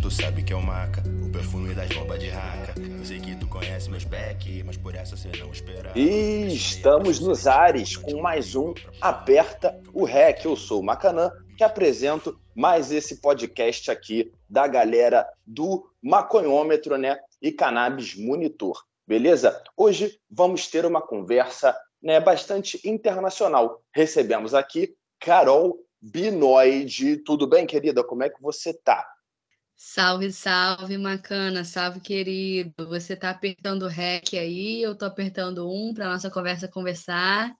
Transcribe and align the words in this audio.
tu 0.00 0.10
sabe 0.10 0.44
que 0.44 0.52
é 0.52 0.56
o 0.56 0.62
maca, 0.62 1.02
o 1.26 1.30
perfume 1.30 1.74
das 1.74 1.88
bombas 1.88 2.20
de 2.20 2.28
raca. 2.28 2.74
Eu 2.78 3.04
sei 3.04 3.20
que 3.20 3.34
tu 3.34 3.48
conhece 3.48 3.90
meus 3.90 4.04
back, 4.04 4.62
mas 4.64 4.76
por 4.76 4.94
essa 4.94 5.16
você 5.16 5.28
não 5.38 5.50
espera. 5.50 5.92
E 5.96 6.54
estamos 6.54 7.18
nos 7.18 7.46
ares 7.46 7.96
com 7.96 8.20
mais 8.20 8.54
um 8.54 8.72
Aperta 9.00 9.80
o 9.92 10.04
REC. 10.04 10.44
Eu 10.44 10.54
sou 10.54 10.80
o 10.80 10.84
Macanã, 10.84 11.32
que 11.56 11.64
apresento 11.64 12.38
mais 12.54 12.92
esse 12.92 13.20
podcast 13.20 13.90
aqui 13.90 14.32
da 14.48 14.68
galera 14.68 15.28
do 15.44 15.90
Maconhômetro, 16.00 16.96
né? 16.96 17.18
E 17.42 17.50
Cannabis 17.50 18.14
Monitor. 18.14 18.84
Beleza? 19.06 19.60
Hoje 19.76 20.20
vamos 20.30 20.68
ter 20.68 20.86
uma 20.86 21.02
conversa 21.02 21.76
né, 22.00 22.20
bastante 22.20 22.80
internacional. 22.88 23.82
Recebemos 23.92 24.54
aqui 24.54 24.94
Carol 25.18 25.76
Binoide. 26.00 27.16
Tudo 27.16 27.48
bem, 27.48 27.66
querida? 27.66 28.04
Como 28.04 28.22
é 28.22 28.28
que 28.28 28.40
você 28.40 28.72
tá? 28.72 29.04
Salve, 29.80 30.32
salve, 30.32 30.98
Macana, 30.98 31.64
salve, 31.64 32.00
querido. 32.00 32.88
Você 32.88 33.14
tá 33.14 33.30
apertando 33.30 33.82
o 33.82 33.86
REC 33.88 34.36
aí, 34.36 34.82
eu 34.82 34.92
tô 34.98 35.04
apertando 35.04 35.70
um 35.70 35.94
para 35.94 36.08
nossa 36.08 36.28
conversa 36.28 36.66
conversar. 36.66 37.54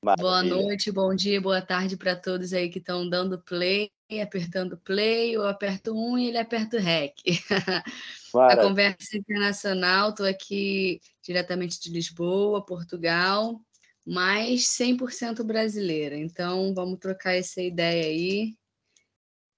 Maravilha. 0.00 0.26
Boa 0.26 0.42
noite, 0.42 0.90
bom 0.90 1.14
dia, 1.14 1.38
boa 1.42 1.60
tarde 1.60 1.94
para 1.94 2.16
todos 2.16 2.54
aí 2.54 2.70
que 2.70 2.78
estão 2.78 3.06
dando 3.06 3.38
play, 3.38 3.90
apertando 4.22 4.78
play, 4.78 5.36
eu 5.36 5.46
aperto 5.46 5.92
um 5.94 6.16
e 6.16 6.28
ele 6.28 6.38
aperta 6.38 6.78
o 6.78 6.80
REC. 6.80 7.12
A 8.34 8.56
conversa 8.56 9.18
internacional, 9.18 10.08
estou 10.08 10.24
aqui 10.24 11.02
diretamente 11.22 11.78
de 11.78 11.90
Lisboa, 11.90 12.64
Portugal, 12.64 13.60
mas 14.06 14.68
100% 14.68 15.44
brasileira. 15.44 16.16
Então, 16.16 16.72
vamos 16.72 16.98
trocar 16.98 17.34
essa 17.34 17.60
ideia 17.60 18.06
aí 18.06 18.56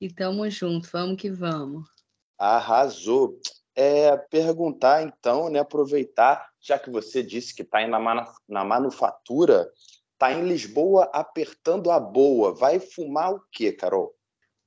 e 0.04 0.12
tamo 0.12 0.48
junto, 0.50 0.86
vamos 0.92 1.16
que 1.16 1.30
vamos. 1.30 1.88
Arrasou. 2.38 3.40
É, 3.74 4.14
perguntar 4.16 5.02
então, 5.02 5.48
né, 5.48 5.58
aproveitar, 5.60 6.48
já 6.60 6.78
que 6.78 6.90
você 6.90 7.22
disse 7.22 7.54
que 7.54 7.62
está 7.62 7.84
na, 7.88 8.34
na 8.46 8.64
manufatura, 8.64 9.68
está 10.12 10.30
em 10.30 10.46
Lisboa 10.46 11.10
apertando 11.12 11.90
a 11.90 11.98
boa. 11.98 12.54
Vai 12.54 12.78
fumar 12.78 13.32
o 13.32 13.42
quê, 13.50 13.72
Carol? 13.72 14.14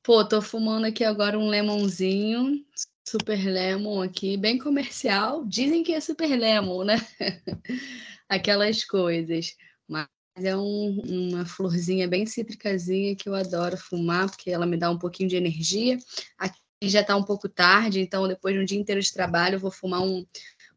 Pô, 0.03 0.27
tô 0.27 0.41
fumando 0.41 0.85
aqui 0.85 1.03
agora 1.03 1.37
um 1.37 1.47
lemonzinho, 1.47 2.65
super 3.07 3.45
lemon 3.45 4.01
aqui, 4.01 4.37
bem 4.37 4.57
comercial. 4.57 5.45
Dizem 5.45 5.83
que 5.83 5.93
é 5.93 5.99
super 5.99 6.35
lemon, 6.35 6.83
né? 6.83 6.95
Aquelas 8.27 8.83
coisas. 8.83 9.55
Mas 9.87 10.07
é 10.45 10.55
um, 10.55 11.01
uma 11.05 11.45
florzinha 11.45 12.07
bem 12.07 12.25
cítricazinha 12.25 13.15
que 13.15 13.27
eu 13.27 13.35
adoro 13.35 13.77
fumar, 13.77 14.29
porque 14.29 14.51
ela 14.51 14.65
me 14.65 14.77
dá 14.77 14.89
um 14.89 14.97
pouquinho 14.97 15.29
de 15.29 15.35
energia. 15.35 15.97
Aqui 16.37 16.59
já 16.83 17.01
está 17.01 17.15
um 17.15 17.23
pouco 17.23 17.49
tarde, 17.49 17.99
então 17.99 18.27
depois 18.27 18.53
de 18.53 18.61
um 18.61 18.65
dia 18.65 18.79
inteiro 18.79 19.01
de 19.01 19.11
trabalho, 19.11 19.59
vou 19.59 19.71
fumar 19.71 20.01
um, 20.01 20.25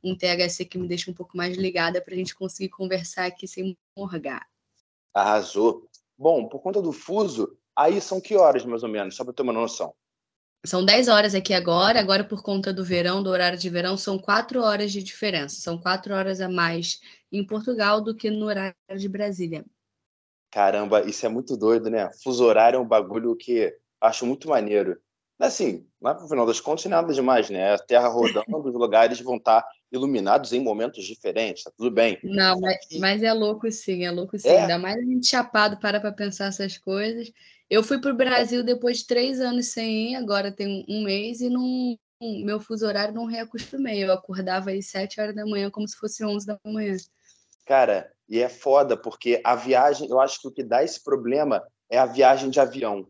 um 0.02 0.17
THC 0.17 0.64
que 0.64 0.78
me 0.78 0.89
deixa 0.89 1.11
um 1.11 1.14
pouco 1.14 1.36
mais 1.36 1.56
ligada 1.56 2.00
para 2.00 2.14
a 2.14 2.17
gente 2.17 2.34
conseguir 2.34 2.70
conversar 2.70 3.27
aqui 3.27 3.47
sem 3.47 3.77
morgar. 3.97 4.47
Arrasou. 5.12 5.89
Bom, 6.17 6.48
por 6.48 6.61
conta 6.61 6.80
do 6.80 6.92
fuso, 6.92 7.56
aí 7.77 8.00
são 8.00 8.20
que 8.20 8.36
horas 8.36 8.64
mais 8.64 8.83
ou 8.83 8.89
menos, 8.89 9.14
só 9.14 9.24
para 9.24 9.33
ter 9.33 9.42
uma 9.42 9.52
noção? 9.52 9.95
São 10.64 10.84
10 10.84 11.08
horas 11.08 11.34
aqui 11.34 11.55
agora, 11.55 11.98
agora 11.98 12.22
por 12.22 12.42
conta 12.42 12.72
do 12.72 12.84
verão, 12.84 13.22
do 13.22 13.30
horário 13.30 13.58
de 13.58 13.70
verão, 13.70 13.97
são 13.97 14.19
4 14.19 14.61
horas 14.62 14.92
de 14.92 15.02
diferença. 15.02 15.61
São 15.61 15.78
4 15.78 16.14
horas 16.14 16.41
a 16.41 16.48
mais 16.48 17.00
em 17.33 17.44
Portugal 17.44 18.00
do 18.02 18.14
que 18.14 18.30
no 18.30 18.47
horário 18.47 18.75
de 18.97 19.08
Brasília. 19.08 19.64
Caramba, 20.51 21.02
isso 21.08 21.24
é 21.24 21.29
muito 21.29 21.57
doido, 21.57 21.89
né? 21.89 22.11
Fuso 22.23 22.45
horário 22.45 22.77
é 22.77 22.80
um 22.80 22.86
bagulho 22.86 23.35
que 23.36 23.74
acho 24.01 24.27
muito 24.27 24.48
maneiro. 24.48 25.01
Assim, 25.39 25.86
no 26.02 26.29
final 26.29 26.45
das 26.45 26.61
contas, 26.61 26.85
nada 26.85 27.14
demais, 27.14 27.48
né? 27.48 27.73
A 27.73 27.79
Terra 27.79 28.08
rodando, 28.08 28.45
os 28.68 28.74
lugares 28.74 29.18
vão 29.20 29.36
estar 29.36 29.64
iluminados 29.90 30.52
em 30.52 30.61
momentos 30.61 31.05
diferentes, 31.06 31.64
tá 31.64 31.73
tudo 31.74 31.90
bem. 31.90 32.18
Não, 32.23 32.61
mas, 32.61 32.77
mas 32.98 33.23
é 33.23 33.33
louco 33.33 33.70
sim, 33.70 34.05
é 34.05 34.11
louco 34.11 34.39
sim. 34.39 34.48
É. 34.48 34.61
Ainda 34.62 34.79
mais 34.79 34.98
a 34.98 35.02
gente 35.02 35.27
chapado 35.27 35.79
para 35.79 35.98
para 35.98 36.12
pensar 36.12 36.46
essas 36.46 36.77
coisas. 36.77 37.33
Eu 37.70 37.85
fui 37.85 38.01
para 38.01 38.11
o 38.11 38.17
Brasil 38.17 38.64
depois 38.64 38.98
de 38.98 39.07
três 39.07 39.41
anos 39.41 39.69
sem 39.69 40.11
ir, 40.11 40.17
agora 40.17 40.51
tem 40.51 40.85
um 40.89 41.05
mês, 41.05 41.41
e 41.41 41.48
não, 41.48 41.97
meu 42.20 42.58
fuso 42.58 42.85
horário 42.85 43.14
não 43.14 43.27
reacostumei. 43.27 44.03
Eu 44.03 44.13
acordava 44.13 44.73
às 44.73 44.86
sete 44.86 45.20
horas 45.20 45.36
da 45.36 45.47
manhã 45.47 45.70
como 45.70 45.86
se 45.86 45.97
fosse 45.97 46.25
onze 46.25 46.45
da 46.45 46.59
manhã. 46.67 46.97
Cara, 47.64 48.13
e 48.29 48.41
é 48.41 48.48
foda, 48.48 48.97
porque 48.97 49.41
a 49.45 49.55
viagem, 49.55 50.11
eu 50.11 50.19
acho 50.19 50.41
que 50.41 50.48
o 50.48 50.51
que 50.51 50.64
dá 50.64 50.83
esse 50.83 51.01
problema 51.01 51.63
é 51.89 51.97
a 51.97 52.07
viagem 52.07 52.51
de 52.51 52.59
avião. 52.59 53.07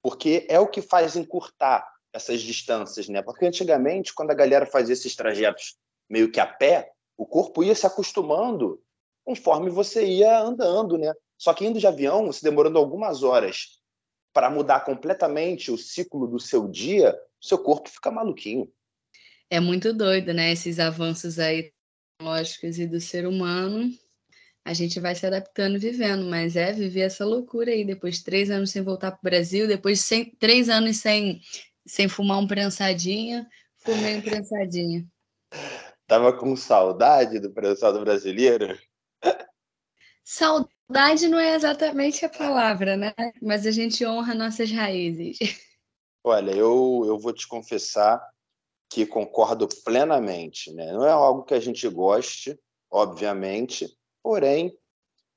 Porque 0.00 0.46
é 0.48 0.60
o 0.60 0.68
que 0.68 0.80
faz 0.80 1.16
encurtar 1.16 1.84
essas 2.12 2.40
distâncias, 2.40 3.08
né? 3.08 3.22
Porque 3.22 3.44
antigamente, 3.44 4.14
quando 4.14 4.30
a 4.30 4.34
galera 4.34 4.66
fazia 4.66 4.92
esses 4.92 5.16
trajetos 5.16 5.76
meio 6.08 6.30
que 6.30 6.38
a 6.38 6.46
pé, 6.46 6.92
o 7.16 7.26
corpo 7.26 7.64
ia 7.64 7.74
se 7.74 7.84
acostumando 7.84 8.80
conforme 9.24 9.68
você 9.68 10.06
ia 10.06 10.38
andando, 10.38 10.96
né? 10.96 11.12
Só 11.36 11.52
que 11.52 11.66
indo 11.66 11.80
de 11.80 11.86
avião, 11.88 12.26
você 12.26 12.48
demorando 12.48 12.78
algumas 12.78 13.24
horas 13.24 13.80
para 14.36 14.50
mudar 14.50 14.80
completamente 14.80 15.70
o 15.70 15.78
ciclo 15.78 16.26
do 16.26 16.38
seu 16.38 16.68
dia, 16.68 17.18
seu 17.40 17.56
corpo 17.56 17.88
fica 17.88 18.10
maluquinho. 18.10 18.70
É 19.48 19.58
muito 19.58 19.94
doido, 19.94 20.34
né? 20.34 20.52
Esses 20.52 20.78
avanços 20.78 21.38
aí 21.38 21.72
tecnológicos 22.18 22.78
e 22.78 22.86
do 22.86 23.00
ser 23.00 23.26
humano, 23.26 23.90
a 24.62 24.74
gente 24.74 25.00
vai 25.00 25.14
se 25.14 25.24
adaptando 25.24 25.76
e 25.76 25.78
vivendo, 25.78 26.26
mas 26.26 26.54
é 26.54 26.70
viver 26.70 27.00
essa 27.00 27.24
loucura 27.24 27.70
aí, 27.70 27.82
depois 27.82 28.16
de 28.16 28.24
três 28.24 28.50
anos 28.50 28.72
sem 28.72 28.82
voltar 28.82 29.12
para 29.12 29.20
o 29.20 29.24
Brasil, 29.24 29.66
depois 29.66 30.00
de 30.00 30.04
sem, 30.04 30.30
três 30.32 30.68
anos 30.68 30.98
sem, 30.98 31.40
sem 31.86 32.06
fumar 32.06 32.38
um 32.38 32.46
prensadinho, 32.46 33.46
fumei 33.78 34.18
um 34.18 34.20
prensadinho. 34.20 35.10
Tava 36.06 36.30
com 36.36 36.54
saudade 36.54 37.40
do 37.40 37.54
prensado 37.54 38.00
brasileiro? 38.00 38.78
Saudade 40.22 40.75
Saudade 40.88 41.28
não 41.28 41.38
é 41.38 41.54
exatamente 41.54 42.24
a 42.24 42.28
palavra, 42.28 42.96
né? 42.96 43.12
Mas 43.42 43.66
a 43.66 43.72
gente 43.72 44.06
honra 44.06 44.34
nossas 44.34 44.70
raízes. 44.70 45.38
Olha, 46.22 46.52
eu, 46.52 47.02
eu 47.06 47.18
vou 47.18 47.32
te 47.32 47.46
confessar 47.46 48.20
que 48.88 49.04
concordo 49.04 49.68
plenamente. 49.84 50.72
Né? 50.72 50.92
Não 50.92 51.04
é 51.04 51.10
algo 51.10 51.42
que 51.42 51.54
a 51.54 51.60
gente 51.60 51.88
goste, 51.88 52.58
obviamente, 52.90 53.88
porém 54.22 54.76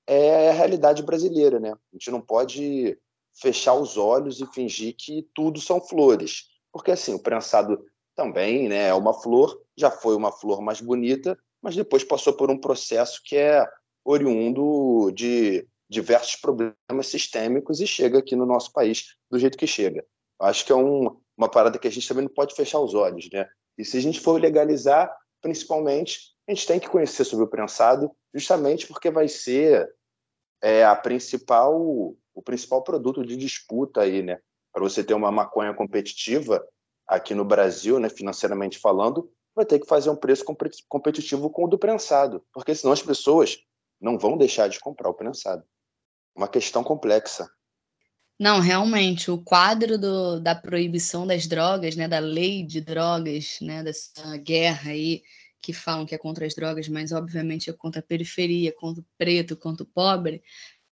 é 0.07 0.49
a 0.49 0.53
realidade 0.53 1.01
brasileira. 1.01 1.59
Né? 1.59 1.71
A 1.71 1.77
gente 1.93 2.11
não 2.11 2.21
pode 2.21 2.97
fechar 3.33 3.73
os 3.73 3.97
olhos 3.97 4.39
e 4.39 4.45
fingir 4.53 4.95
que 4.95 5.27
tudo 5.33 5.59
são 5.59 5.81
flores. 5.81 6.45
Porque 6.71 6.91
assim, 6.91 7.13
o 7.13 7.19
prensado 7.19 7.83
também 8.15 8.67
né, 8.67 8.87
é 8.87 8.93
uma 8.93 9.13
flor, 9.13 9.59
já 9.75 9.89
foi 9.89 10.15
uma 10.15 10.31
flor 10.31 10.61
mais 10.61 10.81
bonita, 10.81 11.37
mas 11.61 11.75
depois 11.75 12.03
passou 12.03 12.33
por 12.33 12.51
um 12.51 12.59
processo 12.59 13.21
que 13.23 13.35
é 13.35 13.65
oriundo 14.11 15.11
de 15.11 15.67
diversos 15.87 16.35
problemas 16.35 17.07
sistêmicos 17.07 17.79
e 17.79 17.85
chega 17.85 18.17
aqui 18.17 18.35
no 18.35 18.45
nosso 18.45 18.73
país 18.73 19.15
do 19.29 19.37
jeito 19.37 19.57
que 19.57 19.67
chega. 19.67 20.03
Acho 20.39 20.65
que 20.65 20.71
é 20.71 20.75
um, 20.75 21.15
uma 21.37 21.47
parada 21.47 21.77
que 21.77 21.87
a 21.87 21.91
gente 21.91 22.07
também 22.07 22.23
não 22.23 22.33
pode 22.33 22.55
fechar 22.55 22.79
os 22.79 22.95
olhos, 22.95 23.29
né? 23.31 23.47
E 23.77 23.85
se 23.85 23.97
a 23.97 24.01
gente 24.01 24.19
for 24.19 24.41
legalizar, 24.41 25.15
principalmente, 25.41 26.33
a 26.47 26.53
gente 26.53 26.65
tem 26.65 26.79
que 26.79 26.89
conhecer 26.89 27.23
sobre 27.23 27.45
o 27.45 27.47
prensado, 27.47 28.11
justamente 28.33 28.87
porque 28.87 29.11
vai 29.11 29.27
ser 29.27 29.87
é, 30.61 30.83
a 30.83 30.95
principal, 30.95 31.79
o 32.33 32.41
principal 32.43 32.83
produto 32.83 33.23
de 33.23 33.37
disputa 33.37 34.01
aí, 34.01 34.23
né? 34.23 34.39
Para 34.73 34.81
você 34.81 35.03
ter 35.03 35.13
uma 35.13 35.31
maconha 35.31 35.73
competitiva 35.73 36.65
aqui 37.07 37.35
no 37.35 37.45
Brasil, 37.45 37.99
né, 37.99 38.09
financeiramente 38.09 38.79
falando, 38.79 39.31
vai 39.55 39.65
ter 39.65 39.79
que 39.79 39.87
fazer 39.87 40.09
um 40.09 40.15
preço 40.15 40.45
competitivo 40.87 41.49
com 41.49 41.65
o 41.65 41.67
do 41.67 41.77
prensado, 41.77 42.43
porque 42.53 42.73
senão 42.73 42.93
as 42.93 43.01
pessoas 43.01 43.59
não 43.99 44.17
vão 44.17 44.37
deixar 44.37 44.67
de 44.67 44.79
comprar 44.79 45.09
o 45.09 45.13
prensado. 45.13 45.63
Uma 46.35 46.47
questão 46.47 46.83
complexa. 46.83 47.49
Não, 48.39 48.59
realmente, 48.59 49.29
o 49.29 49.37
quadro 49.37 49.97
do, 49.97 50.39
da 50.39 50.55
proibição 50.55 51.27
das 51.27 51.45
drogas, 51.45 51.95
né, 51.95 52.07
da 52.07 52.19
lei 52.19 52.63
de 52.63 52.79
drogas, 52.79 53.57
né, 53.61 53.83
dessa 53.83 54.37
guerra 54.37 54.91
aí 54.91 55.23
que 55.61 55.73
falam 55.73 56.05
que 56.05 56.15
é 56.15 56.17
contra 56.17 56.45
as 56.45 56.55
drogas, 56.55 56.87
mas 56.87 57.11
obviamente 57.11 57.69
é 57.69 57.73
contra 57.73 57.99
a 57.99 58.03
periferia, 58.03 58.73
contra 58.73 59.01
o 59.01 59.05
preto, 59.17 59.57
contra 59.57 59.83
o 59.83 59.85
pobre, 59.85 60.41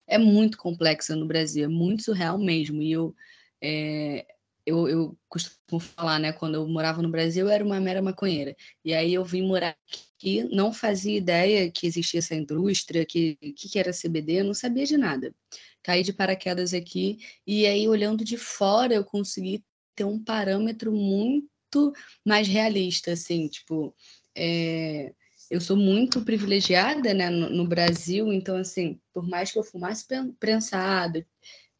é 0.06 0.18
muito 0.18 0.58
complexa 0.58 1.14
no 1.16 1.26
Brasil, 1.26 1.64
é 1.64 1.68
muito 1.68 2.02
surreal 2.02 2.38
mesmo. 2.38 2.82
E 2.82 2.92
eu, 2.92 3.14
é, 3.60 4.26
eu, 4.64 4.88
eu 4.88 5.18
costumo 5.28 5.80
falar, 5.80 6.18
né, 6.18 6.32
quando 6.32 6.54
eu 6.56 6.66
morava 6.68 7.02
no 7.02 7.10
Brasil, 7.10 7.46
eu 7.46 7.52
era 7.52 7.64
uma 7.64 7.80
mera 7.80 8.02
maconheira. 8.02 8.56
E 8.84 8.94
aí 8.94 9.14
eu 9.14 9.24
vim 9.24 9.42
morar 9.46 9.70
aqui, 9.70 10.05
não 10.50 10.72
fazia 10.72 11.16
ideia 11.16 11.70
que 11.70 11.86
existia 11.86 12.18
essa 12.18 12.34
indústria, 12.34 13.04
que, 13.04 13.36
que, 13.36 13.68
que 13.68 13.78
era 13.78 13.92
CBD, 13.92 14.42
não 14.42 14.54
sabia 14.54 14.84
de 14.84 14.96
nada. 14.96 15.34
Caí 15.82 16.02
de 16.02 16.12
paraquedas 16.12 16.74
aqui, 16.74 17.18
e 17.46 17.66
aí 17.66 17.88
olhando 17.88 18.24
de 18.24 18.36
fora 18.36 18.94
eu 18.94 19.04
consegui 19.04 19.64
ter 19.94 20.04
um 20.04 20.22
parâmetro 20.22 20.92
muito 20.92 21.92
mais 22.24 22.48
realista, 22.48 23.12
assim, 23.12 23.48
tipo, 23.48 23.94
é, 24.34 25.12
eu 25.50 25.60
sou 25.60 25.76
muito 25.76 26.22
privilegiada, 26.22 27.14
né, 27.14 27.30
no, 27.30 27.48
no, 27.50 27.66
Brasil, 27.66 28.32
então, 28.32 28.56
assim, 28.56 29.00
por 29.12 29.26
mais 29.26 29.52
que 29.52 29.58
eu 29.58 29.62
fumasse 29.64 30.06
prensado, 30.38 31.24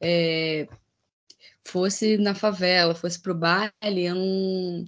é, 0.01 0.69
fosse 1.65 2.17
na 2.17 2.35
favela, 2.35 2.95
fosse 2.95 3.21
pro 3.21 3.35
baile, 3.35 4.05
eu 4.05 4.15
não. 4.15 4.85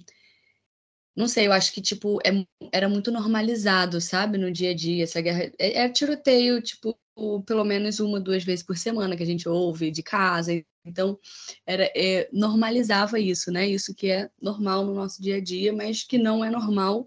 Não 1.19 1.27
sei, 1.27 1.47
eu 1.47 1.51
acho 1.51 1.73
que, 1.73 1.81
tipo, 1.81 2.17
é, 2.25 2.29
era 2.71 2.87
muito 2.87 3.11
normalizado, 3.11 3.99
sabe, 3.99 4.37
no 4.37 4.49
dia 4.49 4.71
a 4.71 4.73
dia, 4.73 5.03
essa 5.03 5.19
guerra. 5.19 5.51
É, 5.59 5.79
é 5.79 5.89
tiroteio, 5.89 6.61
tipo, 6.61 6.97
pelo 7.45 7.65
menos 7.65 7.99
uma, 7.99 8.21
duas 8.21 8.41
vezes 8.45 8.63
por 8.63 8.77
semana 8.77 9.17
que 9.17 9.23
a 9.23 9.25
gente 9.25 9.49
ouve 9.49 9.91
de 9.91 10.01
casa. 10.01 10.53
Então, 10.85 11.19
era, 11.65 11.91
é, 11.93 12.29
normalizava 12.31 13.19
isso, 13.19 13.51
né? 13.51 13.67
Isso 13.67 13.93
que 13.93 14.09
é 14.09 14.29
normal 14.41 14.85
no 14.85 14.93
nosso 14.93 15.21
dia 15.21 15.35
a 15.35 15.41
dia, 15.41 15.73
mas 15.73 16.03
que 16.03 16.17
não 16.17 16.41
é 16.41 16.49
normal 16.49 17.05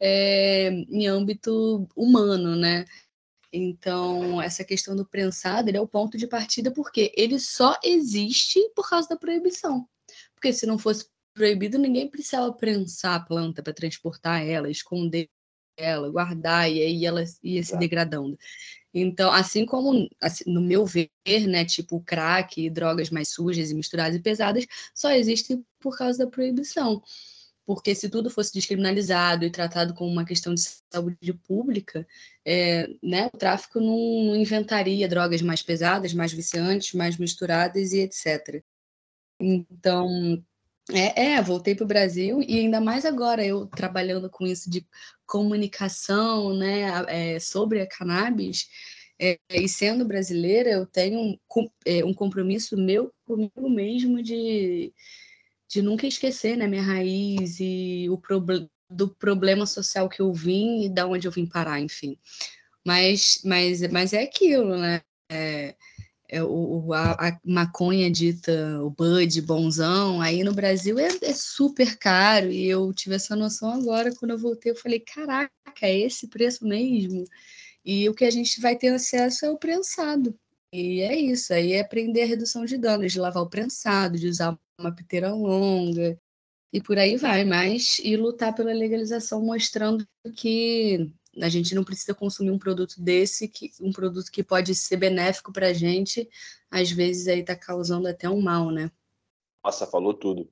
é, 0.00 0.70
em 0.90 1.06
âmbito 1.06 1.86
humano, 1.94 2.56
né? 2.56 2.84
Então, 3.52 4.42
essa 4.42 4.64
questão 4.64 4.96
do 4.96 5.06
prensado 5.06 5.70
é 5.70 5.80
o 5.80 5.86
ponto 5.86 6.18
de 6.18 6.26
partida 6.26 6.72
porque 6.72 7.12
ele 7.16 7.38
só 7.38 7.78
existe 7.84 8.58
por 8.74 8.90
causa 8.90 9.08
da 9.08 9.16
proibição. 9.16 9.88
Porque 10.34 10.52
se 10.52 10.66
não 10.66 10.78
fosse 10.78 11.11
proibido, 11.34 11.78
ninguém 11.78 12.08
precisava 12.08 12.52
prensar 12.52 13.14
a 13.16 13.20
planta 13.20 13.62
para 13.62 13.72
transportar 13.72 14.46
ela, 14.46 14.70
esconder 14.70 15.28
ela, 15.76 16.10
guardar, 16.10 16.70
e 16.70 16.82
aí 16.82 17.06
ela 17.06 17.24
ia 17.42 17.62
se 17.62 17.76
degradando. 17.78 18.38
Então, 18.94 19.32
assim 19.32 19.64
como, 19.64 20.08
assim, 20.20 20.44
no 20.46 20.60
meu 20.60 20.84
ver, 20.84 21.10
né, 21.48 21.64
tipo 21.64 22.00
crack, 22.00 22.68
drogas 22.70 23.10
mais 23.10 23.30
sujas 23.30 23.70
e 23.70 23.74
misturadas 23.74 24.16
e 24.16 24.20
pesadas, 24.20 24.66
só 24.94 25.10
existem 25.12 25.64
por 25.80 25.96
causa 25.96 26.24
da 26.24 26.30
proibição 26.30 27.02
porque 27.64 27.94
se 27.94 28.08
tudo 28.08 28.30
fosse 28.30 28.52
descriminalizado 28.52 29.44
e 29.44 29.50
tratado 29.50 29.94
como 29.94 30.10
uma 30.10 30.24
questão 30.24 30.54
de 30.54 30.62
saúde 30.92 31.32
pública, 31.46 32.06
é, 32.44 32.88
né, 33.02 33.30
o 33.32 33.38
tráfico 33.38 33.80
não 33.80 34.34
inventaria 34.34 35.08
drogas 35.08 35.42
mais 35.42 35.62
pesadas, 35.62 36.12
mais 36.12 36.32
viciantes, 36.32 36.92
mais 36.92 37.16
misturadas 37.16 37.92
e 37.92 38.00
etc. 38.00 38.62
Então, 39.40 40.42
é, 40.90 41.34
é 41.34 41.42
voltei 41.42 41.74
para 41.74 41.84
o 41.84 41.88
Brasil 41.88 42.42
e 42.42 42.58
ainda 42.58 42.80
mais 42.80 43.04
agora 43.04 43.44
eu 43.44 43.66
trabalhando 43.66 44.28
com 44.28 44.46
isso 44.46 44.70
de 44.70 44.86
comunicação, 45.26 46.54
né, 46.54 46.82
é, 47.08 47.38
sobre 47.38 47.80
a 47.80 47.86
cannabis, 47.86 48.68
é, 49.18 49.38
e 49.50 49.68
sendo 49.68 50.04
brasileira, 50.04 50.70
eu 50.70 50.84
tenho 50.84 51.20
um, 51.20 51.38
é, 51.86 52.04
um 52.04 52.12
compromisso 52.12 52.76
meu 52.76 53.12
comigo 53.24 53.70
mesmo 53.70 54.22
de 54.22 54.92
de 55.72 55.80
nunca 55.80 56.06
esquecer, 56.06 56.54
né, 56.54 56.66
minha 56.68 56.82
raiz 56.82 57.58
e 57.58 58.06
o 58.10 58.20
do 58.90 59.08
problema 59.08 59.64
social 59.64 60.06
que 60.06 60.20
eu 60.20 60.30
vim 60.30 60.84
e 60.84 60.88
da 60.88 61.06
onde 61.06 61.26
eu 61.26 61.32
vim 61.32 61.46
parar, 61.46 61.80
enfim. 61.80 62.18
Mas, 62.84 63.40
mas, 63.42 63.80
mas 63.90 64.12
é 64.12 64.22
aquilo, 64.22 64.76
né? 64.76 65.00
É, 65.30 65.74
é 66.32 66.42
o, 66.42 66.94
a, 66.94 67.28
a, 67.28 67.40
maconha 67.44 68.10
dita, 68.10 68.82
o 68.82 68.88
bud, 68.88 69.42
bonzão, 69.42 70.18
aí 70.22 70.42
no 70.42 70.54
Brasil 70.54 70.98
é, 70.98 71.08
é, 71.20 71.34
super 71.34 71.98
caro, 71.98 72.50
e 72.50 72.66
eu 72.66 72.90
tive 72.94 73.16
essa 73.16 73.36
noção 73.36 73.70
agora, 73.70 74.14
quando 74.14 74.30
eu 74.30 74.38
voltei, 74.38 74.72
eu 74.72 74.76
falei, 74.76 74.98
caraca, 74.98 75.52
é 75.82 75.98
esse 76.00 76.26
preço 76.28 76.66
mesmo? 76.66 77.24
E 77.84 78.08
o 78.08 78.14
que 78.14 78.24
a 78.24 78.30
gente 78.30 78.60
vai 78.62 78.76
ter 78.76 78.88
acesso 78.88 79.44
é 79.44 79.50
o 79.50 79.58
prensado. 79.58 80.34
E 80.72 81.02
é 81.02 81.14
isso, 81.18 81.52
aí 81.52 81.72
é 81.74 81.80
aprender 81.80 82.22
a 82.22 82.26
redução 82.26 82.64
de 82.64 82.78
danos, 82.78 83.12
de 83.12 83.20
lavar 83.20 83.42
o 83.42 83.50
prensado, 83.50 84.18
de 84.18 84.26
usar 84.26 84.58
uma 84.80 84.94
piteira 84.94 85.34
longa 85.34 86.18
e 86.72 86.80
por 86.80 86.98
aí 86.98 87.16
vai, 87.16 87.44
mas 87.44 87.98
e 88.02 88.16
lutar 88.16 88.54
pela 88.54 88.72
legalização 88.72 89.44
mostrando 89.44 90.06
que 90.34 91.12
a 91.40 91.48
gente 91.48 91.74
não 91.74 91.84
precisa 91.84 92.14
consumir 92.14 92.50
um 92.50 92.58
produto 92.58 93.00
desse, 93.00 93.48
que, 93.48 93.70
um 93.80 93.92
produto 93.92 94.30
que 94.30 94.42
pode 94.42 94.74
ser 94.74 94.96
benéfico 94.96 95.52
para 95.52 95.68
a 95.68 95.72
gente, 95.72 96.28
às 96.70 96.90
vezes 96.90 97.28
aí 97.28 97.40
está 97.40 97.56
causando 97.56 98.08
até 98.08 98.28
um 98.28 98.40
mal, 98.40 98.70
né? 98.70 98.90
Nossa, 99.64 99.86
falou 99.86 100.12
tudo. 100.12 100.48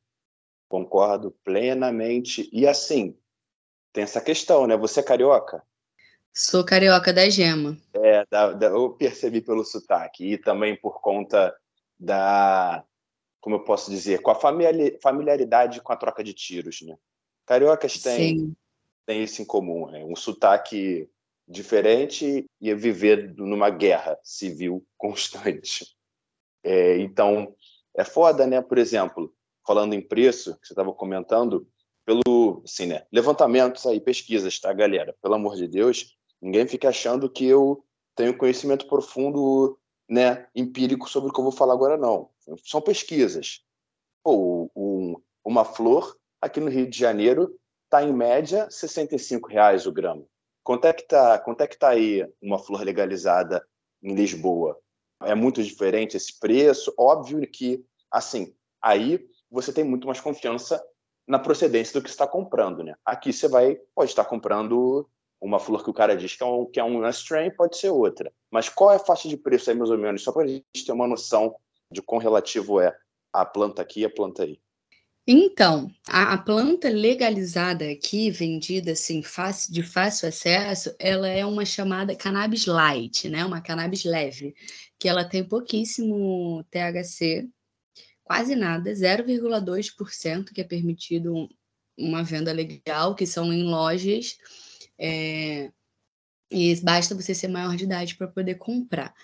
Concordo 0.69 1.32
plenamente. 1.44 2.49
E 2.53 2.67
assim, 2.67 3.17
tem 3.93 4.05
essa 4.05 4.21
questão, 4.21 4.67
né? 4.67 4.77
Você 4.77 5.00
é 5.00 5.03
carioca? 5.03 5.62
Sou 6.32 6.65
carioca 6.65 7.12
da 7.12 7.29
gema. 7.29 7.76
É, 7.93 8.25
da, 8.31 8.53
da, 8.53 8.67
eu 8.69 8.91
percebi 8.91 9.41
pelo 9.41 9.65
sotaque. 9.65 10.33
E 10.33 10.38
também 10.38 10.76
por 10.76 11.00
conta 11.00 11.55
da, 11.99 12.85
como 13.41 13.56
eu 13.56 13.65
posso 13.65 13.91
dizer, 13.91 14.23
com 14.23 14.31
a 14.31 14.37
familiaridade 15.03 15.81
com 15.81 15.93
a 15.93 15.97
troca 15.97 16.23
de 16.23 16.33
tiros, 16.33 16.83
né? 16.83 16.97
Cariocas 17.44 17.99
têm, 17.99 18.55
têm 19.11 19.25
isso 19.25 19.43
em 19.43 19.45
comum, 19.45 19.91
né? 19.91 20.05
um 20.05 20.15
sotaque 20.15 21.11
diferente 21.49 22.47
e 22.61 22.75
viver 22.75 23.35
numa 23.37 23.69
guerra 23.69 24.17
civil 24.23 24.87
constante. 24.97 25.85
É, 26.62 26.99
então, 26.99 27.53
é 27.97 28.05
foda, 28.05 28.47
né? 28.47 28.62
Por 28.62 28.79
exemplo, 28.79 29.35
falando 29.67 29.95
em 29.95 30.01
preço, 30.01 30.57
que 30.61 30.69
você 30.69 30.75
estava 30.75 30.93
comentando, 30.93 31.67
pelo 32.07 32.62
assim, 32.65 32.87
né? 32.87 33.05
levantamentos 33.12 33.85
aí, 33.85 33.99
pesquisas, 34.01 34.61
tá, 34.61 34.73
galera? 34.73 35.17
Pelo 35.21 35.35
amor 35.35 35.57
de 35.57 35.67
Deus, 35.67 36.17
ninguém 36.41 36.69
fica 36.69 36.91
achando 36.91 37.29
que 37.29 37.45
eu 37.45 37.85
tenho 38.15 38.37
conhecimento 38.37 38.87
profundo 38.87 39.77
né, 40.09 40.47
empírico 40.55 41.09
sobre 41.09 41.31
o 41.31 41.33
que 41.33 41.41
eu 41.41 41.45
vou 41.45 41.53
falar 41.53 41.73
agora, 41.73 41.97
não. 41.97 42.31
São 42.65 42.81
pesquisas. 42.81 43.65
Pô, 44.23 44.71
um, 44.77 45.17
uma 45.45 45.65
flor 45.65 46.17
aqui 46.41 46.61
no 46.61 46.71
Rio 46.71 46.89
de 46.89 46.97
Janeiro 46.97 47.60
está 47.91 48.05
em 48.05 48.13
média 48.13 48.71
65 48.71 49.49
reais 49.49 49.85
o 49.85 49.93
grama. 49.93 50.25
Quanto 50.63 50.87
é 50.87 50.93
que 50.93 51.03
está 51.03 51.43
é 51.59 51.67
que 51.67 51.77
tá 51.77 51.89
aí 51.89 52.25
uma 52.41 52.59
flor 52.59 52.83
legalizada 52.83 53.67
em 54.01 54.15
Lisboa? 54.15 54.79
É 55.25 55.35
muito 55.35 55.63
diferente 55.63 56.17
esse 56.17 56.39
preço? 56.39 56.95
Óbvio 56.97 57.41
que, 57.51 57.85
assim, 58.11 58.55
aí 58.81 59.27
você 59.51 59.73
tem 59.73 59.83
muito 59.83 60.07
mais 60.07 60.21
confiança 60.21 60.83
na 61.27 61.39
procedência 61.39 61.93
do 61.99 62.03
que 62.03 62.09
está 62.09 62.27
comprando, 62.27 62.85
né? 62.85 62.95
Aqui 63.05 63.33
você 63.33 63.49
vai, 63.49 63.77
pode 63.95 64.11
estar 64.11 64.25
comprando 64.25 65.09
uma 65.41 65.59
flor 65.59 65.83
que 65.83 65.91
o 65.91 65.95
cara 65.95 66.17
diz 66.17 66.37
que 66.37 66.43
é, 66.43 66.47
um, 66.47 66.67
que 66.67 66.79
é 66.79 66.85
uma 66.85 67.11
strain, 67.11 67.51
pode 67.51 67.77
ser 67.77 67.91
outra. 67.91 68.33
Mas 68.51 68.69
qual 68.69 68.93
é 68.93 68.97
a 68.97 69.01
faixa 69.01 69.29
de 69.29 69.37
preço 69.37 69.71
aí, 69.71 69.77
mais 69.77 69.91
ou 69.91 69.99
menos? 69.99 70.23
Só 70.23 70.33
para 70.33 70.45
a 70.45 70.47
gente 70.47 70.85
ter 70.87 70.93
uma 70.93 71.09
noção 71.09 71.57
de 71.91 72.01
quão 72.01 72.21
relativo 72.21 72.81
é 72.81 72.97
a 73.33 73.45
planta 73.45 73.83
aqui 73.83 74.01
e 74.01 74.05
a 74.05 74.11
planta 74.11 74.45
aí. 74.45 74.61
Então, 75.27 75.91
a, 76.09 76.35
a, 76.35 76.39
planta 76.39 76.89
legalizada 76.89 77.89
aqui, 77.91 78.31
vendida 78.31 78.93
assim, 78.93 79.23
fácil, 79.23 79.73
de 79.73 79.83
fácil 79.83 80.29
acesso, 80.29 80.95
ela 80.99 81.29
é 81.29 81.45
uma 81.45 81.65
chamada 81.65 82.17
cannabis 82.17 82.67
light, 82.67 83.29
né? 83.29 83.45
Uma 83.45 83.61
cannabis 83.61 84.05
leve, 84.05 84.55
que 84.99 85.09
ela 85.09 85.25
tem 85.25 85.45
pouquíssimo 85.45 86.65
THC, 86.71 87.49
quase 88.25 88.57
nada, 88.57 88.93
0,2% 88.93 90.53
que 90.53 90.61
é 90.61 90.65
permitido 90.65 91.49
uma 91.99 92.25
venda 92.25 92.53
legal, 92.53 93.15
que 93.15 93.27
são 93.27 93.53
em 93.53 93.65
lojas 93.65 94.37
é, 94.99 95.71
e 96.50 96.75
basta 96.83 97.15
você 97.15 97.35
ser 97.35 97.49
maior 97.49 97.77
de 97.77 97.85
idade 97.85 98.17
para 98.17 98.27
poder 98.27 98.57
comprar. 98.57 99.15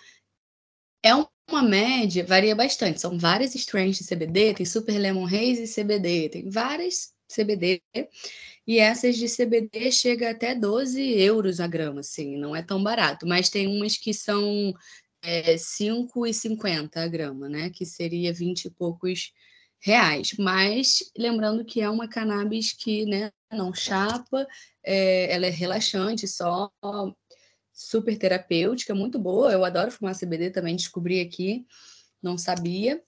É 1.06 1.14
uma 1.48 1.62
média, 1.62 2.24
varia 2.24 2.52
bastante. 2.52 3.00
São 3.00 3.16
várias 3.16 3.54
strains 3.54 3.96
de 3.96 4.04
CBD, 4.04 4.54
tem 4.54 4.66
Super 4.66 4.98
Lemon 4.98 5.24
Haze 5.24 5.62
e 5.62 5.68
CBD, 5.68 6.28
tem 6.28 6.50
várias 6.50 7.14
CBD. 7.28 7.80
E 8.66 8.80
essas 8.80 9.16
de 9.16 9.28
CBD 9.28 9.92
chega 9.92 10.30
até 10.30 10.52
12 10.52 11.00
euros 11.00 11.60
a 11.60 11.68
grama, 11.68 12.00
assim, 12.00 12.36
não 12.36 12.56
é 12.56 12.62
tão 12.62 12.82
barato. 12.82 13.24
Mas 13.24 13.48
tem 13.48 13.68
umas 13.68 13.96
que 13.96 14.12
são 14.12 14.74
é, 15.22 15.54
5,50 15.54 16.96
a 16.96 17.06
grama, 17.06 17.48
né? 17.48 17.70
Que 17.70 17.86
seria 17.86 18.32
20 18.32 18.64
e 18.64 18.70
poucos 18.70 19.32
reais. 19.78 20.34
Mas 20.36 21.12
lembrando 21.16 21.64
que 21.64 21.80
é 21.80 21.88
uma 21.88 22.08
cannabis 22.08 22.72
que 22.72 23.06
né, 23.06 23.30
não 23.52 23.72
chapa, 23.72 24.44
é, 24.82 25.32
ela 25.32 25.46
é 25.46 25.50
relaxante 25.50 26.26
só, 26.26 26.68
super 27.76 28.16
terapêutica, 28.16 28.94
muito 28.94 29.18
boa. 29.18 29.52
Eu 29.52 29.64
adoro 29.64 29.92
fumar 29.92 30.18
CBD 30.18 30.50
também, 30.50 30.74
descobri 30.74 31.20
aqui, 31.20 31.66
não 32.22 32.38
sabia 32.38 33.02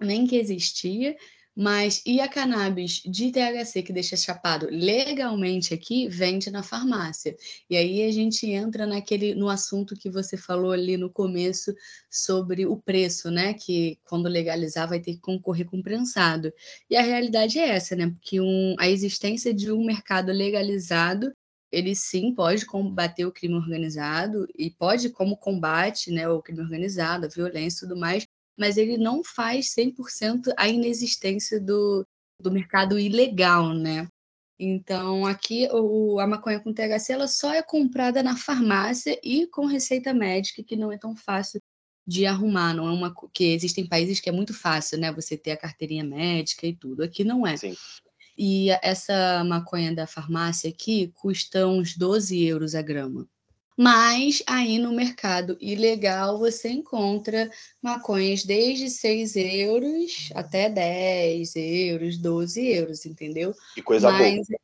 nem 0.00 0.26
que 0.26 0.36
existia. 0.36 1.16
Mas 1.54 2.00
e 2.06 2.20
a 2.20 2.28
cannabis 2.28 3.02
de 3.04 3.30
THC 3.30 3.82
que 3.82 3.92
deixa 3.92 4.16
chapado 4.16 4.68
legalmente 4.70 5.74
aqui, 5.74 6.08
vende 6.08 6.50
na 6.50 6.62
farmácia. 6.62 7.36
E 7.68 7.76
aí 7.76 8.02
a 8.04 8.10
gente 8.12 8.48
entra 8.48 8.86
naquele 8.86 9.34
no 9.34 9.48
assunto 9.48 9.96
que 9.96 10.08
você 10.08 10.36
falou 10.36 10.72
ali 10.72 10.96
no 10.96 11.10
começo 11.10 11.74
sobre 12.08 12.66
o 12.66 12.76
preço, 12.76 13.30
né? 13.30 13.52
Que 13.52 13.98
quando 14.04 14.28
legalizar 14.28 14.88
vai 14.88 15.00
ter 15.00 15.14
que 15.14 15.20
concorrer 15.20 15.66
com 15.66 15.82
prensado. 15.82 16.52
E 16.88 16.96
a 16.96 17.02
realidade 17.02 17.58
é 17.58 17.68
essa, 17.70 17.96
né? 17.96 18.08
Porque 18.08 18.40
um, 18.40 18.76
a 18.78 18.88
existência 18.88 19.52
de 19.52 19.70
um 19.72 19.84
mercado 19.84 20.32
legalizado 20.32 21.32
ele 21.72 21.94
sim 21.94 22.34
pode 22.34 22.66
combater 22.66 23.24
o 23.24 23.32
crime 23.32 23.54
organizado 23.54 24.46
e 24.56 24.70
pode, 24.70 25.10
como 25.10 25.36
combate 25.36 26.10
né, 26.10 26.28
o 26.28 26.42
crime 26.42 26.60
organizado, 26.60 27.26
a 27.26 27.28
violência 27.28 27.78
e 27.78 27.88
tudo 27.88 27.98
mais, 27.98 28.26
mas 28.58 28.76
ele 28.76 28.98
não 28.98 29.22
faz 29.22 29.72
100% 29.74 30.52
a 30.56 30.68
inexistência 30.68 31.60
do, 31.60 32.04
do 32.40 32.50
mercado 32.50 32.98
ilegal, 32.98 33.72
né? 33.72 34.08
Então, 34.58 35.24
aqui 35.24 35.66
o, 35.72 36.20
a 36.20 36.26
maconha 36.26 36.60
com 36.60 36.74
THC 36.74 37.12
ela 37.12 37.26
só 37.26 37.54
é 37.54 37.62
comprada 37.62 38.22
na 38.22 38.36
farmácia 38.36 39.18
e 39.24 39.46
com 39.46 39.64
receita 39.64 40.12
médica, 40.12 40.62
que 40.62 40.76
não 40.76 40.92
é 40.92 40.98
tão 40.98 41.16
fácil 41.16 41.58
de 42.06 42.26
arrumar, 42.26 42.74
não 42.74 42.86
é 42.86 42.92
uma 42.92 43.14
que 43.32 43.44
existem 43.44 43.86
países 43.86 44.20
que 44.20 44.28
é 44.28 44.32
muito 44.32 44.52
fácil, 44.52 44.98
né? 44.98 45.12
Você 45.12 45.36
ter 45.36 45.52
a 45.52 45.56
carteirinha 45.56 46.04
médica 46.04 46.66
e 46.66 46.76
tudo. 46.76 47.02
Aqui 47.02 47.24
não 47.24 47.46
é. 47.46 47.56
Sim. 47.56 47.74
E 48.42 48.70
essa 48.80 49.44
maconha 49.44 49.94
da 49.94 50.06
farmácia 50.06 50.70
aqui 50.70 51.12
custa 51.14 51.66
uns 51.66 51.94
12 51.94 52.42
euros 52.42 52.74
a 52.74 52.80
grama. 52.80 53.28
Mas 53.76 54.42
aí 54.46 54.78
no 54.78 54.92
mercado 54.92 55.58
ilegal 55.60 56.38
você 56.38 56.70
encontra 56.70 57.50
maconhas 57.82 58.42
desde 58.42 58.88
6 58.88 59.36
euros 59.36 60.30
até 60.34 60.70
10 60.70 61.54
euros, 61.54 62.16
12 62.16 62.66
euros, 62.66 63.04
entendeu? 63.04 63.52
Que 63.74 63.82
coisa 63.82 64.10
Mas, 64.10 64.46
boa. 64.46 64.58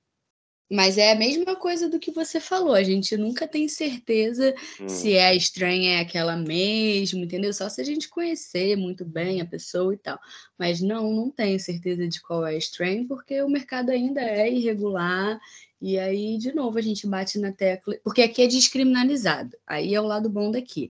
Mas 0.70 0.98
é 0.98 1.12
a 1.12 1.14
mesma 1.14 1.54
coisa 1.56 1.88
do 1.88 1.98
que 1.98 2.10
você 2.10 2.40
falou, 2.40 2.74
a 2.74 2.82
gente 2.82 3.16
nunca 3.16 3.46
tem 3.46 3.68
certeza 3.68 4.54
Hum, 4.80 4.88
se 4.88 5.12
é 5.14 5.26
a 5.28 5.34
estranha 5.34 5.98
é 5.98 6.00
aquela 6.00 6.36
mesmo, 6.36 7.24
entendeu? 7.24 7.52
Só 7.52 7.68
se 7.68 7.80
a 7.80 7.84
gente 7.84 8.08
conhecer 8.08 8.76
muito 8.76 9.04
bem 9.04 9.40
a 9.40 9.46
pessoa 9.46 9.94
e 9.94 9.98
tal. 9.98 10.18
Mas 10.58 10.80
não, 10.80 11.12
não 11.12 11.30
tenho 11.30 11.58
certeza 11.60 12.08
de 12.08 12.20
qual 12.20 12.46
é 12.46 12.54
a 12.54 12.58
strain, 12.58 13.06
porque 13.06 13.40
o 13.42 13.48
mercado 13.48 13.90
ainda 13.90 14.20
é 14.20 14.52
irregular. 14.52 15.38
E 15.80 15.98
aí, 15.98 16.38
de 16.38 16.54
novo, 16.54 16.78
a 16.78 16.82
gente 16.82 17.06
bate 17.06 17.38
na 17.38 17.52
tecla, 17.52 17.96
porque 18.02 18.22
aqui 18.22 18.42
é 18.42 18.46
descriminalizado. 18.46 19.56
Aí 19.66 19.94
é 19.94 20.00
o 20.00 20.06
lado 20.06 20.28
bom 20.28 20.50
daqui. 20.50 20.90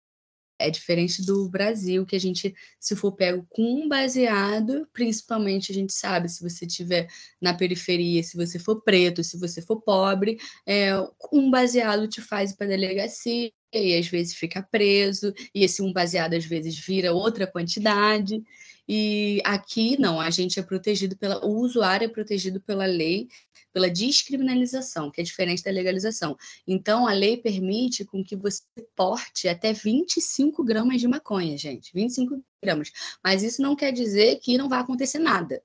É 0.63 0.69
diferente 0.69 1.25
do 1.25 1.49
Brasil, 1.49 2.05
que 2.05 2.15
a 2.15 2.19
gente, 2.19 2.55
se 2.79 2.95
for 2.95 3.11
pego 3.11 3.45
com 3.49 3.83
um 3.83 3.89
baseado, 3.89 4.87
principalmente 4.93 5.71
a 5.73 5.75
gente 5.75 5.91
sabe, 5.91 6.29
se 6.29 6.41
você 6.41 6.65
tiver 6.65 7.07
na 7.41 7.53
periferia, 7.53 8.23
se 8.23 8.37
você 8.37 8.57
for 8.57 8.81
preto, 8.81 9.23
se 9.23 9.37
você 9.37 9.61
for 9.61 9.81
pobre, 9.81 10.37
é, 10.65 10.91
um 11.33 11.51
baseado 11.51 12.07
te 12.07 12.21
faz 12.21 12.53
para 12.53 12.67
delegacia 12.67 13.51
e 13.73 13.97
às 13.97 14.07
vezes 14.07 14.35
fica 14.35 14.61
preso, 14.61 15.33
e 15.53 15.63
esse 15.63 15.81
um 15.81 15.91
baseado 15.91 16.35
às 16.35 16.45
vezes 16.45 16.77
vira 16.77 17.11
outra 17.11 17.45
quantidade. 17.45 18.41
E 18.87 19.41
aqui 19.45 19.99
não, 19.99 20.19
a 20.19 20.29
gente 20.29 20.59
é 20.59 20.63
protegido 20.63 21.17
pela, 21.17 21.43
o 21.45 21.59
usuário 21.61 22.05
é 22.05 22.09
protegido 22.09 22.59
pela 22.59 22.85
lei, 22.85 23.27
pela 23.71 23.89
descriminalização, 23.89 25.09
que 25.09 25.21
é 25.21 25.23
diferente 25.23 25.63
da 25.63 25.71
legalização. 25.71 26.37
Então, 26.67 27.07
a 27.07 27.13
lei 27.13 27.37
permite 27.37 28.05
com 28.05 28.23
que 28.23 28.35
você 28.35 28.61
porte 28.95 29.47
até 29.47 29.73
25 29.73 30.63
gramas 30.63 30.99
de 31.01 31.07
maconha, 31.07 31.57
gente, 31.57 31.91
25 31.93 32.43
gramas. 32.63 32.91
Mas 33.23 33.41
isso 33.41 33.61
não 33.61 33.75
quer 33.75 33.91
dizer 33.91 34.39
que 34.39 34.57
não 34.57 34.69
vai 34.69 34.79
acontecer 34.79 35.19
nada 35.19 35.61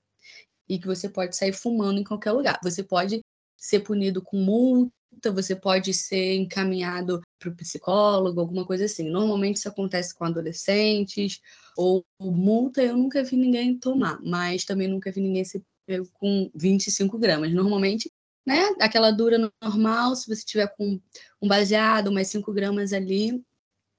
e 0.68 0.78
que 0.78 0.86
você 0.86 1.08
pode 1.08 1.36
sair 1.36 1.52
fumando 1.52 2.00
em 2.00 2.04
qualquer 2.04 2.32
lugar. 2.32 2.58
Você 2.62 2.82
pode 2.82 3.20
ser 3.56 3.80
punido 3.80 4.22
com 4.22 4.36
multa, 4.38 4.92
você 5.32 5.56
pode 5.56 5.92
ser 5.94 6.34
encaminhado 6.36 7.20
para 7.38 7.50
o 7.50 7.56
psicólogo, 7.56 8.40
alguma 8.40 8.66
coisa 8.66 8.84
assim. 8.84 9.08
Normalmente 9.08 9.56
isso 9.56 9.68
acontece 9.68 10.14
com 10.14 10.24
adolescentes, 10.24 11.40
ou 11.76 12.04
multa 12.20 12.82
eu 12.82 12.96
nunca 12.96 13.22
vi 13.22 13.36
ninguém 13.36 13.78
tomar, 13.78 14.20
mas 14.22 14.64
também 14.64 14.88
nunca 14.88 15.10
vi 15.12 15.20
ninguém 15.20 15.44
ser 15.44 15.62
pego 15.86 16.08
com 16.14 16.50
25 16.54 17.18
gramas. 17.18 17.52
Normalmente, 17.52 18.10
né, 18.46 18.68
aquela 18.80 19.10
dura 19.10 19.50
normal, 19.62 20.14
se 20.16 20.28
você 20.28 20.44
tiver 20.44 20.68
com 20.76 21.00
um 21.42 21.48
baseado, 21.48 22.12
mais 22.12 22.28
5 22.28 22.52
gramas 22.52 22.92
ali, 22.92 23.42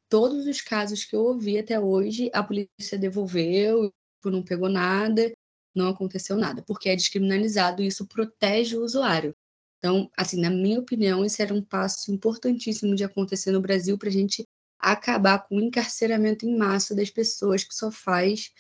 todos 0.10 0.46
os 0.48 0.62
casos 0.62 1.06
que 1.06 1.16
eu 1.16 1.22
ouvi 1.22 1.58
até 1.58 1.80
hoje, 1.80 2.30
a 2.34 2.44
polícia 2.44 2.98
devolveu, 3.00 3.92
não 4.26 4.44
pegou 4.44 4.70
nada, 4.70 5.32
não 5.76 5.90
aconteceu 5.90 6.38
nada, 6.38 6.64
porque 6.64 6.90
é 6.90 6.96
descriminalizado 6.96 7.82
e 7.82 7.88
isso 7.88 8.08
protege 8.08 8.78
o 8.78 8.84
usuário. 8.84 9.36
Então, 9.80 10.12
assim, 10.16 10.40
na 10.40 10.50
minha 10.50 10.80
opinião, 10.80 11.24
esse 11.24 11.42
era 11.42 11.54
um 11.54 11.62
passo 11.62 12.12
importantíssimo 12.12 12.96
de 12.96 13.04
acontecer 13.04 13.52
no 13.52 13.62
Brasil 13.62 13.98
para 13.98 14.10
a 14.10 14.12
gente 14.12 14.46
acabar 14.78 15.40
com 15.40 15.56
o 15.56 15.62
encarceramento 15.62 16.46
em 16.46 16.58
massa 16.58 16.96
das 16.96 17.10
pessoas 17.10 17.64
que 17.64 17.74
só 17.74 17.90
faz 17.90 18.52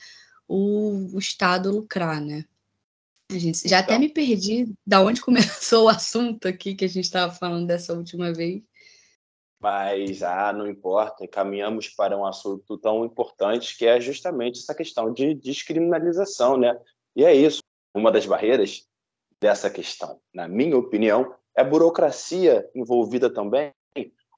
o, 0.47 1.13
o 1.13 1.19
Estado 1.19 1.71
lucrar, 1.71 2.21
né? 2.21 2.45
A 3.31 3.37
gente, 3.37 3.67
já 3.67 3.79
até 3.79 3.93
Então. 3.93 3.99
me 3.99 4.09
perdi 4.09 4.73
da 4.85 5.01
onde 5.01 5.21
começou 5.21 5.85
o 5.85 5.89
assunto 5.89 6.47
aqui 6.47 6.73
que 6.73 6.85
a 6.85 6.89
gente 6.89 7.05
estava 7.05 7.31
falando 7.31 7.67
dessa 7.67 7.93
última 7.93 8.33
vez. 8.33 8.63
Mas, 9.61 10.23
ah, 10.23 10.53
não 10.53 10.67
importa, 10.67 11.27
caminhamos 11.27 11.89
para 11.89 12.17
um 12.17 12.25
assunto 12.25 12.77
tão 12.77 13.03
importante 13.03 13.77
que 13.77 13.85
é 13.85 13.99
justamente 13.99 14.59
essa 14.59 14.73
questão 14.73 15.13
de 15.13 15.33
descriminalização, 15.35 16.57
né? 16.57 16.79
E 17.13 17.25
é 17.25 17.35
isso. 17.35 17.61
Uma 17.93 18.11
das 18.11 18.25
barreiras 18.25 18.88
dessa 19.41 19.69
questão, 19.69 20.19
na 20.33 20.47
minha 20.47 20.77
opinião, 20.77 21.33
é 21.55 21.61
a 21.61 21.65
burocracia 21.65 22.69
envolvida 22.75 23.29
também 23.29 23.73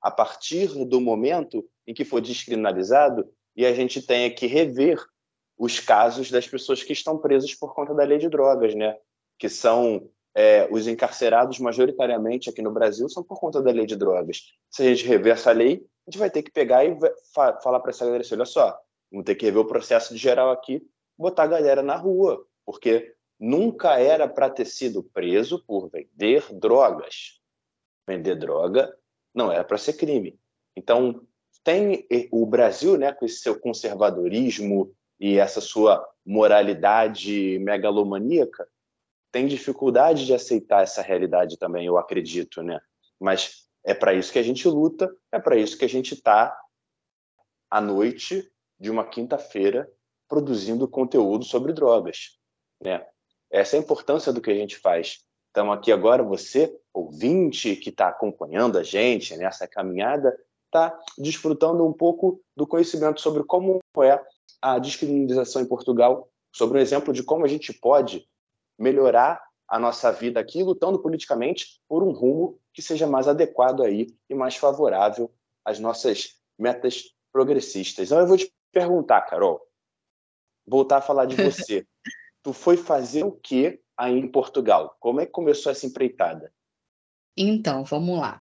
a 0.01 0.09
partir 0.09 0.67
do 0.85 0.99
momento 0.99 1.63
em 1.85 1.93
que 1.93 2.03
for 2.03 2.21
descriminalizado 2.21 3.29
e 3.55 3.65
a 3.65 3.73
gente 3.73 4.01
tenha 4.01 4.33
que 4.33 4.47
rever 4.47 4.99
os 5.57 5.79
casos 5.79 6.31
das 6.31 6.47
pessoas 6.47 6.81
que 6.81 6.93
estão 6.93 7.17
presas 7.17 7.53
por 7.53 7.75
conta 7.75 7.93
da 7.93 8.03
lei 8.03 8.17
de 8.17 8.27
drogas, 8.27 8.73
né? 8.73 8.97
Que 9.37 9.47
são 9.47 10.09
é, 10.33 10.67
os 10.71 10.87
encarcerados 10.87 11.59
majoritariamente 11.59 12.49
aqui 12.49 12.61
no 12.61 12.71
Brasil 12.71 13.07
são 13.09 13.23
por 13.23 13.39
conta 13.39 13.61
da 13.61 13.71
lei 13.71 13.85
de 13.85 13.95
drogas. 13.95 14.41
Se 14.71 14.81
a 14.81 14.85
gente 14.87 15.05
rever 15.05 15.33
essa 15.33 15.51
lei, 15.51 15.85
a 16.07 16.11
gente 16.11 16.17
vai 16.17 16.31
ter 16.31 16.41
que 16.41 16.51
pegar 16.51 16.83
e 16.83 16.97
fa 17.33 17.59
falar 17.61 17.79
para 17.79 17.91
essa 17.91 18.05
galera 18.05 18.23
assim, 18.23 18.33
olha 18.33 18.45
só, 18.45 18.75
vamos 19.11 19.25
ter 19.25 19.35
que 19.35 19.45
rever 19.45 19.61
o 19.61 19.67
processo 19.67 20.13
de 20.13 20.19
geral 20.19 20.49
aqui, 20.49 20.81
botar 21.17 21.43
a 21.43 21.47
galera 21.47 21.83
na 21.83 21.95
rua, 21.95 22.43
porque 22.65 23.13
nunca 23.41 23.99
era 23.99 24.27
para 24.27 24.51
ter 24.51 24.65
sido 24.65 25.01
preso 25.01 25.65
por 25.65 25.89
vender 25.89 26.45
drogas. 26.53 27.41
Vender 28.07 28.35
droga 28.35 28.95
não 29.33 29.51
era 29.51 29.63
para 29.63 29.79
ser 29.79 29.93
crime. 29.93 30.39
Então, 30.77 31.25
tem 31.63 32.07
o 32.31 32.45
Brasil, 32.45 32.97
né, 32.97 33.11
com 33.11 33.25
esse 33.25 33.39
seu 33.39 33.59
conservadorismo 33.59 34.93
e 35.19 35.39
essa 35.39 35.59
sua 35.59 36.07
moralidade 36.23 37.57
megalomaníaca, 37.59 38.67
tem 39.31 39.47
dificuldade 39.47 40.25
de 40.25 40.33
aceitar 40.33 40.83
essa 40.83 41.01
realidade 41.01 41.57
também, 41.57 41.85
eu 41.85 41.97
acredito, 41.97 42.61
né? 42.61 42.79
Mas 43.19 43.67
é 43.83 43.93
para 43.93 44.13
isso 44.13 44.31
que 44.31 44.39
a 44.39 44.43
gente 44.43 44.67
luta, 44.67 45.11
é 45.31 45.39
para 45.39 45.55
isso 45.55 45.77
que 45.77 45.85
a 45.85 45.89
gente 45.89 46.13
está 46.13 46.55
à 47.69 47.81
noite 47.81 48.51
de 48.79 48.91
uma 48.91 49.05
quinta-feira 49.05 49.91
produzindo 50.27 50.87
conteúdo 50.87 51.45
sobre 51.45 51.73
drogas, 51.73 52.37
né? 52.83 53.07
Essa 53.51 53.75
é 53.75 53.79
a 53.79 53.81
importância 53.81 54.31
do 54.31 54.41
que 54.41 54.49
a 54.49 54.55
gente 54.55 54.77
faz. 54.77 55.19
Então 55.51 55.71
aqui 55.71 55.91
agora 55.91 56.23
você, 56.23 56.73
ouvinte 56.93 57.75
que 57.75 57.89
está 57.89 58.07
acompanhando 58.07 58.77
a 58.77 58.83
gente 58.83 59.35
nessa 59.35 59.67
caminhada, 59.67 60.37
está 60.67 60.97
desfrutando 61.17 61.85
um 61.85 61.91
pouco 61.91 62.41
do 62.55 62.65
conhecimento 62.65 63.19
sobre 63.19 63.43
como 63.43 63.79
é 64.01 64.23
a 64.61 64.79
descriminalização 64.79 65.61
em 65.61 65.67
Portugal, 65.67 66.29
sobre 66.53 66.77
um 66.77 66.81
exemplo 66.81 67.13
de 67.13 67.23
como 67.23 67.43
a 67.43 67.47
gente 67.47 67.73
pode 67.73 68.25
melhorar 68.79 69.43
a 69.67 69.77
nossa 69.77 70.11
vida 70.11 70.39
aqui, 70.39 70.63
lutando 70.63 70.99
politicamente 70.99 71.81
por 71.87 72.03
um 72.03 72.11
rumo 72.11 72.59
que 72.73 72.81
seja 72.81 73.07
mais 73.07 73.27
adequado 73.27 73.83
aí 73.83 74.07
e 74.29 74.35
mais 74.35 74.55
favorável 74.55 75.31
às 75.65 75.79
nossas 75.79 76.37
metas 76.57 77.13
progressistas. 77.31 78.07
Então 78.07 78.19
eu 78.19 78.27
vou 78.27 78.37
te 78.37 78.51
perguntar, 78.71 79.21
Carol, 79.21 79.61
voltar 80.65 80.97
a 80.97 81.01
falar 81.01 81.25
de 81.25 81.35
você. 81.41 81.85
Tu 82.43 82.53
foi 82.53 82.77
fazer 82.77 83.23
o 83.23 83.31
que 83.31 83.79
aí 83.97 84.17
em 84.17 84.27
Portugal? 84.27 84.95
Como 84.99 85.21
é 85.21 85.25
que 85.25 85.31
começou 85.31 85.71
essa 85.71 85.85
empreitada? 85.85 86.51
Então, 87.37 87.83
vamos 87.83 88.19
lá. 88.19 88.41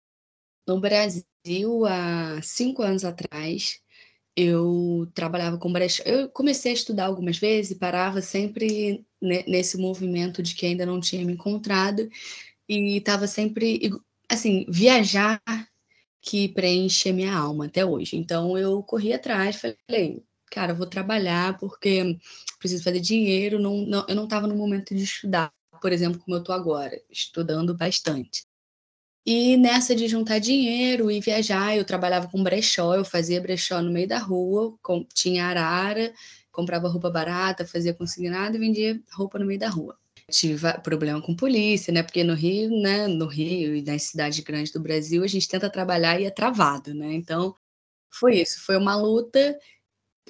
No 0.67 0.81
Brasil, 0.81 1.25
há 1.87 2.41
cinco 2.43 2.83
anos 2.83 3.05
atrás, 3.05 3.81
eu 4.37 5.09
trabalhava 5.15 5.59
com 5.59 5.73
brechó. 5.73 6.03
Eu 6.05 6.29
comecei 6.29 6.73
a 6.73 6.75
estudar 6.75 7.07
algumas 7.07 7.39
vezes 7.39 7.73
e 7.73 7.79
parava 7.79 8.21
sempre 8.21 9.05
nesse 9.21 9.79
movimento 9.79 10.43
de 10.43 10.55
que 10.55 10.67
ainda 10.67 10.85
não 10.85 11.01
tinha 11.01 11.25
me 11.25 11.33
encontrado 11.33 12.09
e 12.69 12.97
estava 12.97 13.27
sempre 13.27 13.91
assim 14.29 14.67
viajar 14.69 15.41
que 16.21 16.49
preenche 16.49 17.13
minha 17.13 17.35
alma 17.35 17.67
até 17.67 17.85
hoje. 17.85 18.17
Então 18.17 18.57
eu 18.59 18.83
corri 18.83 19.13
atrás, 19.13 19.57
falei, 19.57 20.23
cara, 20.55 20.73
eu 20.73 20.77
vou 20.77 20.87
trabalhar 20.87 21.59
porque 21.59 22.17
preciso 22.59 22.85
fazer 22.85 23.01
dinheiro. 23.01 23.59
Não, 23.59 23.79
não 23.79 24.07
eu 24.09 24.15
não 24.15 24.25
estava 24.25 24.47
no 24.47 24.57
momento 24.57 24.95
de 24.95 25.03
estudar, 25.03 25.53
por 25.83 25.93
exemplo, 25.93 26.21
como 26.21 26.37
eu 26.37 26.41
estou 26.41 26.55
agora, 26.55 26.97
estudando 27.11 27.77
bastante. 27.77 28.47
E 29.27 29.57
nessa 29.57 29.97
de 29.97 30.07
juntar 30.07 30.39
dinheiro 30.39 31.11
e 31.11 31.21
viajar, 31.21 31.77
eu 31.77 31.85
trabalhava 31.85 32.29
com 32.29 32.43
brechó, 32.43 32.95
eu 32.95 33.05
fazia 33.05 33.41
brechó 33.41 33.81
no 33.83 33.91
meio 33.91 34.07
da 34.07 34.19
rua, 34.19 34.77
com, 34.83 35.03
tinha 35.15 35.47
arara, 35.47 36.13
comprava 36.53 36.89
roupa 36.89 37.11
barata, 37.11 37.67
fazia 37.67 37.95
consignado 37.95 38.57
e 38.57 38.61
vendia 38.61 39.01
roupa 39.13 39.39
no 39.39 39.47
meio 39.47 39.59
da 39.59 39.69
rua. 39.69 39.99
Tive 40.31 40.73
problema 40.83 41.21
com 41.21 41.35
polícia, 41.35 41.93
né? 41.93 42.03
Porque 42.03 42.23
no 42.23 42.35
Rio, 42.35 42.71
né? 42.81 43.07
No 43.09 43.27
Rio 43.27 43.75
e 43.75 43.83
nas 43.83 44.05
cidades 44.05 44.41
grandes 44.41 44.73
do 44.73 44.81
Brasil, 44.81 45.23
a 45.25 45.27
gente 45.27 45.49
tenta 45.49 45.69
trabalhar 45.71 46.21
e 46.21 46.25
é 46.25 46.31
travado, 46.31 46.95
né? 46.95 47.13
Então, 47.15 47.55
foi 48.11 48.41
isso. 48.41 48.61
Foi 48.65 48.77
uma 48.77 48.97
luta. 48.97 49.59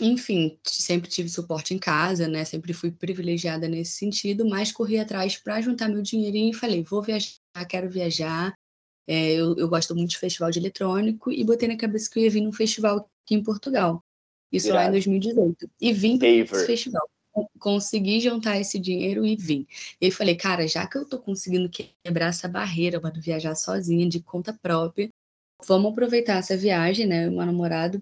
Enfim, 0.00 0.58
sempre 0.64 1.08
tive 1.08 1.28
suporte 1.28 1.72
em 1.72 1.78
casa, 1.78 2.26
né? 2.26 2.44
Sempre 2.44 2.72
fui 2.72 2.90
privilegiada 2.90 3.68
nesse 3.68 3.92
sentido, 3.92 4.44
mas 4.48 4.72
corri 4.72 4.98
atrás 4.98 5.36
para 5.36 5.60
juntar 5.60 5.88
meu 5.88 6.02
dinheirinho 6.02 6.50
e 6.50 6.54
falei: 6.54 6.82
vou 6.82 7.00
viajar, 7.00 7.38
quero 7.68 7.88
viajar. 7.88 8.52
É, 9.06 9.32
eu, 9.32 9.54
eu, 9.56 9.68
gosto 9.68 9.94
muito 9.94 10.10
de 10.10 10.18
festival 10.18 10.50
de 10.50 10.58
eletrônico 10.58 11.30
e 11.30 11.44
botei 11.44 11.68
na 11.68 11.76
cabeça 11.76 12.10
que 12.10 12.18
eu 12.18 12.24
ia 12.24 12.30
vir 12.30 12.40
num 12.40 12.52
festival 12.52 13.08
aqui 13.22 13.34
em 13.34 13.42
Portugal. 13.42 14.02
Isso 14.50 14.68
Irado. 14.68 14.84
lá 14.84 14.88
em 14.88 14.92
2018. 14.92 15.70
E 15.80 15.92
vim 15.92 16.18
para 16.18 16.28
esse 16.28 16.66
festival. 16.66 17.08
Consegui 17.58 18.20
juntar 18.20 18.58
esse 18.58 18.78
dinheiro 18.78 19.26
e 19.26 19.36
vim. 19.36 19.66
E 20.00 20.06
aí 20.06 20.10
falei, 20.10 20.36
cara, 20.36 20.66
já 20.66 20.86
que 20.86 20.96
eu 20.96 21.04
tô 21.04 21.18
conseguindo 21.18 21.68
quebrar 21.68 22.28
essa 22.28 22.48
barreira 22.48 23.00
para 23.00 23.10
viajar 23.20 23.54
sozinha, 23.56 24.08
de 24.08 24.20
conta 24.22 24.52
própria, 24.52 25.10
vamos 25.66 25.92
aproveitar 25.92 26.38
essa 26.38 26.56
viagem, 26.56 27.06
né? 27.06 27.28
Meu 27.28 27.44
namorado, 27.44 28.00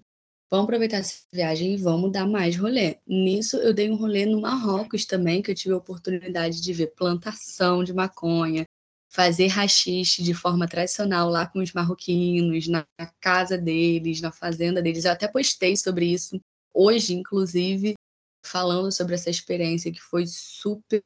vamos 0.53 0.65
aproveitar 0.65 0.97
essa 0.97 1.15
viagem 1.31 1.73
e 1.73 1.77
vamos 1.77 2.11
dar 2.11 2.27
mais 2.27 2.55
rolê. 2.55 2.99
Nisso, 3.07 3.57
eu 3.57 3.73
dei 3.73 3.89
um 3.89 3.95
rolê 3.95 4.23
no 4.23 4.39
Marrocos 4.39 5.03
também, 5.03 5.41
que 5.41 5.49
eu 5.49 5.55
tive 5.55 5.73
a 5.73 5.77
oportunidade 5.77 6.61
de 6.61 6.71
ver 6.71 6.93
plantação 6.93 7.83
de 7.83 7.91
maconha, 7.91 8.63
fazer 9.09 9.47
rachixe 9.47 10.21
de 10.21 10.31
forma 10.35 10.67
tradicional 10.67 11.27
lá 11.27 11.47
com 11.47 11.57
os 11.57 11.73
marroquinos, 11.73 12.67
na 12.67 12.85
casa 13.19 13.57
deles, 13.57 14.21
na 14.21 14.31
fazenda 14.31 14.79
deles. 14.79 15.05
Eu 15.05 15.13
até 15.13 15.27
postei 15.27 15.75
sobre 15.75 16.05
isso 16.05 16.39
hoje, 16.71 17.15
inclusive, 17.15 17.95
falando 18.45 18.91
sobre 18.91 19.15
essa 19.15 19.31
experiência 19.31 19.91
que 19.91 20.01
foi 20.01 20.27
super 20.27 21.03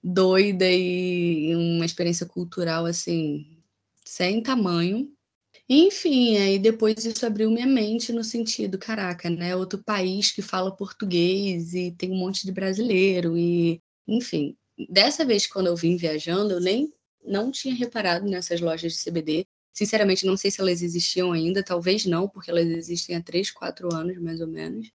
doida 0.00 0.70
e 0.70 1.56
uma 1.56 1.84
experiência 1.84 2.24
cultural 2.24 2.86
assim 2.86 3.60
sem 4.04 4.40
tamanho. 4.40 5.12
Enfim, 5.68 6.36
aí 6.36 6.58
depois 6.58 7.04
isso 7.06 7.24
abriu 7.24 7.50
minha 7.50 7.66
mente 7.66 8.12
no 8.12 8.22
sentido, 8.22 8.78
caraca, 8.78 9.30
né? 9.30 9.56
Outro 9.56 9.82
país 9.82 10.30
que 10.30 10.42
fala 10.42 10.74
português 10.76 11.72
e 11.72 11.90
tem 11.92 12.10
um 12.12 12.16
monte 12.16 12.44
de 12.44 12.52
brasileiro 12.52 13.36
e, 13.36 13.80
enfim. 14.06 14.56
Dessa 14.90 15.24
vez 15.24 15.46
quando 15.46 15.68
eu 15.68 15.76
vim 15.76 15.96
viajando, 15.96 16.54
eu 16.54 16.60
nem 16.60 16.92
não 17.24 17.50
tinha 17.50 17.74
reparado 17.74 18.26
nessas 18.28 18.60
lojas 18.60 18.92
de 18.92 18.98
CBD. 18.98 19.46
Sinceramente, 19.72 20.26
não 20.26 20.36
sei 20.36 20.50
se 20.50 20.60
elas 20.60 20.82
existiam 20.82 21.32
ainda, 21.32 21.62
talvez 21.62 22.04
não, 22.04 22.28
porque 22.28 22.50
elas 22.50 22.66
existem 22.66 23.16
há 23.16 23.22
três, 23.22 23.50
quatro 23.50 23.92
anos, 23.94 24.18
mais 24.20 24.40
ou 24.40 24.46
menos. 24.46 24.90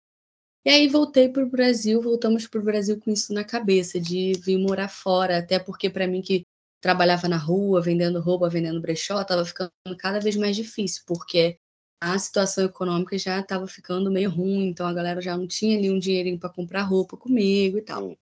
E 0.66 0.70
aí 0.70 0.88
voltei 0.88 1.30
para 1.30 1.44
o 1.46 1.50
Brasil, 1.50 2.02
voltamos 2.02 2.48
para 2.48 2.60
o 2.60 2.64
Brasil 2.64 3.00
com 3.00 3.12
isso 3.12 3.34
na 3.34 3.44
cabeça, 3.44 4.00
de 4.00 4.34
vir 4.44 4.58
morar 4.60 4.90
fora, 4.90 5.38
até 5.38 5.60
porque 5.60 5.90
para 5.90 6.08
mim 6.08 6.22
que 6.22 6.46
trabalhava 6.82 7.28
na 7.28 7.38
rua, 7.38 7.82
vendendo 7.82 8.20
roupa, 8.22 8.50
vendendo 8.50 8.82
brechó, 8.82 9.22
estava 9.22 9.44
ficando 9.46 9.72
cada 9.98 10.20
vez 10.20 10.36
mais 10.36 10.56
difícil, 10.56 11.04
porque 11.06 11.58
a 12.00 12.18
situação 12.20 12.66
econômica 12.66 13.18
já 13.18 13.40
estava 13.40 13.68
ficando 13.68 14.12
meio 14.12 14.30
ruim, 14.30 14.68
então 14.68 14.86
a 14.86 14.94
galera 14.94 15.20
já 15.20 15.36
não 15.36 15.48
tinha 15.48 15.78
ali 15.78 15.90
um 15.90 15.98
dinheirinho 15.98 16.40
para 16.40 16.50
comprar 16.50 16.84
roupa 16.84 17.18
comigo 17.18 17.78
e 17.78 17.82
tal. 17.82 18.18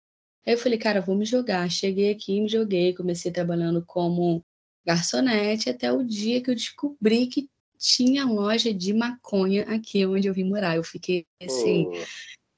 Aí 0.47 0.55
eu 0.55 0.59
falei, 0.59 0.79
cara, 0.79 1.01
vou 1.01 1.15
me 1.15 1.25
jogar. 1.25 1.71
Cheguei 1.71 2.11
aqui, 2.11 2.41
me 2.41 2.49
joguei, 2.49 2.95
comecei 2.95 3.31
trabalhando 3.31 3.85
como 3.87 4.45
garçonete 4.85 5.71
até 5.71 5.93
o 5.93 6.03
dia 6.03 6.43
que 6.43 6.51
eu 6.51 6.55
descobri 6.55 7.27
que 7.27 7.49
tinha 7.79 8.27
loja 8.27 8.75
de 8.75 8.93
maconha 8.93 9.63
aqui 9.65 10.05
onde 10.05 10.27
eu 10.29 10.35
vim 10.35 10.45
morar. 10.45 10.77
Eu 10.77 10.85
fiquei 10.85 11.27
assim, 11.43 11.87
oh. 11.87 12.05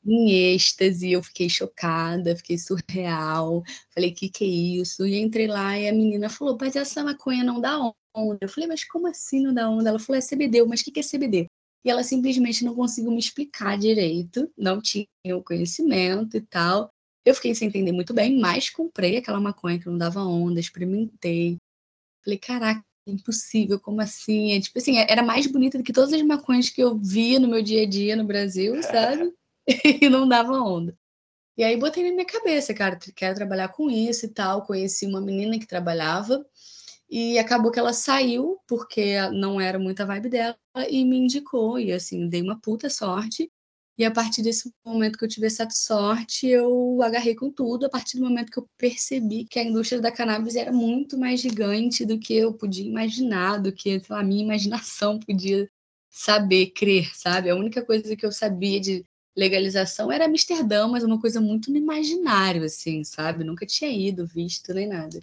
Em 0.04 0.54
êxtase, 0.54 1.12
eu 1.12 1.22
fiquei 1.22 1.48
chocada, 1.48 2.36
fiquei 2.36 2.58
surreal. 2.58 3.62
Falei, 3.94 4.12
que 4.12 4.28
que 4.28 4.44
é 4.44 4.48
isso? 4.48 5.06
E 5.06 5.16
entrei 5.18 5.46
lá 5.46 5.78
e 5.78 5.88
a 5.88 5.92
menina 5.92 6.28
falou, 6.28 6.56
mas 6.60 6.76
essa 6.76 7.04
maconha 7.04 7.44
não 7.44 7.60
dá 7.60 7.78
onda. 8.14 8.38
Eu 8.40 8.48
falei, 8.48 8.68
mas 8.68 8.84
como 8.84 9.06
assim 9.06 9.42
não 9.42 9.54
dá 9.54 9.68
onda? 9.68 9.88
Ela 9.88 9.98
falou, 9.98 10.18
é 10.18 10.20
CBD. 10.20 10.64
Mas 10.64 10.80
o 10.80 10.84
que, 10.84 10.92
que 10.92 11.00
é 11.00 11.02
CBD? 11.02 11.46
E 11.84 11.90
ela 11.90 12.02
simplesmente 12.02 12.64
não 12.64 12.74
conseguiu 12.74 13.10
me 13.10 13.18
explicar 13.18 13.76
direito, 13.76 14.50
não 14.56 14.80
tinha 14.80 15.06
o 15.36 15.42
conhecimento 15.42 16.36
e 16.36 16.40
tal. 16.40 16.88
Eu 17.24 17.34
fiquei 17.34 17.54
sem 17.54 17.68
entender 17.68 17.92
muito 17.92 18.12
bem, 18.12 18.38
mas 18.38 18.70
comprei 18.70 19.16
aquela 19.16 19.40
maconha 19.40 19.78
que 19.78 19.86
não 19.86 19.98
dava 19.98 20.22
onda, 20.22 20.60
experimentei. 20.60 21.56
Falei, 22.24 22.38
caraca, 22.38 22.84
é 23.06 23.10
impossível, 23.10 23.80
como 23.80 24.00
assim? 24.00 24.52
É, 24.52 24.60
tipo 24.60 24.78
assim, 24.78 24.96
era 24.96 25.22
mais 25.22 25.46
bonita 25.46 25.78
do 25.78 25.84
que 25.84 25.92
todas 25.92 26.12
as 26.12 26.22
maconhas 26.22 26.68
que 26.68 26.80
eu 26.80 26.96
via 26.96 27.38
no 27.38 27.48
meu 27.48 27.62
dia 27.62 27.82
a 27.82 27.86
dia 27.86 28.16
no 28.16 28.24
Brasil, 28.24 28.80
sabe? 28.82 29.32
e 30.02 30.08
não 30.08 30.28
dava 30.28 30.52
onda. 30.52 30.96
E 31.56 31.62
aí 31.62 31.76
botei 31.76 32.02
na 32.04 32.12
minha 32.12 32.26
cabeça, 32.26 32.72
cara, 32.72 32.98
quero 33.14 33.34
trabalhar 33.34 33.68
com 33.68 33.90
isso 33.90 34.26
e 34.26 34.28
tal. 34.30 34.62
Conheci 34.64 35.06
uma 35.06 35.20
menina 35.20 35.58
que 35.58 35.66
trabalhava 35.66 36.44
e 37.10 37.38
acabou 37.38 37.70
que 37.70 37.78
ela 37.78 37.92
saiu 37.92 38.58
porque 38.66 39.16
não 39.32 39.60
era 39.60 39.78
muita 39.78 40.06
vibe 40.06 40.30
dela 40.30 40.56
e 40.88 41.04
me 41.04 41.18
indicou. 41.18 41.78
E 41.78 41.92
assim, 41.92 42.28
dei 42.28 42.40
uma 42.42 42.58
puta 42.58 42.88
sorte. 42.88 43.50
E 43.98 44.04
a 44.04 44.10
partir 44.10 44.42
desse 44.42 44.72
momento 44.84 45.18
que 45.18 45.24
eu 45.24 45.28
tive 45.28 45.46
essa 45.46 45.68
sorte, 45.70 46.46
eu 46.48 47.02
agarrei 47.02 47.34
com 47.34 47.50
tudo. 47.52 47.84
A 47.84 47.90
partir 47.90 48.16
do 48.18 48.24
momento 48.24 48.50
que 48.50 48.58
eu 48.58 48.66
percebi 48.78 49.44
que 49.44 49.58
a 49.58 49.64
indústria 49.64 50.00
da 50.00 50.10
cannabis 50.10 50.56
era 50.56 50.72
muito 50.72 51.18
mais 51.18 51.40
gigante 51.40 52.06
do 52.06 52.18
que 52.18 52.34
eu 52.34 52.54
podia 52.54 52.86
imaginar, 52.86 53.58
do 53.58 53.72
que 53.72 54.00
a 54.08 54.22
minha 54.22 54.42
imaginação 54.44 55.18
podia 55.20 55.68
saber, 56.10 56.72
crer, 56.72 57.14
sabe? 57.14 57.50
A 57.50 57.56
única 57.56 57.84
coisa 57.84 58.16
que 58.16 58.24
eu 58.24 58.32
sabia 58.32 58.80
de 58.80 59.04
legalização 59.36 60.10
era 60.10 60.26
Amsterdã, 60.26 60.88
mas 60.88 61.04
uma 61.04 61.20
coisa 61.20 61.40
muito 61.40 61.70
no 61.70 61.76
imaginário, 61.76 62.64
assim, 62.64 63.02
sabe? 63.04 63.44
Nunca 63.44 63.66
tinha 63.66 63.90
ido, 63.90 64.26
visto, 64.26 64.72
nem 64.74 64.86
nada. 64.86 65.20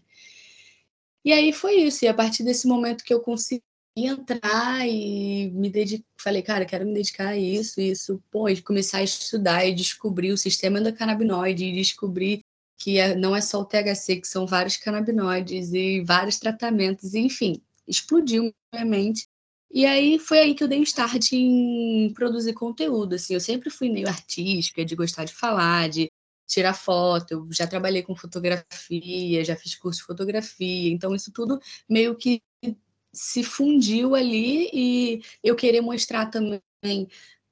E 1.24 1.32
aí 1.34 1.54
foi 1.54 1.76
isso. 1.76 2.06
E 2.06 2.08
a 2.08 2.14
partir 2.14 2.44
desse 2.44 2.68
momento 2.68 3.04
que 3.04 3.14
eu 3.14 3.20
consegui 3.20 3.64
entrar 3.96 4.88
e 4.88 5.50
me 5.52 5.70
dedicar, 5.70 6.06
falei, 6.18 6.42
cara, 6.42 6.66
quero 6.66 6.86
me 6.86 6.94
dedicar 6.94 7.30
a 7.30 7.38
isso, 7.38 7.82
isso, 7.82 8.24
pô, 8.32 8.48
e 8.50 8.62
começar 8.62 9.00
a 9.00 9.04
estudar 9.04 9.66
e 9.66 9.74
descobrir 9.74 10.32
o 10.32 10.38
sistema 10.38 10.80
endocannabinoide 10.80 11.66
e 11.66 11.74
descobrir 11.74 12.44
que 12.78 12.98
é, 12.98 13.14
não 13.14 13.36
é 13.36 13.42
só 13.42 13.60
o 13.60 13.66
THC, 13.66 14.22
que 14.22 14.28
são 14.28 14.48
vários 14.48 14.78
canabinoides 14.78 15.74
e 15.74 16.02
vários 16.02 16.40
tratamentos, 16.40 17.14
enfim, 17.14 17.62
explodiu 17.86 18.54
minha 18.74 18.86
mente. 18.86 19.28
E 19.72 19.86
aí 19.86 20.18
foi 20.20 20.40
aí 20.40 20.56
que 20.56 20.64
eu 20.64 20.68
dei 20.68 20.80
um 20.80 20.84
start 20.84 21.32
em 21.34 22.12
produzir 22.14 22.54
conteúdo, 22.54 23.16
assim, 23.16 23.34
eu 23.36 23.40
sempre 23.40 23.70
fui 23.70 23.90
meio 23.90 24.08
artística, 24.08 24.84
de 24.84 24.96
gostar 24.96 25.26
de 25.26 25.34
falar, 25.34 25.90
de 25.90 26.12
tirar 26.48 26.74
foto, 26.74 27.32
eu 27.32 27.48
já 27.52 27.68
trabalhei 27.68 28.02
com 28.02 28.16
fotografia, 28.16 29.46
já 29.46 29.56
fiz 29.56 29.76
curso 29.76 30.00
de 30.00 30.08
fotografia, 30.08 30.92
então 30.92 31.14
isso 31.14 31.32
tudo 31.32 31.60
meio 31.88 32.16
que 32.16 32.42
se 33.14 33.44
fundiu 33.44 34.16
ali 34.16 34.70
e 34.74 35.22
eu 35.44 35.56
queria 35.56 35.82
mostrar 35.82 36.28
também 36.28 36.62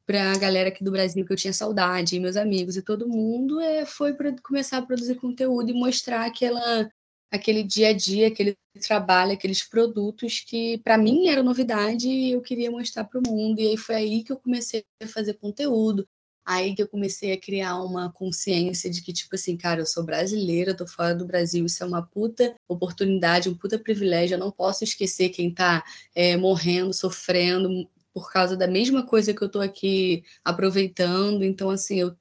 para 0.05 0.31
a 0.31 0.37
galera 0.37 0.69
aqui 0.69 0.83
do 0.83 0.91
Brasil 0.91 1.25
que 1.25 1.33
eu 1.33 1.37
tinha 1.37 1.53
saudade, 1.53 2.19
meus 2.19 2.37
amigos 2.37 2.77
e 2.77 2.81
todo 2.81 3.09
mundo, 3.09 3.59
é, 3.59 3.85
foi 3.85 4.13
para 4.13 4.33
começar 4.41 4.77
a 4.77 4.81
produzir 4.81 5.15
conteúdo 5.15 5.69
e 5.69 5.73
mostrar 5.73 6.25
aquela, 6.25 6.89
aquele 7.31 7.63
dia 7.63 7.89
a 7.89 7.93
dia, 7.93 8.27
aquele 8.27 8.55
trabalho, 8.81 9.33
aqueles 9.33 9.63
produtos 9.63 10.39
que 10.39 10.77
para 10.79 10.97
mim 10.97 11.27
era 11.27 11.43
novidade 11.43 12.07
e 12.07 12.31
eu 12.31 12.41
queria 12.41 12.71
mostrar 12.71 13.03
para 13.05 13.19
o 13.19 13.23
mundo. 13.27 13.59
E 13.59 13.67
aí 13.69 13.77
foi 13.77 13.95
aí 13.95 14.23
que 14.23 14.31
eu 14.31 14.37
comecei 14.37 14.83
a 15.01 15.07
fazer 15.07 15.33
conteúdo, 15.35 16.07
Aí 16.47 16.73
que 16.73 16.81
eu 16.81 16.87
comecei 16.87 17.33
a 17.33 17.37
criar 17.37 17.75
uma 17.83 18.09
consciência 18.09 18.89
de 18.89 19.01
que, 19.01 19.11
tipo 19.11 19.35
assim, 19.35 19.57
cara, 19.57 19.81
eu 19.81 19.85
sou 19.85 20.01
brasileira, 20.01 20.73
tô 20.73 20.87
fora 20.87 21.13
do 21.13 21.25
Brasil, 21.25 21.65
isso 21.65 21.83
é 21.83 21.85
uma 21.85 22.01
puta 22.01 22.55
oportunidade, 22.69 23.49
um 23.49 23.53
puta 23.53 23.77
privilégio, 23.77 24.35
eu 24.35 24.39
não 24.39 24.49
posso 24.49 24.81
esquecer 24.81 25.27
quem 25.27 25.53
tá 25.53 25.83
é, 26.15 26.37
morrendo, 26.37 26.93
sofrendo 26.93 27.85
por 28.13 28.31
causa 28.31 28.55
da 28.55 28.65
mesma 28.65 29.05
coisa 29.05 29.33
que 29.33 29.41
eu 29.43 29.49
tô 29.49 29.59
aqui 29.59 30.23
aproveitando. 30.41 31.43
Então, 31.43 31.69
assim, 31.69 31.99
eu, 31.99 32.15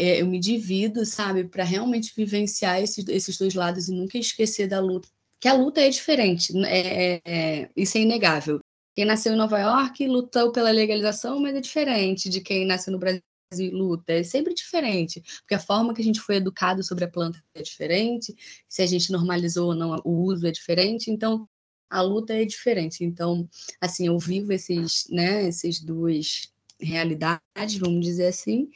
é, 0.00 0.22
eu 0.22 0.26
me 0.26 0.38
divido, 0.38 1.04
sabe, 1.04 1.44
para 1.44 1.62
realmente 1.62 2.12
vivenciar 2.16 2.80
esses, 2.82 3.06
esses 3.06 3.36
dois 3.36 3.54
lados 3.54 3.88
e 3.88 3.92
nunca 3.92 4.16
esquecer 4.16 4.66
da 4.66 4.80
luta. 4.80 5.08
Que 5.38 5.46
a 5.46 5.52
luta 5.52 5.80
é 5.80 5.90
diferente, 5.90 6.52
é, 6.66 7.14
é, 7.16 7.20
é 7.24 7.70
isso 7.76 7.98
é 7.98 8.00
inegável. 8.00 8.60
Quem 8.94 9.04
nasceu 9.04 9.34
em 9.34 9.36
Nova 9.36 9.58
York 9.58 10.06
lutou 10.06 10.52
pela 10.52 10.70
legalização, 10.70 11.38
mas 11.38 11.54
é 11.54 11.60
diferente 11.60 12.28
de 12.28 12.40
quem 12.40 12.66
nasceu 12.66 12.92
no 12.92 12.98
Brasil 12.98 13.22
e 13.58 13.68
luta 13.68 14.12
é 14.12 14.22
sempre 14.22 14.54
diferente, 14.54 15.20
porque 15.40 15.54
a 15.54 15.58
forma 15.58 15.92
que 15.92 16.00
a 16.00 16.04
gente 16.04 16.20
foi 16.20 16.36
educado 16.36 16.84
sobre 16.84 17.04
a 17.04 17.08
planta 17.08 17.42
é 17.54 17.62
diferente, 17.62 18.34
se 18.68 18.80
a 18.80 18.86
gente 18.86 19.10
normalizou 19.10 19.68
ou 19.68 19.74
não 19.74 20.00
o 20.04 20.22
uso 20.22 20.46
é 20.46 20.52
diferente, 20.52 21.10
então 21.10 21.48
a 21.90 22.00
luta 22.00 22.32
é 22.32 22.44
diferente. 22.44 23.04
Então, 23.04 23.48
assim, 23.80 24.06
eu 24.06 24.18
vivo 24.18 24.52
esses, 24.52 25.06
né, 25.10 25.48
essas 25.48 25.80
duas 25.80 26.48
realidades, 26.80 27.76
vamos 27.78 28.04
dizer 28.04 28.28
assim, 28.28 28.70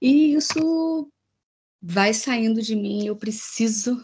e 0.00 0.34
isso 0.34 1.10
vai 1.80 2.12
saindo 2.12 2.60
de 2.60 2.74
mim, 2.74 3.06
eu 3.06 3.16
preciso 3.16 3.96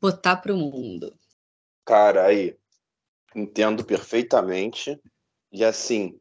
botar 0.00 0.36
para 0.36 0.52
o 0.52 0.56
mundo. 0.56 1.14
Cara, 1.84 2.26
aí 2.26 2.56
entendo 3.34 3.84
perfeitamente. 3.84 5.00
E 5.52 5.64
assim, 5.64 6.18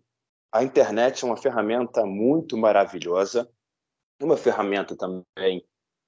a 0.52 0.64
internet 0.64 1.24
é 1.24 1.28
uma 1.28 1.38
ferramenta 1.38 2.06
muito 2.06 2.58
maravilhosa, 2.58 3.50
uma 4.22 4.38
ferramenta 4.38 4.96
também 4.96 5.66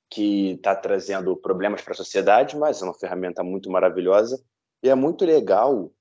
que 0.10 0.52
está 0.52 0.76
trazendo 0.76 1.36
problemas 1.36 1.82
para 1.82 1.94
a 1.94 1.98
sociedade, 1.98 2.56
mas 2.56 2.82
é 2.82 2.86
uma 2.86 2.94
ferramenta 2.94 3.44
muito 3.44 3.70
maravilhosa 3.70 4.44
e 4.84 4.90
é 4.90 4.96
muito 4.96 5.26
legal 5.26 5.92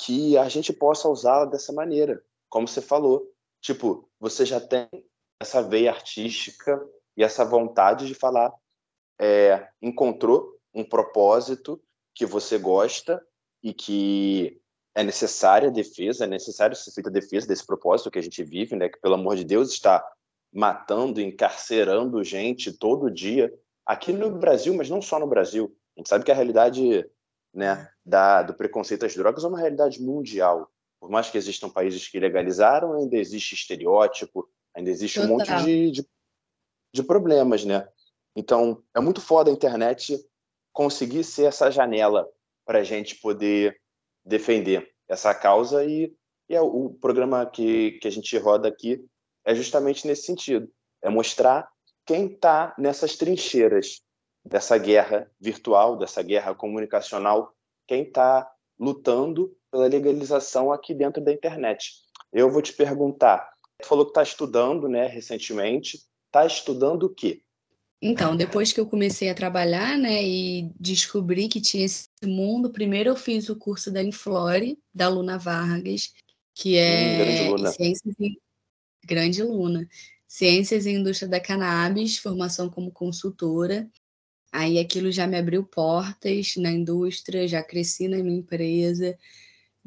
que 0.00 0.38
a 0.38 0.48
gente 0.48 0.72
possa 0.72 1.08
usá-la 1.08 1.44
dessa 1.44 1.72
maneira, 1.72 2.22
como 2.48 2.68
você 2.68 2.80
falou. 2.80 3.28
Tipo, 3.60 4.08
você 4.20 4.46
já 4.46 4.60
tem 4.60 4.88
essa 5.40 5.62
veia 5.62 5.90
artística 5.90 6.80
e 7.16 7.22
essa 7.22 7.44
vontade 7.44 8.06
de 8.06 8.14
falar, 8.14 8.52
é, 9.20 9.68
encontrou 9.80 10.58
um 10.74 10.84
propósito 10.84 11.80
que 12.14 12.26
você 12.26 12.58
gosta 12.58 13.24
e 13.62 13.72
que 13.72 14.60
é 14.94 15.02
necessária 15.02 15.68
a 15.68 15.72
defesa, 15.72 16.24
é 16.24 16.26
necessário 16.26 16.74
ser 16.74 16.90
feita 16.92 17.08
a 17.08 17.12
defesa 17.12 17.46
desse 17.46 17.64
propósito 17.64 18.10
que 18.10 18.18
a 18.18 18.22
gente 18.22 18.42
vive, 18.42 18.74
né, 18.74 18.88
que 18.88 19.00
pelo 19.00 19.14
amor 19.14 19.36
de 19.36 19.44
Deus 19.44 19.70
está 19.70 20.04
matando, 20.52 21.20
encarcerando 21.20 22.24
gente 22.24 22.72
todo 22.72 23.10
dia, 23.10 23.52
aqui 23.86 24.12
no 24.12 24.30
Brasil, 24.30 24.74
mas 24.74 24.90
não 24.90 25.00
só 25.00 25.18
no 25.18 25.26
Brasil. 25.26 25.76
A 25.96 26.00
gente 26.00 26.08
sabe 26.08 26.24
que 26.24 26.32
a 26.32 26.34
realidade 26.34 27.08
né, 27.54 27.88
da, 28.04 28.42
do 28.42 28.54
preconceito 28.54 29.06
às 29.06 29.14
drogas 29.14 29.44
é 29.44 29.48
uma 29.48 29.58
realidade 29.58 30.02
mundial. 30.02 30.70
Por 31.00 31.10
mais 31.10 31.30
que 31.30 31.38
existam 31.38 31.68
países 31.68 32.08
que 32.08 32.18
legalizaram, 32.18 32.94
ainda 32.94 33.16
existe 33.16 33.54
estereótipo, 33.54 34.48
ainda 34.74 34.90
existe 34.90 35.20
Total. 35.20 35.34
um 35.34 35.38
monte 35.38 35.64
de, 35.64 35.90
de, 35.90 36.08
de 36.94 37.02
problemas, 37.02 37.64
né? 37.64 37.88
Então, 38.36 38.82
é 38.94 39.00
muito 39.00 39.20
foda 39.20 39.50
a 39.50 39.54
internet 39.54 40.18
conseguir 40.72 41.24
ser 41.24 41.44
essa 41.44 41.70
janela 41.70 42.28
para 42.64 42.78
a 42.80 42.84
gente 42.84 43.16
poder 43.16 43.80
defender 44.24 44.88
essa 45.08 45.34
causa 45.34 45.84
e, 45.84 46.14
e 46.48 46.54
é 46.54 46.60
o 46.60 46.90
programa 47.00 47.46
que, 47.46 47.92
que 47.92 48.06
a 48.06 48.10
gente 48.10 48.36
roda 48.36 48.68
aqui 48.68 49.04
é 49.44 49.54
justamente 49.54 50.06
nesse 50.06 50.22
sentido, 50.22 50.70
é 51.02 51.08
mostrar 51.08 51.68
quem 52.06 52.26
está 52.26 52.74
nessas 52.78 53.16
trincheiras 53.16 54.02
dessa 54.44 54.78
guerra 54.78 55.30
virtual, 55.40 55.96
dessa 55.96 56.22
guerra 56.22 56.54
comunicacional, 56.54 57.54
quem 57.86 58.02
está 58.02 58.50
lutando 58.78 59.56
pela 59.70 59.86
legalização 59.86 60.72
aqui 60.72 60.94
dentro 60.94 61.22
da 61.22 61.32
internet. 61.32 61.92
Eu 62.32 62.50
vou 62.50 62.62
te 62.62 62.72
perguntar, 62.72 63.50
você 63.80 63.88
falou 63.88 64.04
que 64.04 64.10
está 64.10 64.22
estudando, 64.22 64.88
né, 64.88 65.06
recentemente, 65.06 66.02
está 66.26 66.44
estudando 66.44 67.04
o 67.04 67.14
quê? 67.14 67.42
Então, 68.00 68.36
depois 68.36 68.72
que 68.72 68.78
eu 68.78 68.86
comecei 68.86 69.28
a 69.28 69.34
trabalhar, 69.34 69.96
né, 69.98 70.22
e 70.22 70.70
descobri 70.78 71.48
que 71.48 71.60
tinha 71.60 71.84
esse 71.84 72.08
mundo, 72.24 72.70
primeiro 72.70 73.10
eu 73.10 73.16
fiz 73.16 73.48
o 73.48 73.56
curso 73.56 73.90
da 73.90 74.02
Inflore, 74.02 74.78
da 74.94 75.08
Luna 75.08 75.36
Vargas, 75.36 76.12
que 76.54 76.76
é 76.76 77.14
hum, 77.14 77.18
grande 77.18 77.48
Luna. 77.48 77.72
Ciências 77.72 78.14
e... 78.20 78.40
grande 79.04 79.42
Luna, 79.42 79.88
Ciências 80.26 80.86
e 80.86 80.90
Indústria 80.90 81.28
da 81.28 81.40
Cannabis, 81.40 82.18
formação 82.18 82.68
como 82.68 82.92
consultora. 82.92 83.88
Aí 84.52 84.78
aquilo 84.78 85.10
já 85.10 85.26
me 85.26 85.36
abriu 85.36 85.64
portas 85.64 86.54
na 86.56 86.70
indústria, 86.70 87.46
já 87.46 87.62
cresci 87.62 88.08
na 88.08 88.18
minha 88.18 88.38
empresa. 88.38 89.18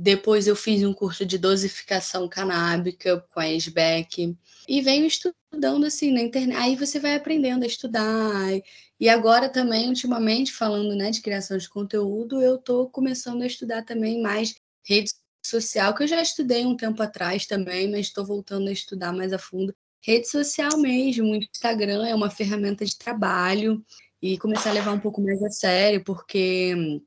Depois 0.02 0.48
eu 0.48 0.56
fiz 0.56 0.82
um 0.84 0.96
curso 0.96 1.24
de 1.24 1.38
dosificação 1.38 2.28
canábica 2.28 3.24
com 3.32 3.40
a 3.40 3.48
SBEC 3.48 4.36
e 4.68 4.82
venho 4.82 5.06
estudando 5.06 5.86
assim 5.86 6.12
na 6.12 6.22
internet. 6.22 6.58
Aí 6.58 6.76
você 6.76 7.00
vai 7.00 7.14
aprendendo 7.14 7.62
a 7.62 7.68
estudar. 7.68 8.50
E 9.00 9.08
agora 9.08 9.48
também, 9.48 9.90
ultimamente, 9.90 10.52
falando 10.52 10.96
né, 10.96 11.12
de 11.12 11.22
criação 11.22 11.56
de 11.56 11.70
conteúdo, 11.70 12.42
eu 12.42 12.56
estou 12.56 12.90
começando 12.90 13.44
a 13.44 13.46
estudar 13.46 13.84
também 13.84 14.20
mais 14.24 14.56
rede 14.84 15.12
social, 15.46 15.94
que 15.94 16.02
eu 16.02 16.08
já 16.08 16.20
estudei 16.20 16.66
um 16.66 16.76
tempo 16.76 17.04
atrás 17.04 17.46
também, 17.46 17.92
mas 17.92 18.08
estou 18.08 18.26
voltando 18.26 18.70
a 18.70 18.74
estudar 18.74 19.14
mais 19.14 19.32
a 19.32 19.38
fundo. 19.38 19.72
Rede 20.04 20.28
social 20.28 20.80
mesmo, 20.80 21.28
o 21.28 21.36
Instagram 21.36 22.08
é 22.08 22.16
uma 22.16 22.32
ferramenta 22.32 22.84
de 22.84 22.98
trabalho 22.98 23.86
e 24.20 24.36
começar 24.40 24.72
a 24.72 24.74
levar 24.74 24.94
um 24.94 25.00
pouco 25.00 25.22
mais 25.22 25.44
a 25.44 25.50
sério, 25.52 26.04
porque 26.04 27.04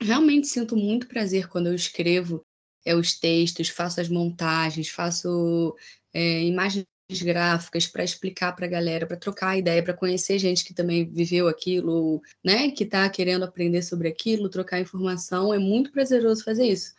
realmente 0.00 0.46
sinto 0.46 0.76
muito 0.76 1.08
prazer 1.08 1.48
quando 1.48 1.68
eu 1.68 1.74
escrevo 1.74 2.44
é, 2.84 2.94
os 2.94 3.18
textos, 3.18 3.68
faço 3.68 4.00
as 4.00 4.08
montagens, 4.08 4.88
faço 4.88 5.74
é, 6.12 6.42
imagens 6.44 6.86
gráficas 7.22 7.86
para 7.86 8.04
explicar 8.04 8.52
para 8.52 8.66
a 8.66 8.68
galera, 8.68 9.06
para 9.06 9.16
trocar 9.16 9.58
ideia, 9.58 9.82
para 9.82 9.94
conhecer 9.94 10.38
gente 10.38 10.64
que 10.64 10.74
também 10.74 11.08
viveu 11.08 11.48
aquilo, 11.48 12.20
né, 12.44 12.70
que 12.70 12.84
está 12.84 13.08
querendo 13.08 13.44
aprender 13.44 13.82
sobre 13.82 14.08
aquilo, 14.08 14.48
trocar 14.48 14.80
informação, 14.80 15.52
é 15.52 15.58
muito 15.58 15.92
prazeroso 15.92 16.44
fazer 16.44 16.66
isso. 16.66 16.94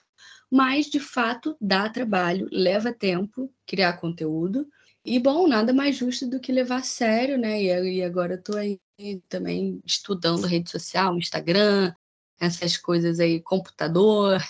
Mas, 0.50 0.88
de 0.88 1.00
fato, 1.00 1.58
dá 1.60 1.90
trabalho, 1.90 2.48
leva 2.52 2.94
tempo 2.94 3.52
criar 3.66 3.94
conteúdo. 3.94 4.68
E, 5.04 5.20
bom, 5.20 5.48
nada 5.48 5.74
mais 5.74 5.98
justo 5.98 6.28
do 6.28 6.40
que 6.40 6.52
levar 6.52 6.78
a 6.78 6.84
sério, 6.84 7.38
né? 7.38 7.62
E, 7.62 8.04
agora 8.04 8.34
eu 8.34 8.40
estou 8.40 8.58
aí 8.58 8.80
também 9.28 9.82
estudando 9.86 10.48
rede 10.48 10.70
social, 10.70 11.18
Instagram, 11.18 11.94
essas 12.40 12.78
coisas 12.78 13.20
aí, 13.20 13.42
computador 13.42 14.42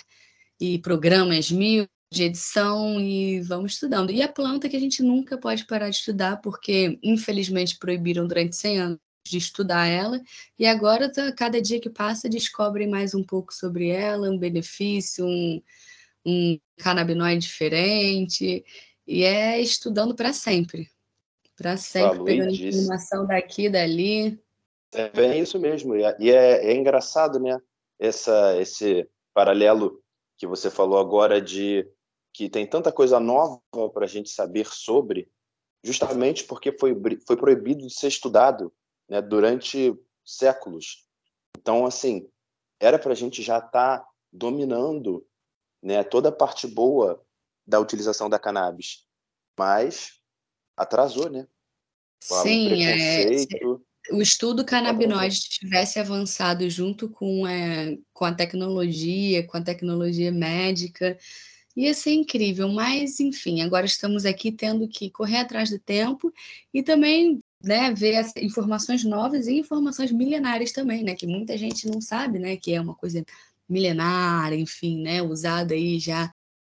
e 0.60 0.78
programas 0.78 1.50
mil 1.50 1.88
de 2.10 2.24
edição 2.24 3.00
e 3.00 3.40
vamos 3.40 3.74
estudando. 3.74 4.10
E 4.10 4.22
a 4.22 4.28
planta 4.28 4.68
que 4.68 4.76
a 4.76 4.80
gente 4.80 5.02
nunca 5.02 5.36
pode 5.36 5.66
parar 5.66 5.90
de 5.90 5.96
estudar, 5.96 6.38
porque 6.38 6.98
infelizmente 7.02 7.78
proibiram 7.78 8.26
durante 8.26 8.56
100 8.56 8.78
anos 8.78 8.98
de 9.26 9.36
estudar 9.36 9.86
ela, 9.86 10.20
e 10.58 10.66
agora, 10.66 11.12
tá, 11.12 11.30
cada 11.32 11.60
dia 11.60 11.78
que 11.78 11.90
passa, 11.90 12.30
descobrem 12.30 12.88
mais 12.88 13.14
um 13.14 13.22
pouco 13.22 13.52
sobre 13.52 13.88
ela, 13.88 14.30
um 14.30 14.38
benefício, 14.38 15.26
um, 15.26 15.62
um 16.24 16.58
canabinoide 16.78 17.46
diferente, 17.46 18.64
e 19.06 19.24
é 19.24 19.60
estudando 19.60 20.14
para 20.14 20.32
sempre. 20.32 20.88
Para 21.54 21.76
sempre, 21.76 22.24
pegando 22.24 22.52
informação 22.52 23.26
daqui 23.26 23.66
e 23.66 23.70
dali. 23.70 24.40
É 24.92 25.10
bem 25.10 25.40
isso 25.40 25.58
mesmo, 25.58 25.94
e 25.94 26.30
é, 26.30 26.70
é 26.70 26.74
engraçado, 26.74 27.38
né? 27.38 27.60
Essa, 27.98 28.56
esse 28.60 29.08
paralelo 29.34 30.02
que 30.36 30.46
você 30.46 30.70
falou 30.70 30.98
agora 30.98 31.40
de 31.40 31.88
que 32.32 32.48
tem 32.48 32.66
tanta 32.66 32.92
coisa 32.92 33.18
nova 33.18 33.60
para 33.92 34.04
a 34.04 34.08
gente 34.08 34.30
saber 34.30 34.66
sobre, 34.66 35.28
justamente 35.82 36.44
porque 36.44 36.70
foi, 36.78 36.94
foi 37.26 37.36
proibido 37.36 37.86
de 37.86 37.92
ser 37.92 38.08
estudado 38.08 38.72
né, 39.08 39.20
durante 39.20 39.98
séculos. 40.24 41.04
Então, 41.58 41.84
assim, 41.84 42.30
era 42.78 42.98
para 42.98 43.12
a 43.12 43.16
gente 43.16 43.42
já 43.42 43.58
estar 43.58 43.98
tá 43.98 44.08
dominando 44.32 45.26
né, 45.82 46.04
toda 46.04 46.28
a 46.28 46.32
parte 46.32 46.66
boa 46.66 47.20
da 47.66 47.80
utilização 47.80 48.30
da 48.30 48.38
cannabis, 48.38 49.04
mas 49.58 50.20
atrasou, 50.76 51.28
né? 51.28 51.48
Sim, 52.22 52.84
é, 52.84 53.26
o 54.10 54.22
estudo 54.22 54.64
canabinoide 54.64 55.40
tivesse 55.40 55.98
avançado 55.98 56.68
junto 56.68 57.08
com, 57.08 57.46
é, 57.46 57.98
com 58.12 58.24
a 58.24 58.34
tecnologia, 58.34 59.46
com 59.46 59.56
a 59.56 59.62
tecnologia 59.62 60.32
médica, 60.32 61.18
ia 61.76 61.94
ser 61.94 62.12
incrível. 62.12 62.68
Mas, 62.68 63.20
enfim, 63.20 63.62
agora 63.62 63.86
estamos 63.86 64.24
aqui 64.24 64.50
tendo 64.52 64.88
que 64.88 65.10
correr 65.10 65.38
atrás 65.38 65.70
do 65.70 65.78
tempo 65.78 66.32
e 66.72 66.82
também 66.82 67.40
né, 67.62 67.92
ver 67.92 68.24
informações 68.38 69.04
novas 69.04 69.46
e 69.46 69.58
informações 69.58 70.12
milenares 70.12 70.72
também, 70.72 71.02
né? 71.02 71.14
Que 71.14 71.26
muita 71.26 71.56
gente 71.58 71.86
não 71.88 72.00
sabe, 72.00 72.38
né? 72.38 72.56
Que 72.56 72.74
é 72.74 72.80
uma 72.80 72.94
coisa 72.94 73.24
milenar, 73.68 74.52
enfim, 74.52 75.02
né? 75.02 75.22
Usada 75.22 75.74
aí 75.74 75.98
já 75.98 76.32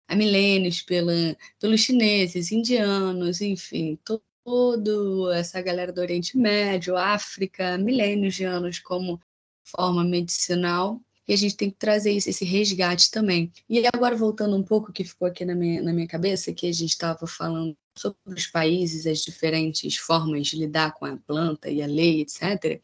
há 0.09 0.17
milênios 0.17 0.83
pela, 0.83 1.37
pelos 1.61 1.81
chineses, 1.81 2.51
indianos, 2.51 3.41
enfim, 3.41 3.99
todo 4.05 4.23
todo, 4.45 5.31
essa 5.33 5.61
galera 5.61 5.93
do 5.93 6.01
Oriente 6.01 6.37
Médio, 6.37 6.97
África, 6.97 7.79
milênios 7.79 8.35
de 8.35 8.45
anos 8.45 8.79
como 8.79 9.21
forma 9.65 10.05
medicinal. 10.05 11.01
E 11.29 11.33
a 11.33 11.37
gente 11.37 11.57
tem 11.57 11.71
que 11.71 11.77
trazer 11.77 12.11
isso, 12.11 12.29
esse 12.29 12.45
resgate 12.45 13.09
também. 13.11 13.53
E 13.69 13.87
agora, 13.87 14.17
voltando 14.17 14.57
um 14.57 14.65
pouco, 14.65 14.93
que 14.93 15.05
ficou 15.05 15.29
aqui 15.29 15.45
na 15.45 15.55
minha, 15.55 15.81
na 15.81 15.93
minha 15.93 16.09
cabeça, 16.09 16.53
que 16.53 16.67
a 16.67 16.73
gente 16.73 16.91
estava 16.91 17.25
falando 17.25 17.77
sobre 17.97 18.19
os 18.27 18.47
países, 18.49 19.07
as 19.07 19.21
diferentes 19.21 19.97
formas 19.97 20.49
de 20.49 20.57
lidar 20.57 20.93
com 20.95 21.05
a 21.07 21.17
planta 21.17 21.71
e 21.71 21.83
a 21.83 21.87
lei, 21.87 22.23
etc., 22.23 22.81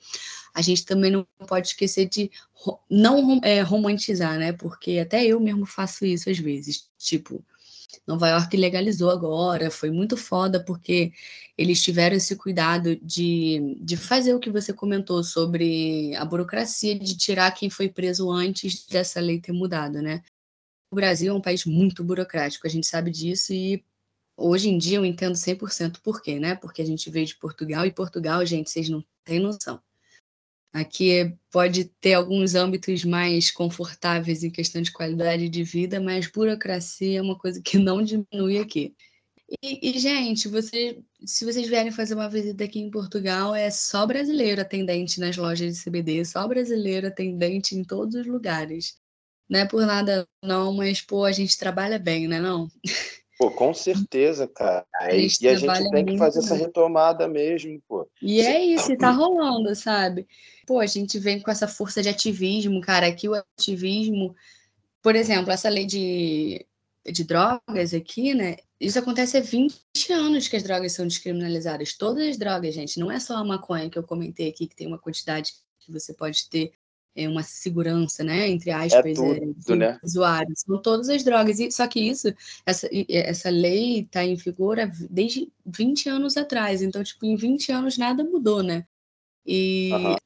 a 0.55 0.63
gente 0.63 0.85
também 0.85 1.11
não 1.11 1.27
pode 1.47 1.69
esquecer 1.69 2.07
de 2.09 2.31
não 2.89 3.41
é, 3.43 3.63
romantizar, 3.63 4.39
né? 4.39 4.53
Porque 4.53 4.99
até 4.99 5.25
eu 5.25 5.41
mesmo 5.41 5.67
faço 5.67 6.07
isso 6.07 6.31
às 6.31 6.39
vezes. 6.39 6.89
Tipo, 6.99 7.45
Nova 8.07 8.29
York 8.29 8.57
legalizou 8.57 9.11
agora, 9.11 9.71
foi 9.71 9.91
muito 9.91 10.17
foda 10.17 10.63
porque 10.63 11.13
eles 11.59 11.83
tiveram 11.83 12.17
esse 12.17 12.37
cuidado 12.37 12.97
de, 12.97 13.77
de 13.81 13.97
fazer 13.97 14.35
o 14.35 14.39
que 14.41 14.51
você 14.51 14.73
comentou 14.73 15.25
sobre 15.25 16.15
a 16.17 16.25
burocracia, 16.25 16.99
de 16.99 17.17
tirar 17.17 17.51
quem 17.53 17.69
foi 17.71 17.89
preso 17.89 18.31
antes 18.31 18.87
dessa 18.87 19.21
lei 19.21 19.41
ter 19.41 19.53
mudado, 19.53 20.01
né? 20.01 20.23
O 20.91 20.95
Brasil 20.97 21.33
é 21.33 21.37
um 21.37 21.41
país 21.41 21.65
muito 21.65 22.05
burocrático, 22.05 22.67
a 22.67 22.71
gente 22.71 22.87
sabe 22.87 23.11
disso 23.11 23.53
e 23.53 23.85
hoje 24.37 24.69
em 24.69 24.79
dia 24.79 24.99
eu 24.99 25.05
entendo 25.05 25.35
100% 25.35 26.01
por 26.03 26.23
quê, 26.23 26.39
né? 26.39 26.55
Porque 26.55 26.83
a 26.83 26.87
gente 26.87 27.11
veio 27.11 27.27
de 27.27 27.37
Portugal 27.37 27.87
e 27.87 27.93
Portugal, 27.93 28.45
gente, 28.47 28.71
vocês 28.71 28.89
não 28.89 29.05
têm 29.25 29.41
noção. 29.41 29.81
Aqui 30.77 31.35
pode 31.51 31.87
ter 32.03 32.13
alguns 32.13 32.55
âmbitos 32.55 33.03
mais 33.03 33.51
confortáveis 33.51 34.45
em 34.45 34.51
questão 34.51 34.83
de 34.83 34.93
qualidade 34.93 35.49
de 35.49 35.63
vida, 35.65 35.99
mas 35.99 36.31
burocracia 36.31 37.19
é 37.19 37.23
uma 37.23 37.39
coisa 37.39 37.63
que 37.65 37.79
não 37.79 38.03
diminui 38.03 38.59
aqui. 38.59 38.95
E, 39.63 39.91
e, 39.91 39.99
gente, 39.99 40.49
você, 40.49 41.03
se 41.25 41.47
vocês 41.47 41.67
vierem 41.67 41.91
fazer 41.91 42.13
uma 42.13 42.29
visita 42.29 42.65
aqui 42.65 42.79
em 42.79 42.91
Portugal, 42.91 43.55
é 43.55 43.71
só 43.71 44.07
brasileiro 44.07 44.61
atendente 44.61 45.19
nas 45.19 45.39
lojas 45.39 45.75
de 45.75 45.83
CBD, 45.83 46.23
só 46.27 46.47
brasileiro 46.47 47.07
atendente 47.07 47.75
em 47.75 47.83
todos 47.83 48.15
os 48.15 48.27
lugares. 48.27 48.99
Não 49.49 49.61
é 49.61 49.65
por 49.65 49.87
nada 49.87 50.29
não, 50.45 50.75
mas, 50.75 51.01
pô, 51.01 51.25
a 51.25 51.33
gente 51.33 51.57
trabalha 51.57 51.99
bem, 51.99 52.29
né 52.29 52.39
não? 52.39 52.69
Pô, 53.39 53.51
com 53.51 53.73
certeza, 53.73 54.47
cara. 54.47 54.85
E 55.13 55.49
a 55.49 55.55
gente 55.55 55.91
tem 55.91 56.05
que 56.05 56.19
fazer 56.19 56.41
essa 56.41 56.55
retomada 56.55 57.29
mesmo, 57.29 57.81
pô. 57.89 58.07
E 58.21 58.41
é 58.41 58.63
isso, 58.63 58.97
tá 58.97 59.11
rolando, 59.11 59.75
sabe? 59.75 60.27
Pô, 60.67 60.81
a 60.81 60.87
gente 60.87 61.19
vem 61.19 61.41
com 61.41 61.51
essa 61.51 61.69
força 61.69 62.03
de 62.03 62.09
ativismo, 62.09 62.81
cara. 62.81 63.07
Aqui 63.07 63.29
o 63.29 63.35
ativismo, 63.35 64.35
por 65.01 65.15
exemplo, 65.15 65.53
essa 65.53 65.69
lei 65.69 65.87
de 65.87 66.67
de 67.13 67.25
drogas 67.25 67.95
aqui, 67.95 68.35
né? 68.35 68.57
Isso 68.81 68.99
acontece 68.99 69.37
há 69.37 69.41
20 69.41 70.13
anos 70.13 70.49
que 70.49 70.57
as 70.57 70.63
drogas 70.63 70.93
são 70.93 71.07
descriminalizadas. 71.07 71.95
Todas 71.95 72.29
as 72.29 72.37
drogas, 72.37 72.75
gente, 72.75 72.99
não 72.99 73.11
é 73.11 73.19
só 73.19 73.37
a 73.37 73.45
maconha 73.45 73.89
que 73.89 73.99
eu 73.99 74.03
comentei 74.03 74.49
aqui, 74.49 74.67
que 74.67 74.77
tem 74.77 74.87
uma 74.87 74.99
quantidade 74.99 75.55
que 75.79 75.91
você 75.91 76.13
pode 76.13 76.49
ter 76.51 76.73
é, 77.15 77.29
uma 77.29 77.43
segurança, 77.43 78.23
né? 78.23 78.49
Entre 78.49 78.71
aspas, 78.71 79.07
é 79.07 79.15
tudo, 79.15 79.73
é, 79.73 79.77
né? 79.77 80.01
usuários. 80.03 80.61
São 80.61 80.81
todas 80.81 81.09
as 81.09 81.25
drogas. 81.25 81.59
E, 81.59 81.71
só 81.71 81.87
que 81.87 82.01
isso, 82.01 82.29
essa, 82.67 82.89
essa 83.09 83.49
lei 83.49 84.01
está 84.01 84.23
em 84.23 84.35
vigor 84.35 84.77
desde 85.09 85.51
20 85.65 86.09
anos 86.09 86.37
atrás. 86.37 86.83
Então, 86.83 87.03
tipo, 87.03 87.25
em 87.25 87.37
20 87.37 87.73
anos 87.73 87.97
nada 87.97 88.23
mudou, 88.23 88.63
né? 88.63 88.87
E 89.47 89.91
uhum. 89.93 90.17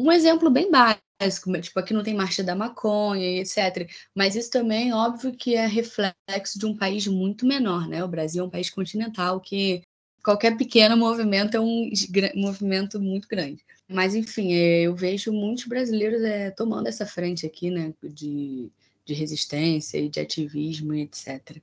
Um 0.00 0.10
exemplo 0.10 0.50
bem 0.50 0.70
básico 0.70 1.60
tipo, 1.60 1.78
aqui 1.78 1.92
não 1.92 2.02
tem 2.02 2.14
marcha 2.14 2.42
da 2.42 2.54
maconha 2.54 3.22
e 3.22 3.40
etc. 3.40 3.90
Mas 4.14 4.34
isso 4.34 4.50
também, 4.50 4.92
óbvio, 4.92 5.32
que 5.32 5.54
é 5.54 5.66
reflexo 5.66 6.58
de 6.58 6.64
um 6.64 6.74
país 6.74 7.06
muito 7.06 7.44
menor, 7.44 7.86
né? 7.86 8.02
O 8.02 8.08
Brasil 8.08 8.42
é 8.42 8.46
um 8.46 8.50
país 8.50 8.70
continental 8.70 9.38
que 9.40 9.82
qualquer 10.24 10.56
pequeno 10.56 10.96
movimento 10.96 11.56
é 11.56 11.60
um 11.60 11.90
movimento 12.36 12.98
muito 13.00 13.28
grande. 13.28 13.62
Mas, 13.88 14.14
enfim, 14.14 14.54
é, 14.54 14.82
eu 14.82 14.94
vejo 14.94 15.32
muitos 15.32 15.66
brasileiros 15.66 16.22
é, 16.22 16.50
tomando 16.50 16.86
essa 16.86 17.04
frente 17.04 17.44
aqui, 17.44 17.70
né, 17.70 17.92
de, 18.02 18.70
de 19.04 19.14
resistência 19.14 19.98
e 19.98 20.08
de 20.08 20.20
ativismo 20.20 20.94
e 20.94 21.02
etc. 21.02 21.60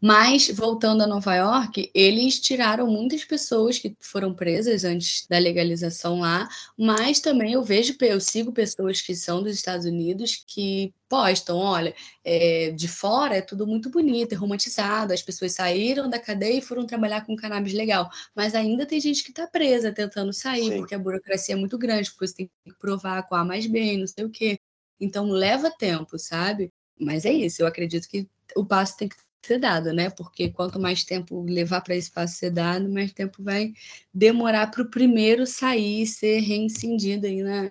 Mas, 0.00 0.50
voltando 0.50 1.02
a 1.02 1.06
Nova 1.06 1.34
York, 1.34 1.90
eles 1.94 2.38
tiraram 2.38 2.86
muitas 2.86 3.24
pessoas 3.24 3.78
que 3.78 3.96
foram 3.98 4.34
presas 4.34 4.84
antes 4.84 5.26
da 5.26 5.38
legalização 5.38 6.20
lá, 6.20 6.48
mas 6.76 7.18
também 7.20 7.52
eu 7.54 7.62
vejo, 7.62 7.96
eu 8.00 8.20
sigo 8.20 8.52
pessoas 8.52 9.00
que 9.00 9.14
são 9.14 9.42
dos 9.42 9.54
Estados 9.54 9.86
Unidos 9.86 10.44
que 10.46 10.92
postam, 11.08 11.56
olha, 11.56 11.94
é, 12.24 12.72
de 12.72 12.88
fora 12.88 13.36
é 13.36 13.40
tudo 13.40 13.66
muito 13.66 13.88
bonito, 13.88 14.32
é 14.32 14.36
romantizado, 14.36 15.12
as 15.12 15.22
pessoas 15.22 15.52
saíram 15.52 16.10
da 16.10 16.18
cadeia 16.18 16.58
e 16.58 16.62
foram 16.62 16.86
trabalhar 16.86 17.24
com 17.24 17.36
cannabis 17.36 17.72
legal, 17.72 18.10
mas 18.34 18.54
ainda 18.54 18.84
tem 18.84 19.00
gente 19.00 19.22
que 19.22 19.30
está 19.30 19.46
presa 19.46 19.92
tentando 19.92 20.32
sair, 20.32 20.64
Sim. 20.64 20.78
porque 20.78 20.94
a 20.94 20.98
burocracia 20.98 21.54
é 21.54 21.58
muito 21.58 21.78
grande, 21.78 22.10
porque 22.10 22.26
você 22.26 22.34
tem 22.34 22.50
que 22.64 22.74
provar 22.78 23.22
com 23.22 23.34
A 23.34 23.44
mais 23.44 23.66
B, 23.66 23.96
não 23.96 24.06
sei 24.06 24.24
o 24.24 24.30
quê. 24.30 24.58
Então 25.00 25.28
leva 25.28 25.70
tempo, 25.70 26.18
sabe? 26.18 26.72
Mas 26.98 27.24
é 27.24 27.32
isso, 27.32 27.62
eu 27.62 27.66
acredito 27.66 28.08
que 28.08 28.28
o 28.54 28.64
passo 28.64 28.96
tem 28.96 29.08
que 29.08 29.16
ser 29.44 29.58
dado, 29.58 29.92
né? 29.92 30.10
Porque 30.10 30.50
quanto 30.50 30.78
mais 30.78 31.04
tempo 31.04 31.42
levar 31.42 31.80
para 31.80 31.94
esse 31.96 32.10
passo 32.10 32.36
ser 32.36 32.50
dado, 32.50 32.88
mais 32.88 33.12
tempo 33.12 33.42
vai 33.42 33.72
demorar 34.12 34.70
para 34.70 34.82
o 34.82 34.90
primeiro 34.90 35.46
sair 35.46 36.02
e 36.02 36.06
ser 36.06 36.40
reincindido 36.40 37.26
aí 37.26 37.42
na. 37.42 37.70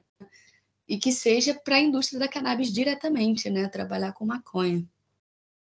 E 0.87 0.97
que 0.97 1.11
seja 1.11 1.53
para 1.53 1.77
a 1.77 1.79
indústria 1.79 2.19
da 2.19 2.27
cannabis 2.27 2.71
diretamente, 2.71 3.49
né? 3.49 3.67
Trabalhar 3.67 4.13
com 4.13 4.25
maconha. 4.25 4.85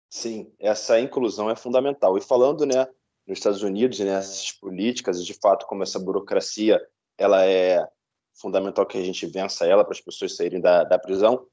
Sim, 0.09 0.51
essa 0.59 0.99
inclusão 0.99 1.49
é 1.49 1.55
fundamental. 1.55 2.17
E 2.17 2.21
falando, 2.21 2.65
né, 2.65 2.85
nos 3.25 3.39
Estados 3.39 3.63
Unidos, 3.63 3.99
né, 3.99 4.19
políticas, 4.59 5.25
de 5.25 5.33
fato, 5.33 5.65
como 5.65 5.81
essa 5.81 5.97
burocracia, 5.97 6.79
ela 7.17 7.45
é 7.45 7.83
fundamental 8.33 8.85
que 8.85 8.97
a 8.97 9.03
gente 9.03 9.25
vença 9.25 9.65
ela 9.65 9.83
para 9.83 9.93
as 9.93 10.01
pessoas 10.01 10.35
saírem 10.35 10.61
da, 10.61 10.83
da 10.83 10.99
prisão. 10.99 11.47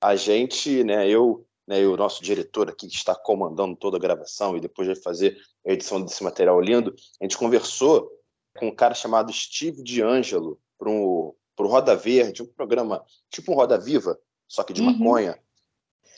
A 0.00 0.16
gente, 0.16 0.82
né, 0.84 1.08
eu 1.08 1.46
né, 1.66 1.80
e 1.80 1.86
o 1.86 1.96
nosso 1.96 2.22
diretor 2.22 2.68
aqui, 2.68 2.88
que 2.88 2.96
está 2.96 3.14
comandando 3.14 3.76
toda 3.76 3.96
a 3.96 4.00
gravação 4.00 4.56
e 4.56 4.60
depois 4.60 4.86
vai 4.86 4.96
fazer 4.96 5.38
a 5.66 5.72
edição 5.72 6.02
desse 6.02 6.22
material 6.24 6.60
lindo, 6.60 6.94
a 7.20 7.24
gente 7.24 7.38
conversou 7.38 8.10
com 8.58 8.68
um 8.68 8.74
cara 8.74 8.94
chamado 8.94 9.32
Steve 9.32 9.82
D'Angelo 9.82 10.58
para 10.78 10.90
o 10.90 11.36
Roda 11.58 11.94
Verde, 11.94 12.42
um 12.42 12.46
programa 12.46 13.04
tipo 13.30 13.52
um 13.52 13.54
Roda 13.54 13.78
Viva, 13.78 14.18
só 14.48 14.62
que 14.62 14.72
de 14.72 14.82
uhum. 14.82 14.92
maconha. 14.92 15.38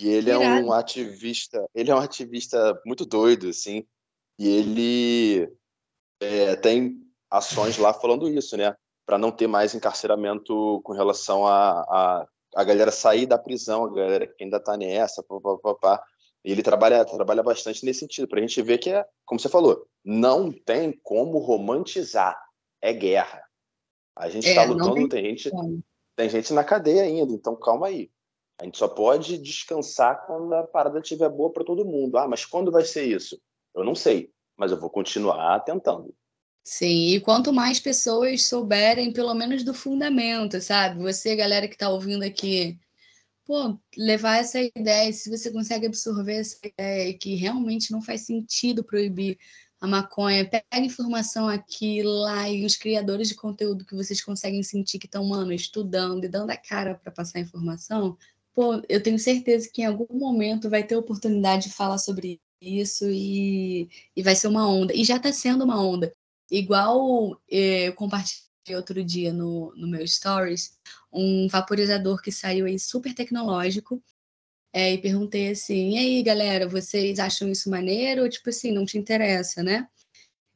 E 0.00 0.08
ele 0.08 0.30
é 0.30 0.36
um 0.36 0.72
ativista, 0.72 1.64
ele 1.72 1.90
é 1.90 1.94
um 1.94 1.98
ativista 1.98 2.80
muito 2.84 3.06
doido, 3.06 3.48
assim, 3.48 3.86
e 4.36 4.48
ele 4.48 5.52
é, 6.20 6.56
tem 6.56 7.00
ações 7.30 7.78
lá 7.78 7.92
falando 7.94 8.28
isso, 8.28 8.56
né? 8.56 8.74
Para 9.06 9.18
não 9.18 9.30
ter 9.30 9.46
mais 9.46 9.74
encarceramento 9.74 10.80
com 10.82 10.92
relação 10.92 11.46
a, 11.46 11.80
a 11.82 12.28
a 12.54 12.64
galera 12.64 12.90
sair 12.90 13.26
da 13.26 13.38
prisão, 13.38 13.84
a 13.84 13.92
galera 13.92 14.26
que 14.26 14.44
ainda 14.44 14.58
está 14.58 14.76
nessa, 14.76 15.22
papapá. 15.22 16.02
E 16.44 16.52
ele 16.52 16.62
trabalha, 16.62 17.04
trabalha 17.04 17.42
bastante 17.42 17.84
nesse 17.84 18.00
sentido, 18.00 18.28
para 18.28 18.38
a 18.38 18.42
gente 18.42 18.60
ver 18.60 18.78
que 18.78 18.90
é, 18.90 19.04
como 19.24 19.40
você 19.40 19.48
falou, 19.48 19.86
não 20.04 20.52
tem 20.52 20.92
como 21.02 21.38
romantizar, 21.38 22.38
é 22.82 22.92
guerra. 22.92 23.42
A 24.14 24.28
gente 24.28 24.46
está 24.46 24.62
é, 24.62 24.66
lutando, 24.66 24.94
tem, 24.94 25.08
tem 25.08 25.24
gente, 25.24 25.50
tem 26.14 26.28
gente 26.28 26.52
na 26.52 26.62
cadeia 26.62 27.02
ainda, 27.02 27.32
então 27.32 27.56
calma 27.56 27.86
aí. 27.86 28.10
A 28.60 28.64
gente 28.64 28.78
só 28.78 28.86
pode 28.86 29.38
descansar 29.38 30.26
quando 30.26 30.52
a 30.52 30.62
parada 30.64 31.00
estiver 31.00 31.28
boa 31.28 31.50
para 31.50 31.64
todo 31.64 31.84
mundo. 31.84 32.16
Ah, 32.18 32.28
mas 32.28 32.44
quando 32.44 32.70
vai 32.70 32.84
ser 32.84 33.04
isso? 33.04 33.40
Eu 33.74 33.82
não 33.82 33.94
sei, 33.94 34.30
mas 34.56 34.70
eu 34.70 34.78
vou 34.78 34.90
continuar 34.90 35.58
tentando. 35.60 36.14
Sim, 36.66 37.08
e 37.14 37.20
quanto 37.20 37.52
mais 37.52 37.78
pessoas 37.78 38.44
souberem, 38.44 39.12
pelo 39.12 39.34
menos 39.34 39.62
do 39.62 39.74
fundamento, 39.74 40.60
sabe? 40.62 40.98
Você, 41.02 41.36
galera 41.36 41.68
que 41.68 41.74
está 41.74 41.90
ouvindo 41.90 42.22
aqui, 42.24 42.78
pô, 43.44 43.78
levar 43.96 44.38
essa 44.38 44.60
ideia, 44.60 45.12
se 45.12 45.30
você 45.30 45.52
consegue 45.52 45.86
absorver 45.86 46.36
essa 46.36 46.58
ideia 46.66 47.18
que 47.18 47.34
realmente 47.36 47.92
não 47.92 48.02
faz 48.02 48.22
sentido 48.22 48.84
proibir 48.84 49.38
a 49.80 49.86
maconha, 49.86 50.48
pega 50.48 50.64
informação 50.86 51.48
aqui, 51.48 52.02
lá, 52.02 52.48
e 52.50 52.64
os 52.66 52.76
criadores 52.76 53.28
de 53.28 53.34
conteúdo 53.36 53.84
que 53.86 53.94
vocês 53.96 54.22
conseguem 54.24 54.62
sentir 54.62 54.98
que 54.98 55.06
estão, 55.06 55.24
mano, 55.26 55.52
estudando 55.52 56.24
e 56.24 56.28
dando 56.28 56.50
a 56.50 56.56
cara 56.56 56.94
para 56.96 57.12
passar 57.12 57.40
informação, 57.40 58.16
pô, 58.54 58.82
eu 58.88 59.02
tenho 59.02 59.18
certeza 59.18 59.68
que 59.72 59.82
em 59.82 59.86
algum 59.86 60.06
momento 60.18 60.70
vai 60.70 60.84
ter 60.84 60.96
oportunidade 60.96 61.68
de 61.68 61.74
falar 61.74 61.98
sobre 61.98 62.40
isso 62.60 63.06
e, 63.10 63.88
e 64.16 64.22
vai 64.22 64.36
ser 64.36 64.48
uma 64.48 64.68
onda. 64.68 64.94
E 64.94 65.04
já 65.04 65.16
está 65.16 65.32
sendo 65.32 65.64
uma 65.64 65.80
onda. 65.82 66.14
Igual 66.50 67.40
eh, 67.50 67.88
eu 67.88 67.94
compartilhei 67.94 68.44
outro 68.76 69.02
dia 69.04 69.32
no, 69.32 69.74
no 69.76 69.86
meu 69.88 70.06
stories, 70.06 70.78
um 71.12 71.48
vaporizador 71.48 72.22
que 72.22 72.32
saiu 72.32 72.66
aí 72.66 72.78
super 72.78 73.14
tecnológico. 73.14 74.02
É, 74.72 74.92
e 74.94 74.98
perguntei 74.98 75.50
assim: 75.50 75.90
e 75.94 75.98
aí, 75.98 76.22
galera, 76.22 76.68
vocês 76.68 77.18
acham 77.18 77.48
isso 77.48 77.70
maneiro? 77.70 78.22
Ou 78.22 78.28
tipo 78.28 78.50
assim, 78.50 78.72
não 78.72 78.84
te 78.86 78.98
interessa, 78.98 79.62
né? 79.62 79.88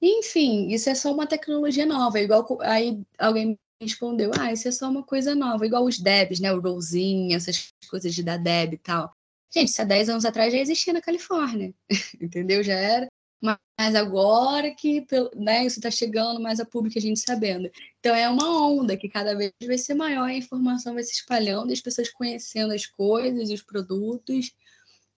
enfim, 0.01 0.69
isso 0.69 0.89
é 0.91 0.95
só 0.95 1.13
uma 1.13 1.27
tecnologia 1.27 1.87
nova. 1.87 2.21
Igual 2.21 2.47
aí 2.63 3.03
alguém 3.19 3.49
me 3.49 3.59
respondeu: 3.83 4.31
ah, 4.39 4.53
isso 4.53 4.69
é 4.69 4.73
só 4.73 4.89
uma 4.89 5.03
coisa 5.03 5.35
nova, 5.35 5.67
igual 5.67 5.85
os 5.85 5.99
Debs, 5.99 6.41
né? 6.41 6.53
O 6.53 6.61
Rollzinho, 6.61 7.37
essas 7.37 7.73
coisas 7.91 8.15
de 8.15 8.23
dar 8.23 8.39
Deb 8.39 8.75
e 8.75 8.79
tal. 8.79 9.13
Gente, 9.53 9.69
isso 9.69 9.83
há 9.83 9.85
10 9.85 10.09
anos 10.11 10.25
atrás 10.25 10.53
já 10.53 10.59
existia 10.59 10.93
na 10.93 11.01
Califórnia, 11.01 11.75
entendeu? 12.21 12.63
Já 12.63 12.75
era 12.75 13.09
mas 13.41 13.95
agora 13.95 14.75
que 14.75 15.07
né, 15.37 15.65
isso 15.65 15.79
está 15.79 15.91
chegando 15.91 16.41
mais 16.41 16.59
a 16.59 16.65
público 16.65 16.99
a 16.99 17.03
gente 17.03 17.21
sabendo. 17.21 17.71
Então 18.01 18.15
é 18.15 18.29
uma 18.29 18.69
onda 18.69 18.97
que 18.97 19.09
cada 19.09 19.37
vez 19.37 19.53
vai 19.65 19.79
ser 19.79 19.95
maior, 19.95 20.25
a 20.25 20.35
informação 20.35 20.95
vai 20.95 21.03
se 21.03 21.13
espalhando, 21.13 21.73
as 21.73 21.81
pessoas 21.81 22.11
conhecendo 22.11 22.73
as 22.73 22.87
coisas, 22.87 23.51
os 23.51 23.63
produtos. 23.63 24.53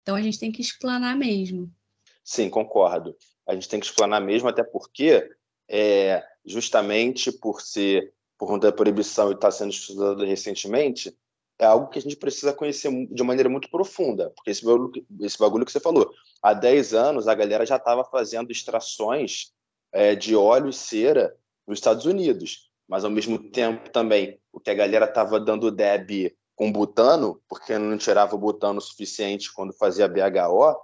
Então 0.02 0.16
a 0.16 0.22
gente 0.22 0.40
tem 0.40 0.52
que 0.52 0.62
explanar 0.62 1.16
mesmo. 1.16 1.72
Sim, 2.24 2.50
concordo. 2.50 3.16
A 3.48 3.54
gente 3.54 3.70
tem 3.70 3.80
que 3.80 3.86
explanar 3.86 4.22
mesmo, 4.22 4.50
até 4.50 4.64
porque 4.64 5.30
é, 5.68 6.24
justamente 6.46 7.32
por 7.32 7.62
ser 7.62 8.14
por 8.38 8.48
conta 8.48 8.68
da 8.68 8.76
proibição 8.76 9.30
e 9.30 9.34
estar 9.34 9.48
tá 9.48 9.52
sendo 9.52 9.72
estudado 9.72 10.24
recentemente, 10.24 11.14
é 11.60 11.66
algo 11.66 11.90
que 11.90 12.00
a 12.00 12.02
gente 12.02 12.16
precisa 12.16 12.54
conhecer 12.54 12.90
de 13.08 13.24
maneira 13.24 13.50
muito 13.50 13.70
profunda, 13.70 14.32
porque 14.32 14.50
esse 14.50 14.64
bagulho, 14.64 15.06
esse 15.20 15.38
bagulho 15.38 15.66
que 15.66 15.72
você 15.72 15.80
falou, 15.80 16.10
há 16.42 16.54
10 16.54 16.94
anos 16.94 17.28
a 17.28 17.36
galera 17.36 17.66
já 17.66 17.76
estava 17.76 18.04
fazendo 18.06 18.50
extrações 18.50 19.52
é, 19.92 20.16
de 20.16 20.36
óleo 20.36 20.70
e 20.70 20.74
cera 20.74 21.36
nos 21.68 21.80
Estados 21.80 22.06
Unidos, 22.06 22.72
mas 22.88 23.04
ao 23.04 23.12
mesmo 23.12 23.38
tempo 23.52 23.90
também 23.90 24.40
o 24.54 24.60
que 24.60 24.70
a 24.70 24.74
galera 24.74 25.06
estava 25.06 25.40
dando 25.40 25.70
deb 25.70 26.34
com 26.56 26.72
butano, 26.72 27.42
porque 27.48 27.78
não 27.78 27.98
tirava 27.98 28.36
o 28.36 28.40
butano 28.40 28.80
suficiente 28.80 29.54
quando 29.54 29.74
fazia 29.74 30.08
BHO, 30.08 30.76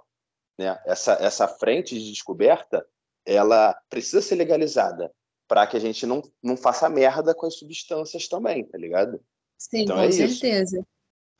né? 0.58 0.78
essa, 0.84 1.14
essa 1.14 1.48
frente 1.48 1.98
de 1.98 2.10
descoberta, 2.10 2.86
ela 3.24 3.74
precisa 3.88 4.22
ser 4.22 4.36
legalizada 4.36 5.12
para 5.48 5.66
que 5.66 5.76
a 5.76 5.80
gente 5.80 6.06
não, 6.06 6.22
não 6.42 6.56
faça 6.56 6.88
merda 6.88 7.34
com 7.34 7.46
as 7.46 7.58
substâncias 7.58 8.28
também, 8.28 8.64
tá 8.64 8.78
ligado? 8.78 9.20
Sim, 9.58 9.82
então, 9.82 9.96
com 9.96 10.02
é 10.02 10.10
certeza. 10.10 10.78
Isso. 10.78 10.86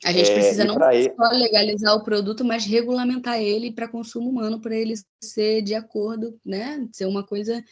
A 0.05 0.11
gente 0.11 0.29
é, 0.29 0.33
precisa 0.33 0.63
não 0.63 0.91
ele... 0.91 1.13
só 1.15 1.29
legalizar 1.31 1.95
o 1.95 2.03
produto, 2.03 2.45
mas 2.45 2.65
regulamentar 2.65 3.41
ele 3.41 3.71
para 3.71 3.87
consumo 3.87 4.29
humano, 4.29 4.61
para 4.61 4.75
ele 4.75 4.93
ser 5.21 5.61
de 5.63 5.73
acordo, 5.73 6.39
né? 6.45 6.87
Ser 6.91 7.05
uma 7.05 7.25
coisa 7.25 7.63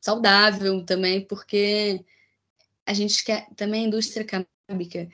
saudável 0.00 0.84
também, 0.84 1.24
porque 1.26 2.04
a 2.84 2.92
gente 2.92 3.24
quer 3.24 3.48
também 3.54 3.84
a 3.84 3.86
indústria 3.88 4.26
canábica 4.26 5.08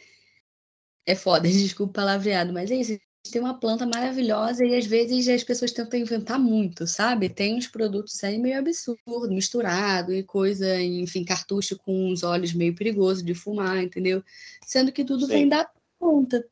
é 1.04 1.14
foda, 1.14 1.48
desculpa 1.48 1.90
o 1.90 1.94
palavreado, 1.94 2.52
mas 2.52 2.70
é 2.70 2.76
isso 2.76 2.98
tem 3.30 3.40
uma 3.40 3.58
planta 3.58 3.86
maravilhosa 3.86 4.64
e 4.64 4.74
às 4.74 4.86
vezes 4.86 5.28
as 5.28 5.44
pessoas 5.44 5.72
tentam 5.72 5.98
inventar 5.98 6.38
muito, 6.38 6.86
sabe? 6.86 7.28
Tem 7.28 7.56
uns 7.56 7.66
produtos 7.66 8.22
aí 8.24 8.38
meio 8.38 8.58
absurdo, 8.58 9.28
misturado 9.28 10.12
e 10.12 10.22
coisa, 10.22 10.80
enfim, 10.80 11.24
cartucho 11.24 11.78
com 11.78 12.10
uns 12.10 12.22
óleos 12.22 12.52
meio 12.52 12.74
perigoso 12.74 13.24
de 13.24 13.34
fumar, 13.34 13.82
entendeu? 13.82 14.22
Sendo 14.66 14.92
que 14.92 15.04
tudo 15.04 15.26
Sim. 15.26 15.32
vem 15.32 15.48
da 15.48 15.68
ponta. 15.98 16.46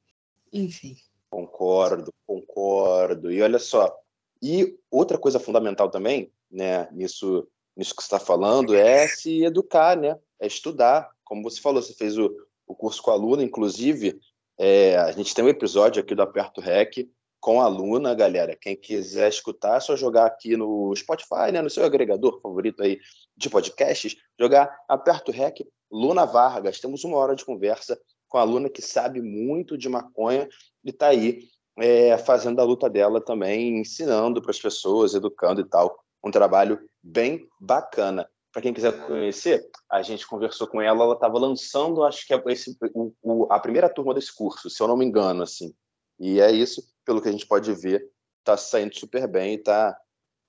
Enfim. 0.53 0.97
Concordo, 1.31 2.13
concordo. 2.27 3.33
E 3.33 3.43
olha 3.43 3.59
só, 3.59 3.95
E 4.41 4.79
outra 4.91 5.19
coisa 5.19 5.41
fundamental 5.41 5.91
também, 5.91 6.31
né, 6.51 6.89
nisso, 6.93 7.49
nisso 7.77 7.95
que 7.95 8.03
você 8.03 8.07
está 8.07 8.21
falando, 8.21 8.75
é 8.75 9.09
se 9.09 9.43
educar, 9.43 9.97
né? 9.97 10.19
É 10.39 10.47
estudar. 10.47 11.11
Como 11.25 11.43
você 11.43 11.61
falou, 11.61 11.83
você 11.83 11.95
fez 11.95 12.17
o, 12.19 12.31
o 12.67 12.75
curso 12.75 13.03
com 13.03 13.11
a 13.11 13.15
aluna, 13.15 13.43
inclusive, 13.43 14.21
é, 14.59 14.97
a 14.97 15.11
gente 15.13 15.35
tem 15.35 15.45
um 15.45 15.49
episódio 15.49 16.03
aqui 16.03 16.15
do 16.15 16.23
Aperto 16.23 16.61
Rec 16.61 17.09
com 17.41 17.61
a 17.61 17.65
aluna, 17.65 18.15
galera. 18.15 18.57
Quem 18.57 18.75
quiser 18.75 19.29
escutar, 19.29 19.77
é 19.77 19.81
só 19.81 19.97
jogar 19.97 20.27
aqui 20.27 20.57
no 20.57 20.95
Spotify, 20.97 21.53
né, 21.53 21.61
no 21.61 21.69
seu 21.69 21.85
agregador 21.85 22.41
favorito 22.41 22.83
aí 22.83 22.99
de 23.37 23.51
podcasts, 23.51 24.17
jogar 24.41 24.75
Aperto 24.89 25.31
Rec, 25.31 25.59
Luna 25.91 26.25
Vargas. 26.25 26.81
Temos 26.81 27.05
uma 27.05 27.19
hora 27.19 27.37
de 27.37 27.45
conversa 27.45 28.01
com 28.29 28.39
a 28.39 28.41
aluna 28.41 28.71
que 28.71 28.81
sabe 28.81 29.21
muito 29.21 29.77
de 29.77 29.89
maconha 29.89 30.49
e 30.85 30.91
está 30.91 31.09
aí 31.09 31.43
é, 31.79 32.17
fazendo 32.17 32.61
a 32.61 32.65
luta 32.65 32.89
dela 32.89 33.21
também, 33.21 33.81
ensinando 33.81 34.41
para 34.41 34.51
as 34.51 34.59
pessoas, 34.59 35.15
educando 35.15 35.61
e 35.61 35.69
tal. 35.69 35.97
Um 36.25 36.31
trabalho 36.31 36.81
bem 37.03 37.47
bacana. 37.61 38.29
Para 38.55 38.63
quem 38.63 38.73
quiser 38.73 39.05
conhecer, 39.09 39.69
a 39.91 40.01
gente 40.01 40.25
conversou 40.29 40.69
com 40.69 40.81
ela, 40.81 41.03
ela 41.03 41.15
estava 41.15 41.37
lançando, 41.41 42.05
acho 42.05 42.25
que 42.25 42.33
é 42.33 42.41
esse, 42.47 42.79
o, 42.95 43.13
o, 43.21 43.53
a 43.53 43.59
primeira 43.59 43.93
turma 43.93 44.15
desse 44.15 44.33
curso, 44.33 44.71
se 44.71 44.81
eu 44.81 44.87
não 44.87 44.97
me 44.97 45.05
engano, 45.05 45.43
assim. 45.43 45.75
E 46.21 46.39
é 46.41 46.53
isso 46.53 46.81
pelo 47.05 47.21
que 47.21 47.29
a 47.29 47.33
gente 47.33 47.49
pode 47.49 47.75
ver, 47.75 48.09
está 48.39 48.57
saindo 48.57 48.97
super 48.97 49.27
bem 49.27 49.55
e 49.55 49.57
está 49.57 49.99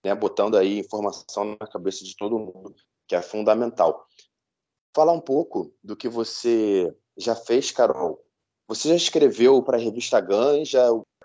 né, 0.06 0.14
botando 0.14 0.56
aí 0.56 0.78
informação 0.78 1.58
na 1.60 1.66
cabeça 1.66 2.06
de 2.06 2.16
todo 2.16 2.38
mundo, 2.38 2.76
que 3.08 3.16
é 3.16 3.24
fundamental. 3.24 4.06
Falar 4.96 5.14
um 5.14 5.20
pouco 5.20 5.74
do 5.84 5.96
que 5.96 6.08
você 6.08 6.96
já 7.18 7.36
fez, 7.36 7.72
Carol. 7.72 8.24
Você 8.68 8.88
já 8.88 8.96
escreveu 8.96 9.64
para 9.64 9.78
a 9.78 9.82
revista 9.82 10.22
Ganja? 10.22 10.80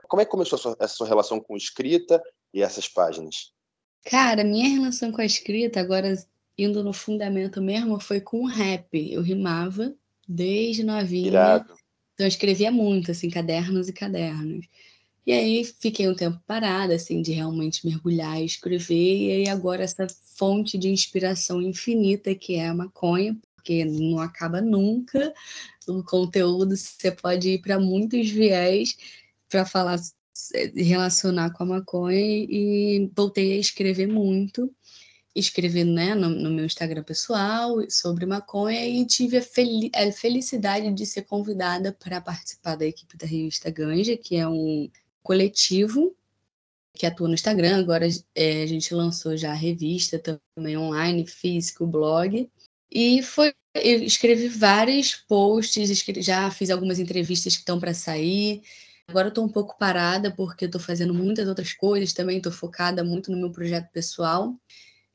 Como 0.08 0.22
é 0.22 0.24
que 0.24 0.30
começou 0.30 0.56
a 0.56 0.58
sua, 0.58 0.76
essa 0.80 0.94
sua 0.94 1.06
relação 1.06 1.40
com 1.40 1.58
escrita 1.58 2.22
e 2.54 2.62
essas 2.62 2.88
páginas? 2.88 3.52
Cara, 4.06 4.42
minha 4.42 4.80
relação 4.80 5.12
com 5.12 5.20
a 5.20 5.26
escrita, 5.26 5.78
agora 5.78 6.14
indo 6.62 6.84
no 6.84 6.92
fundamento 6.92 7.60
mesmo, 7.60 8.00
foi 8.00 8.20
com 8.20 8.44
rap. 8.44 8.88
Eu 9.12 9.22
rimava 9.22 9.94
desde 10.28 10.84
novinha. 10.84 11.28
Irado. 11.28 11.74
Então 12.14 12.26
eu 12.26 12.28
escrevia 12.28 12.70
muito, 12.70 13.10
assim, 13.10 13.30
cadernos 13.30 13.88
e 13.88 13.92
cadernos. 13.92 14.66
E 15.26 15.32
aí 15.32 15.64
fiquei 15.64 16.08
um 16.08 16.14
tempo 16.14 16.40
parada, 16.46 16.94
assim, 16.94 17.22
de 17.22 17.32
realmente 17.32 17.86
mergulhar 17.86 18.40
e 18.40 18.44
escrever. 18.44 19.16
E 19.16 19.30
aí 19.32 19.48
agora 19.48 19.82
essa 19.82 20.06
fonte 20.36 20.76
de 20.76 20.88
inspiração 20.88 21.60
infinita 21.62 22.34
que 22.34 22.56
é 22.56 22.68
a 22.68 22.74
maconha, 22.74 23.36
porque 23.54 23.84
não 23.84 24.18
acaba 24.18 24.60
nunca. 24.60 25.32
O 25.86 26.02
conteúdo 26.02 26.76
você 26.76 27.10
pode 27.10 27.50
ir 27.50 27.60
para 27.60 27.78
muitos 27.78 28.28
viés 28.30 28.96
para 29.48 29.66
falar 29.66 29.98
relacionar 30.74 31.50
com 31.50 31.64
a 31.64 31.66
maconha 31.66 32.18
e 32.18 33.10
voltei 33.14 33.52
a 33.52 33.60
escrever 33.60 34.06
muito 34.06 34.72
escrevendo 35.34 35.92
né, 35.92 36.14
no, 36.14 36.28
no, 36.28 36.50
meu 36.50 36.66
Instagram 36.66 37.04
pessoal 37.04 37.76
sobre 37.88 38.26
maconha 38.26 38.84
e 38.86 39.04
tive 39.06 39.36
a, 39.36 39.42
fel 39.42 39.68
a 39.94 40.10
felicidade 40.12 40.92
de 40.92 41.06
ser 41.06 41.22
convidada 41.22 41.92
para 41.92 42.20
participar 42.20 42.76
da 42.76 42.86
equipe 42.86 43.16
da 43.16 43.26
revista 43.26 43.70
Ganja, 43.70 44.16
que 44.16 44.36
é 44.36 44.48
um 44.48 44.90
coletivo 45.22 46.14
que 46.94 47.06
atua 47.06 47.28
no 47.28 47.34
Instagram. 47.34 47.78
Agora 47.78 48.06
é, 48.34 48.62
a 48.62 48.66
gente 48.66 48.92
lançou 48.94 49.36
já 49.36 49.52
a 49.52 49.54
revista 49.54 50.18
também 50.18 50.76
online, 50.76 51.26
físico, 51.26 51.86
blog. 51.86 52.50
E 52.90 53.22
foi, 53.22 53.54
eu 53.74 54.02
escrevi 54.02 54.48
vários 54.48 55.14
posts, 55.14 55.90
escrevi, 55.90 56.22
já 56.22 56.50
fiz 56.50 56.70
algumas 56.70 56.98
entrevistas 56.98 57.54
que 57.54 57.60
estão 57.60 57.78
para 57.78 57.94
sair. 57.94 58.62
Agora 59.06 59.32
eu 59.34 59.42
um 59.44 59.48
pouco 59.48 59.78
parada 59.78 60.30
porque 60.30 60.64
estou 60.64 60.80
fazendo 60.80 61.14
muitas 61.14 61.48
outras 61.48 61.72
coisas 61.72 62.12
também, 62.12 62.38
estou 62.38 62.52
focada 62.52 63.04
muito 63.04 63.30
no 63.30 63.38
meu 63.38 63.50
projeto 63.50 63.90
pessoal. 63.92 64.56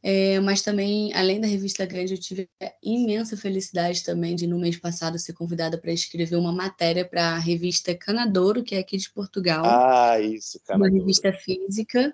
É, 0.07 0.39
mas 0.39 0.61
também, 0.61 1.11
além 1.15 1.41
da 1.41 1.47
revista 1.47 1.83
grande, 1.83 2.13
eu 2.13 2.19
tive 2.19 2.47
a 2.61 2.71
imensa 2.83 3.35
felicidade 3.35 4.03
também 4.03 4.35
de, 4.35 4.45
no 4.45 4.59
mês 4.59 4.77
passado, 4.77 5.17
ser 5.17 5.33
convidada 5.33 5.79
para 5.79 5.91
escrever 5.91 6.35
uma 6.35 6.51
matéria 6.51 7.03
para 7.03 7.29
a 7.29 7.39
revista 7.39 7.95
Canadouro, 7.95 8.63
que 8.63 8.75
é 8.75 8.77
aqui 8.77 8.97
de 8.97 9.11
Portugal. 9.11 9.63
Ah, 9.65 10.19
isso, 10.21 10.59
Canadouro. 10.63 10.93
Uma 10.93 10.99
revista 10.99 11.33
física, 11.33 12.13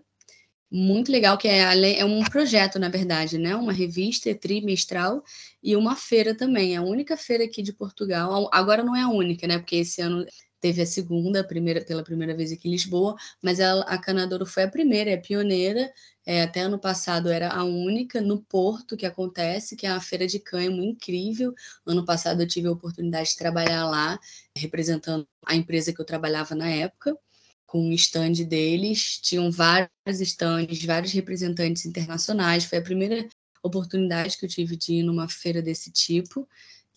muito 0.72 1.12
legal, 1.12 1.38
que 1.38 1.50
é, 1.50 2.00
é 2.00 2.06
um 2.06 2.24
projeto, 2.24 2.80
na 2.80 2.88
verdade, 2.88 3.38
né? 3.38 3.58
Uma 3.58 3.74
revista 3.74 4.34
trimestral 4.34 5.22
e 5.62 5.76
uma 5.76 5.94
feira 5.94 6.34
também. 6.34 6.76
É 6.76 6.78
a 6.78 6.82
única 6.82 7.18
feira 7.18 7.44
aqui 7.44 7.62
de 7.62 7.74
Portugal. 7.74 8.50
Agora 8.54 8.82
não 8.82 8.96
é 8.96 9.02
a 9.02 9.10
única, 9.10 9.46
né? 9.46 9.58
Porque 9.58 9.76
esse 9.76 10.02
ano 10.02 10.26
teve 10.62 10.82
a 10.82 10.86
segunda, 10.86 11.42
a 11.42 11.44
primeira, 11.44 11.84
pela 11.84 12.04
primeira 12.04 12.34
vez 12.34 12.54
aqui 12.54 12.70
em 12.70 12.72
Lisboa, 12.72 13.16
mas 13.42 13.60
a, 13.60 13.82
a 13.82 13.98
Canadouro 13.98 14.46
foi 14.46 14.64
a 14.64 14.70
primeira, 14.70 15.10
é 15.10 15.18
pioneira, 15.18 15.92
é, 16.26 16.44
até 16.44 16.62
ano 16.62 16.80
passado 16.80 17.30
era 17.30 17.50
a 17.50 17.64
única 17.64 18.22
no 18.22 18.42
Porto 18.44 18.96
que 18.96 19.06
acontece, 19.06 19.76
que 19.76 19.88
é 19.88 19.92
uma 19.92 20.00
feira 20.00 20.28
de 20.28 20.40
cânhamo 20.40 20.84
incrível. 20.84 21.54
Ano 21.86 22.06
passado 22.06 22.42
eu 22.42 22.48
tive 22.48 22.68
a 22.68 22.72
oportunidade 22.72 23.30
de 23.30 23.38
trabalhar 23.38 23.90
lá, 23.90 24.20
representando 24.56 25.28
a 25.46 25.56
empresa 25.56 25.92
que 25.92 26.00
eu 26.00 26.06
trabalhava 26.06 26.54
na 26.54 26.70
época, 26.70 27.18
com 27.66 27.82
um 27.82 27.92
stand 27.94 28.34
deles. 28.48 29.20
Tinham 29.22 29.52
vários 29.52 29.90
stands, 30.22 30.84
vários 30.86 31.12
representantes 31.12 31.86
internacionais. 31.86 32.66
Foi 32.66 32.78
a 32.78 32.84
primeira 32.84 33.28
oportunidade 33.64 34.38
que 34.38 34.46
eu 34.46 34.50
tive 34.50 34.76
de 34.76 34.94
ir 34.96 35.04
numa 35.04 35.28
feira 35.28 35.62
desse 35.62 35.92
tipo 35.92 36.48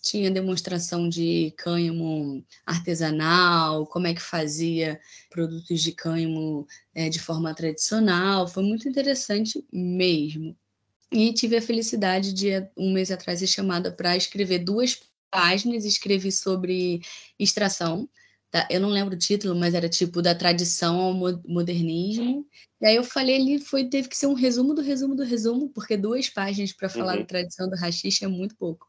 tinha 0.05 0.31
demonstração 0.31 1.09
de 1.09 1.53
cânhamo 1.57 2.45
artesanal, 2.67 3.87
como 3.87 4.07
é 4.07 4.15
que 4.15 4.21
fazia 4.21 5.01
produtos 5.31 5.81
de 5.81 5.93
cânhamo 5.93 6.67
é, 6.95 7.09
de 7.09 7.19
forma 7.19 7.55
tradicional. 7.55 8.47
Foi 8.47 8.63
muito 8.63 8.87
interessante 8.87 9.65
mesmo. 9.73 10.55
E 11.11 11.33
tive 11.33 11.57
a 11.57 11.63
felicidade 11.63 12.33
de, 12.35 12.51
um 12.77 12.93
mês 12.93 13.11
atrás, 13.11 13.39
ser 13.39 13.47
chamada 13.47 13.91
para 13.91 14.17
escrever 14.17 14.59
duas 14.59 15.01
páginas. 15.31 15.87
Escrevi 15.87 16.31
sobre 16.31 17.01
extração. 17.39 18.09
Tá? 18.51 18.69
Eu 18.71 18.81
não 18.81 18.91
lembro 18.91 19.15
o 19.15 19.19
título, 19.19 19.55
mas 19.55 19.73
era 19.73 19.89
tipo 19.89 20.21
da 20.21 20.35
tradição 20.35 21.01
ao 21.01 21.15
modernismo. 21.49 22.47
E 22.81 22.87
aí 22.87 22.97
eu 22.97 23.05
falei 23.05 23.37
ali, 23.37 23.59
foi, 23.59 23.89
teve 23.89 24.09
que 24.09 24.17
ser 24.17 24.27
um 24.27 24.35
resumo 24.35 24.75
do 24.75 24.83
resumo 24.83 25.15
do 25.15 25.25
resumo, 25.25 25.71
porque 25.71 25.97
duas 25.97 26.29
páginas 26.29 26.73
para 26.73 26.91
falar 26.91 27.15
uhum. 27.15 27.21
da 27.21 27.27
tradição 27.27 27.71
do 27.71 27.77
rachixe 27.77 28.25
é 28.25 28.29
muito 28.29 28.55
pouco. 28.57 28.87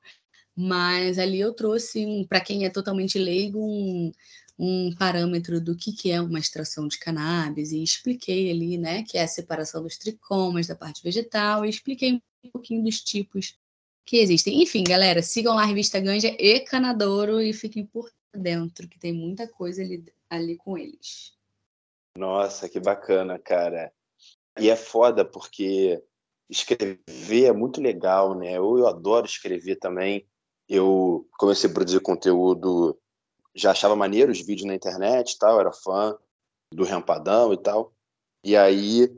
Mas 0.56 1.20
ali 1.20 1.40
eu 1.40 1.54
trouxe, 1.54 2.06
um, 2.06 2.26
para 2.26 2.40
quem 2.40 2.66
é 2.66 2.70
totalmente 2.70 3.20
leigo, 3.20 3.60
um, 3.60 4.12
um 4.58 4.96
parâmetro 4.96 5.60
do 5.60 5.76
que, 5.76 5.92
que 5.92 6.12
é 6.12 6.22
uma 6.22 6.40
extração 6.40 6.88
de 6.88 6.98
cannabis 6.98 7.72
e 7.72 7.84
expliquei 7.84 8.50
ali, 8.50 8.78
né, 8.78 9.04
que 9.04 9.18
é 9.18 9.24
a 9.24 9.28
separação 9.28 9.84
dos 9.84 9.98
tricomas 9.98 10.68
da 10.68 10.76
parte 10.76 11.04
vegetal 11.04 11.66
e 11.66 11.70
expliquei 11.70 12.14
um 12.14 12.50
pouquinho 12.52 12.84
dos 12.84 13.02
tipos 13.02 13.58
que 14.06 14.18
existem. 14.18 14.62
Enfim, 14.62 14.84
galera, 14.84 15.22
sigam 15.22 15.56
lá 15.56 15.64
a 15.64 15.66
revista 15.66 16.00
Ganja 16.00 16.30
e 16.40 16.60
Canadouro 16.62 17.42
e 17.42 17.52
fiquem 17.52 17.86
por 17.86 18.10
dentro, 18.34 18.88
que 18.88 19.00
tem 19.00 19.12
muita 19.12 19.48
coisa 19.48 19.82
ali, 19.82 20.06
ali 20.30 20.56
com 20.56 20.78
eles. 20.78 21.34
Nossa, 22.18 22.70
que 22.70 22.80
bacana, 22.80 23.38
cara. 23.38 23.92
E 24.58 24.70
é 24.70 24.76
foda 24.76 25.26
porque 25.26 26.02
escrever 26.50 27.46
é 27.46 27.52
muito 27.52 27.82
legal, 27.82 28.38
né? 28.38 28.54
Eu, 28.54 28.78
eu 28.78 28.88
adoro 28.88 29.26
escrever 29.26 29.78
também 29.78 30.26
eu 30.68 31.28
comecei 31.38 31.70
a 31.70 31.74
produzir 31.74 32.00
conteúdo, 32.00 32.98
já 33.54 33.72
achava 33.72 33.96
maneiro 33.96 34.32
os 34.32 34.42
vídeos 34.42 34.68
na 34.68 34.76
internet 34.76 35.38
tal, 35.38 35.60
era 35.60 35.72
fã 35.72 36.18
do 36.72 36.84
Rampadão 36.84 37.54
e 37.54 37.58
tal. 37.58 37.94
E 38.44 38.56
aí 38.56 39.10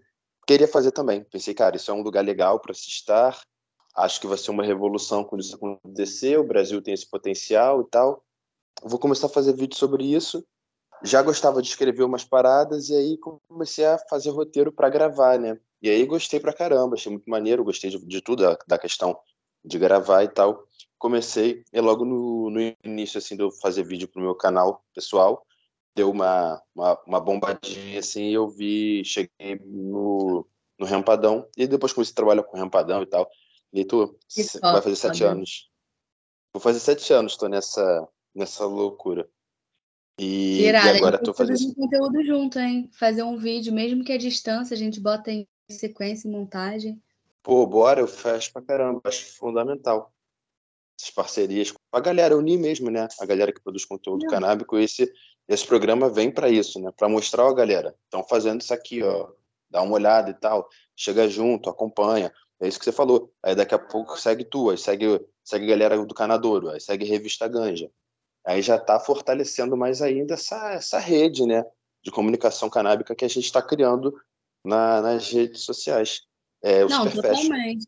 queria 0.45 0.67
fazer 0.67 0.91
também. 0.91 1.23
Pensei, 1.23 1.53
cara, 1.53 1.75
isso 1.75 1.89
é 1.89 1.93
um 1.93 2.01
lugar 2.01 2.23
legal 2.23 2.59
para 2.59 2.73
se 2.73 2.87
estar. 2.87 3.41
Acho 3.95 4.21
que 4.21 4.27
vai 4.27 4.37
ser 4.37 4.51
uma 4.51 4.63
revolução 4.63 5.23
quando 5.23 5.41
isso 5.41 5.55
acontecer. 5.55 6.37
O 6.37 6.43
Brasil 6.47 6.81
tem 6.81 6.93
esse 6.93 7.09
potencial 7.09 7.81
e 7.81 7.85
tal. 7.89 8.23
Vou 8.83 8.99
começar 8.99 9.25
a 9.25 9.29
fazer 9.29 9.53
vídeo 9.53 9.75
sobre 9.75 10.03
isso. 10.05 10.45
Já 11.03 11.21
gostava 11.21 11.61
de 11.61 11.69
escrever 11.69 12.03
umas 12.03 12.23
paradas 12.23 12.89
e 12.89 12.95
aí 12.95 13.17
comecei 13.49 13.85
a 13.85 13.97
fazer 14.09 14.29
roteiro 14.29 14.71
para 14.71 14.89
gravar, 14.89 15.39
né? 15.39 15.59
E 15.81 15.89
aí 15.89 16.05
gostei 16.05 16.39
pra 16.39 16.53
caramba, 16.53 16.95
achei 16.95 17.11
muito 17.11 17.29
maneiro, 17.29 17.63
gostei 17.63 17.89
de, 17.91 18.03
de 18.03 18.21
tudo, 18.21 18.43
da, 18.43 18.57
da 18.67 18.79
questão 18.79 19.17
de 19.63 19.77
gravar 19.77 20.23
e 20.23 20.27
tal 20.27 20.66
comecei, 20.97 21.63
e 21.71 21.79
logo 21.79 22.03
no, 22.03 22.49
no 22.49 22.59
início, 22.83 23.17
assim, 23.17 23.35
de 23.35 23.43
eu 23.43 23.51
fazer 23.51 23.83
vídeo 23.83 24.07
pro 24.07 24.21
meu 24.21 24.35
canal 24.35 24.83
pessoal, 24.93 25.45
deu 25.95 26.11
uma, 26.11 26.61
uma, 26.75 27.01
uma 27.05 27.19
bombadinha, 27.19 27.99
assim, 27.99 28.29
e 28.29 28.33
eu 28.33 28.47
vi, 28.47 29.03
cheguei 29.05 29.59
no, 29.65 30.47
no 30.77 30.85
Rampadão, 30.85 31.47
e 31.55 31.67
depois 31.67 31.93
comecei 31.93 32.13
a 32.13 32.15
trabalhar 32.15 32.43
com 32.43 32.57
Rampadão 32.57 33.01
e 33.01 33.05
tal, 33.05 33.29
e 33.71 33.85
tu 33.85 34.17
vai 34.61 34.81
fazer 34.81 34.95
sete 34.95 35.23
anos. 35.23 35.69
Vou 36.53 36.61
fazer 36.61 36.79
sete 36.79 37.13
anos, 37.13 37.37
tô 37.37 37.47
nessa, 37.47 38.07
nessa 38.33 38.65
loucura. 38.65 39.29
E, 40.19 40.63
Irada, 40.63 40.93
e 40.93 40.97
agora 40.97 41.21
tô 41.21 41.31
fazendo 41.31 41.69
um 41.69 41.73
conteúdo 41.75 42.23
junto, 42.25 42.57
hein? 42.57 42.89
Fazer 42.91 43.21
um 43.21 43.37
vídeo, 43.37 43.71
mesmo 43.71 44.03
que 44.03 44.11
a 44.11 44.17
distância, 44.17 44.73
a 44.73 44.77
gente 44.77 44.99
bota 44.99 45.31
em 45.31 45.47
sequência 45.69 46.27
e 46.27 46.31
montagem. 46.31 46.99
Pô, 47.43 47.67
bora, 47.67 47.99
eu 47.99 48.07
fecho 48.07 48.51
pra 48.51 48.63
caramba, 48.63 48.99
acho 49.03 49.37
fundamental 49.37 50.11
essas 50.99 51.11
parcerias 51.11 51.71
com 51.71 51.77
a 51.91 51.99
galera, 51.99 52.35
unir 52.35 52.57
mesmo, 52.57 52.89
né? 52.89 53.07
A 53.19 53.25
galera 53.25 53.53
que 53.53 53.61
produz 53.61 53.85
conteúdo 53.85 54.23
Não. 54.23 54.31
canábico. 54.31 54.77
Esse, 54.77 55.11
esse 55.47 55.65
programa 55.65 56.09
vem 56.09 56.31
para 56.31 56.49
isso, 56.49 56.79
né? 56.79 56.91
Para 56.95 57.07
mostrar, 57.07 57.45
ó, 57.45 57.53
galera, 57.53 57.95
estão 58.05 58.23
fazendo 58.27 58.61
isso 58.61 58.73
aqui, 58.73 59.03
ó. 59.03 59.29
dá 59.69 59.81
uma 59.81 59.93
olhada 59.93 60.31
e 60.31 60.33
tal, 60.33 60.67
chega 60.95 61.29
junto, 61.29 61.69
acompanha. 61.69 62.33
É 62.59 62.67
isso 62.67 62.79
que 62.79 62.85
você 62.85 62.91
falou. 62.91 63.31
Aí 63.43 63.55
daqui 63.55 63.75
a 63.75 63.79
pouco 63.79 64.19
segue 64.19 64.43
tu, 64.43 64.71
aí 64.71 64.77
segue, 64.77 65.23
segue 65.43 65.65
a 65.65 65.69
galera 65.69 66.03
do 66.03 66.15
Canadouro, 66.15 66.69
aí 66.69 66.81
segue 66.81 67.05
a 67.05 67.09
Revista 67.09 67.47
Ganja. 67.47 67.91
Aí 68.45 68.61
já 68.61 68.77
está 68.77 68.99
fortalecendo 68.99 69.77
mais 69.77 70.01
ainda 70.01 70.33
essa, 70.33 70.71
essa 70.71 70.97
rede, 70.97 71.45
né? 71.45 71.63
De 72.03 72.09
comunicação 72.09 72.69
canábica 72.69 73.13
que 73.13 73.25
a 73.25 73.27
gente 73.27 73.45
está 73.45 73.61
criando 73.61 74.15
na, 74.65 75.01
nas 75.01 75.29
redes 75.29 75.61
sociais. 75.61 76.21
É, 76.63 76.83
Não, 76.85 77.09
totalmente. 77.09 77.85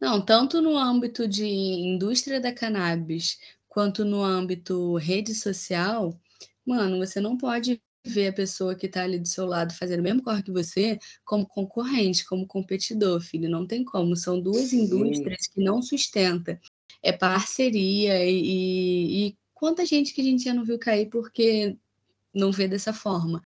Não, 0.00 0.24
tanto 0.24 0.60
no 0.60 0.76
âmbito 0.76 1.26
de 1.26 1.46
indústria 1.46 2.40
da 2.40 2.52
cannabis 2.52 3.38
quanto 3.68 4.04
no 4.04 4.22
âmbito 4.22 4.96
rede 4.96 5.34
social, 5.34 6.18
mano, 6.66 6.98
você 6.98 7.20
não 7.20 7.36
pode 7.36 7.80
ver 8.06 8.28
a 8.28 8.32
pessoa 8.32 8.74
que 8.74 8.86
está 8.86 9.02
ali 9.02 9.18
do 9.18 9.26
seu 9.26 9.44
lado 9.46 9.74
fazendo 9.74 10.00
o 10.00 10.02
mesmo 10.02 10.22
corre 10.22 10.42
que 10.42 10.52
você 10.52 10.98
como 11.24 11.46
concorrente, 11.46 12.24
como 12.24 12.46
competidor, 12.46 13.20
filho. 13.20 13.50
Não 13.50 13.66
tem 13.66 13.84
como. 13.84 14.16
São 14.16 14.40
duas 14.40 14.68
Sim. 14.68 14.84
indústrias 14.84 15.46
que 15.48 15.60
não 15.60 15.82
sustentam. 15.82 16.58
É 17.02 17.12
parceria 17.12 18.24
e, 18.24 19.28
e 19.28 19.36
quanta 19.52 19.84
gente 19.84 20.14
que 20.14 20.20
a 20.20 20.24
gente 20.24 20.44
já 20.44 20.54
não 20.54 20.64
viu 20.64 20.78
cair 20.78 21.10
porque 21.10 21.76
não 22.34 22.52
vê 22.52 22.68
dessa 22.68 22.92
forma. 22.92 23.42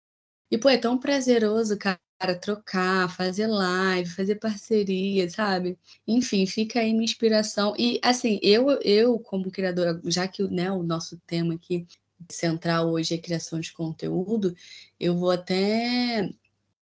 E, 0.51 0.59
pô, 0.59 0.69
é 0.69 0.77
tão 0.77 0.99
prazeroso, 0.99 1.79
cara, 1.79 2.01
trocar, 2.39 3.09
fazer 3.15 3.47
live, 3.47 4.09
fazer 4.11 4.37
parceria, 4.37 5.29
sabe? 5.31 5.79
Enfim, 6.07 6.47
fica 6.47 6.81
aí 6.81 6.93
minha 6.93 7.05
inspiração. 7.05 7.75
E, 7.79 7.99
assim, 8.03 8.39
eu, 8.43 8.71
eu 8.83 9.19
como 9.19 9.51
criadora, 9.51 10.01
já 10.05 10.29
que 10.29 10.43
né, 10.45 10.71
o 10.71 10.83
nosso 10.83 11.19
tema 11.27 11.55
aqui 11.55 11.87
central 12.31 12.91
hoje 12.91 13.15
é 13.15 13.19
criação 13.19 13.61
de 13.61 13.73
conteúdo, 13.73 14.55
eu 14.99 15.17
vou 15.17 15.31
até 15.31 16.31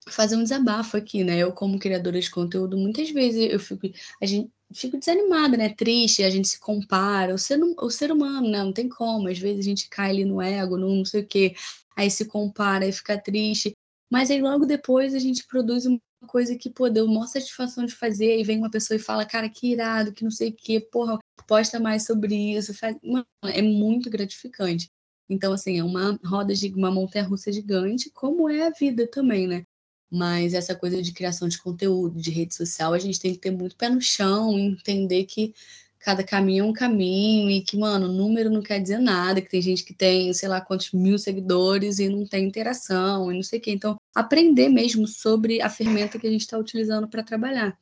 fazer 0.10 0.36
um 0.36 0.44
desabafo 0.44 0.98
aqui, 0.98 1.24
né? 1.24 1.38
Eu, 1.38 1.54
como 1.54 1.80
criadora 1.80 2.20
de 2.20 2.30
conteúdo, 2.30 2.78
muitas 2.78 3.10
vezes 3.12 3.52
eu 3.52 3.60
fico, 3.60 3.88
a 4.22 4.26
gente 4.26 4.52
fico 4.74 4.98
desanimada, 4.98 5.56
né? 5.58 5.70
Triste, 5.70 6.24
a 6.24 6.30
gente 6.30 6.48
se 6.48 6.60
compara. 6.60 7.34
O 7.34 7.38
ser, 7.38 7.60
o 7.62 7.90
ser 7.90 8.12
humano, 8.12 8.50
né? 8.50 8.64
Não 8.64 8.74
tem 8.74 8.90
como. 8.90 9.28
Às 9.30 9.40
vezes 9.40 9.60
a 9.60 9.70
gente 9.70 9.88
cai 9.90 10.10
ali 10.10 10.26
no 10.26 10.42
ego, 10.42 10.78
no 10.78 10.96
não 10.96 11.06
sei 11.06 11.22
o 11.22 11.28
quê, 11.28 11.56
aí 11.96 12.10
se 12.12 12.26
compara, 12.26 12.86
aí 12.86 12.92
fica 12.92 13.18
triste. 13.18 13.76
Mas 14.14 14.30
aí 14.30 14.40
logo 14.40 14.68
depois 14.68 15.16
a 15.16 15.18
gente 15.18 15.44
produz 15.48 15.88
uma 15.88 16.00
coisa 16.28 16.56
que, 16.56 16.70
pô, 16.70 16.88
deu 16.88 17.08
maior 17.08 17.26
satisfação 17.26 17.84
de 17.84 17.96
fazer, 17.96 18.40
e 18.40 18.44
vem 18.44 18.60
uma 18.60 18.70
pessoa 18.70 18.96
e 18.96 19.00
fala, 19.00 19.26
cara, 19.26 19.50
que 19.50 19.72
irado, 19.72 20.14
que 20.14 20.24
não 20.24 20.30
sei 20.30 20.50
o 20.50 20.56
quê, 20.56 20.80
porra, 20.80 21.18
posta 21.48 21.80
mais 21.80 22.06
sobre 22.06 22.36
isso. 22.36 22.76
Faz... 22.76 22.96
Mano, 23.04 23.26
é 23.42 23.64
muito 23.64 24.12
gratificante. 24.12 24.88
Então, 25.28 25.52
assim, 25.52 25.80
é 25.80 25.84
uma 25.84 26.20
roda 26.24 26.54
de 26.54 26.72
uma 26.76 26.92
montanha-russa 26.92 27.52
gigante, 27.52 28.12
como 28.12 28.48
é 28.48 28.68
a 28.68 28.70
vida 28.70 29.08
também, 29.08 29.48
né? 29.48 29.64
Mas 30.12 30.54
essa 30.54 30.76
coisa 30.76 31.02
de 31.02 31.12
criação 31.12 31.48
de 31.48 31.60
conteúdo, 31.60 32.22
de 32.22 32.30
rede 32.30 32.54
social, 32.54 32.94
a 32.94 33.00
gente 33.00 33.20
tem 33.20 33.34
que 33.34 33.40
ter 33.40 33.50
muito 33.50 33.76
pé 33.76 33.90
no 33.90 34.00
chão, 34.00 34.60
entender 34.60 35.26
que 35.26 35.56
cada 36.04 36.22
caminho 36.24 36.66
é 36.66 36.68
um 36.68 36.74
caminho 36.74 37.50
e 37.50 37.62
que, 37.62 37.78
mano, 37.78 38.10
número 38.10 38.50
não 38.50 38.62
quer 38.62 38.80
dizer 38.80 39.00
nada, 39.00 39.42
que 39.42 39.50
tem 39.50 39.62
gente 39.62 39.86
que 39.86 39.94
tem, 39.94 40.34
sei 40.34 40.50
lá, 40.50 40.60
quantos 40.60 40.92
mil 40.92 41.18
seguidores 41.18 41.98
e 41.98 42.10
não 42.10 42.28
tem 42.28 42.46
interação 42.46 43.32
e 43.32 43.36
não 43.36 43.44
sei 43.44 43.58
o 43.58 43.62
quê. 43.62 43.72
Então, 43.72 43.96
aprender 44.14 44.68
mesmo 44.68 45.08
sobre 45.08 45.62
a 45.62 45.70
ferramenta 45.70 46.20
que 46.20 46.28
a 46.28 46.30
gente 46.30 46.42
está 46.42 46.58
utilizando 46.58 47.08
para 47.08 47.24
trabalhar. 47.24 47.78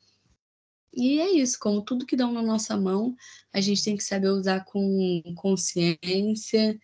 E 0.94 1.18
é 1.20 1.32
isso, 1.32 1.58
como 1.58 1.82
tudo 1.82 2.06
que 2.06 2.14
dão 2.14 2.32
na 2.32 2.42
nossa 2.42 2.76
mão, 2.76 3.16
a 3.52 3.60
gente 3.60 3.82
tem 3.82 3.96
que 3.96 4.04
saber 4.04 4.28
usar 4.28 4.64
com 4.66 5.22
consciência 5.36 6.78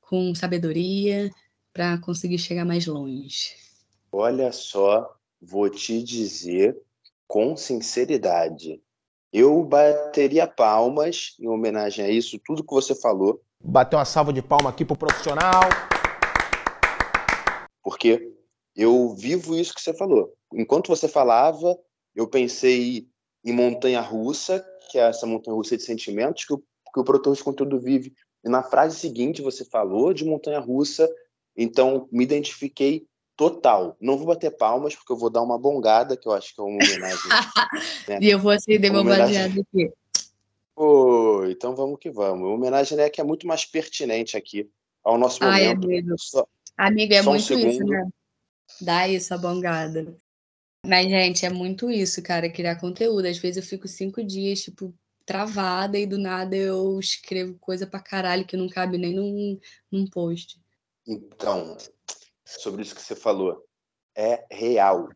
com 0.00 0.34
sabedoria 0.34 1.30
para 1.72 1.98
conseguir 1.98 2.38
chegar 2.38 2.64
mais 2.64 2.86
longe. 2.86 3.56
Olha 4.12 4.52
só, 4.52 5.12
vou 5.40 5.68
te 5.68 6.02
dizer 6.02 6.80
com 7.26 7.56
sinceridade. 7.56 8.80
Eu 9.32 9.62
bateria 9.62 10.46
palmas 10.46 11.34
em 11.38 11.48
homenagem 11.48 12.04
a 12.04 12.08
isso, 12.08 12.40
tudo 12.44 12.64
que 12.64 12.72
você 12.72 12.94
falou. 12.94 13.40
Bateu 13.62 13.98
uma 13.98 14.04
salva 14.04 14.32
de 14.32 14.40
palma 14.40 14.70
aqui 14.70 14.84
pro 14.84 14.96
profissional. 14.96 15.62
Porque 17.82 18.32
eu 18.74 19.14
vivo 19.14 19.54
isso 19.54 19.74
que 19.74 19.80
você 19.80 19.92
falou. 19.92 20.32
Enquanto 20.52 20.88
você 20.88 21.08
falava, 21.08 21.76
eu 22.14 22.26
pensei 22.26 23.06
em 23.44 23.52
montanha 23.52 24.00
russa, 24.00 24.64
que 24.90 24.98
é 24.98 25.02
essa 25.08 25.26
montanha 25.26 25.56
russa 25.56 25.76
de 25.76 25.82
sentimentos 25.82 26.44
que 26.44 26.54
o, 26.54 26.58
que 26.58 27.00
o 27.00 27.04
produtor 27.04 27.34
de 27.34 27.44
conteúdo 27.44 27.78
vive 27.78 28.14
e 28.44 28.48
na 28.48 28.62
frase 28.62 28.98
seguinte 28.98 29.42
você 29.42 29.64
falou 29.64 30.12
de 30.12 30.24
montanha 30.24 30.60
russa, 30.60 31.08
então 31.56 32.08
me 32.10 32.24
identifiquei 32.24 33.06
total. 33.38 33.96
Não 34.00 34.18
vou 34.18 34.26
bater 34.26 34.50
palmas 34.50 34.96
porque 34.96 35.12
eu 35.12 35.16
vou 35.16 35.30
dar 35.30 35.42
uma 35.42 35.56
bongada, 35.56 36.16
que 36.16 36.26
eu 36.26 36.32
acho 36.32 36.52
que 36.52 36.60
é 36.60 36.64
uma 36.64 36.72
homenagem. 36.72 37.30
né? 38.08 38.18
E 38.20 38.28
eu 38.28 38.38
vou 38.38 38.50
acender 38.50 38.92
meu 38.92 39.04
baseado 39.04 39.60
aqui. 39.60 39.92
Oh, 40.74 41.44
então 41.48 41.74
vamos 41.74 42.00
que 42.00 42.10
vamos. 42.10 42.46
Uma 42.46 42.54
homenagem 42.54 42.98
né, 42.98 43.08
que 43.08 43.20
é 43.20 43.24
muito 43.24 43.46
mais 43.46 43.64
pertinente 43.64 44.36
aqui 44.36 44.68
ao 45.04 45.16
nosso 45.16 45.42
Ai, 45.44 45.68
momento. 45.68 45.84
Amigo, 45.84 46.14
só, 46.18 46.46
amigo 46.76 47.14
é 47.14 47.22
muito 47.22 47.54
um 47.54 47.58
isso, 47.58 47.84
né? 47.84 48.08
Dá 48.80 49.08
isso, 49.08 49.32
a 49.32 49.38
bongada. 49.38 50.16
Mas, 50.84 51.08
gente, 51.08 51.46
é 51.46 51.50
muito 51.50 51.88
isso, 51.90 52.20
cara, 52.22 52.50
criar 52.50 52.80
conteúdo. 52.80 53.26
Às 53.26 53.38
vezes 53.38 53.56
eu 53.56 53.62
fico 53.62 53.86
cinco 53.86 54.22
dias, 54.22 54.62
tipo, 54.62 54.92
travada 55.24 55.96
e 55.96 56.06
do 56.06 56.18
nada 56.18 56.56
eu 56.56 56.98
escrevo 56.98 57.56
coisa 57.60 57.86
pra 57.86 58.00
caralho 58.00 58.44
que 58.44 58.56
não 58.56 58.68
cabe 58.68 58.98
nem 58.98 59.14
num, 59.14 59.60
num 59.92 60.06
post. 60.06 60.60
Então, 61.06 61.76
sobre 62.60 62.82
isso 62.82 62.94
que 62.94 63.02
você 63.02 63.14
falou, 63.14 63.64
é 64.16 64.44
real. 64.50 65.08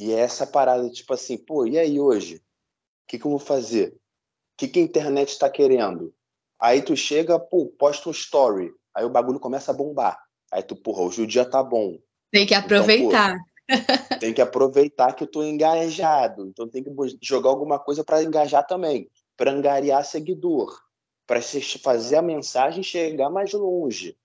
E 0.00 0.12
é 0.12 0.18
essa 0.18 0.46
parada, 0.46 0.88
tipo 0.90 1.12
assim, 1.14 1.38
pô, 1.38 1.66
e 1.66 1.78
aí 1.78 2.00
hoje? 2.00 2.36
O 2.36 2.40
que, 3.08 3.18
que 3.18 3.26
eu 3.26 3.30
vou 3.30 3.38
fazer? 3.38 3.88
O 3.88 3.98
que, 4.58 4.68
que 4.68 4.78
a 4.78 4.82
internet 4.82 5.30
está 5.30 5.48
querendo? 5.48 6.14
Aí 6.60 6.82
tu 6.82 6.96
chega, 6.96 7.38
pô, 7.38 7.66
posta 7.66 8.08
um 8.08 8.12
story. 8.12 8.72
Aí 8.94 9.04
o 9.04 9.10
bagulho 9.10 9.40
começa 9.40 9.70
a 9.70 9.74
bombar. 9.74 10.18
Aí 10.50 10.62
tu, 10.62 10.76
porra, 10.76 11.02
hoje 11.02 11.22
o 11.22 11.26
dia 11.26 11.44
tá 11.44 11.62
bom. 11.62 11.98
Tem 12.30 12.46
que 12.46 12.54
aproveitar. 12.54 13.36
Então, 13.68 14.18
tem 14.20 14.34
que 14.34 14.40
aproveitar 14.40 15.14
que 15.14 15.24
eu 15.24 15.26
tô 15.26 15.42
engajado. 15.42 16.46
Então 16.46 16.68
tem 16.68 16.82
que 16.82 16.90
jogar 17.20 17.50
alguma 17.50 17.78
coisa 17.78 18.04
para 18.04 18.22
engajar 18.22 18.66
também 18.66 19.10
para 19.36 19.50
angariar 19.50 20.04
seguidor, 20.04 20.80
para 21.26 21.40
fazer 21.82 22.16
a 22.16 22.22
mensagem 22.22 22.82
chegar 22.82 23.30
mais 23.30 23.52
longe, 23.52 24.16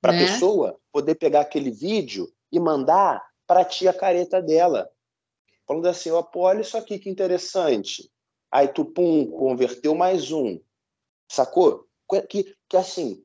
para 0.00 0.12
a 0.12 0.16
né? 0.16 0.26
pessoa 0.26 0.78
poder 0.92 1.14
pegar 1.16 1.40
aquele 1.40 1.70
vídeo 1.70 2.32
e 2.50 2.58
mandar 2.58 3.22
para 3.46 3.60
a 3.60 3.64
tia 3.64 3.92
careta 3.92 4.42
dela, 4.42 4.88
falando 5.66 5.86
assim, 5.86 6.10
ó, 6.10 6.22
pô, 6.22 6.40
olha 6.40 6.60
isso 6.60 6.76
aqui 6.76 6.98
que 6.98 7.10
interessante. 7.10 8.10
Aí 8.50 8.68
tu, 8.68 8.84
pum, 8.84 9.30
converteu 9.30 9.94
mais 9.94 10.32
um. 10.32 10.60
Sacou? 11.30 11.86
Que, 12.28 12.56
que 12.68 12.76
assim, 12.76 13.22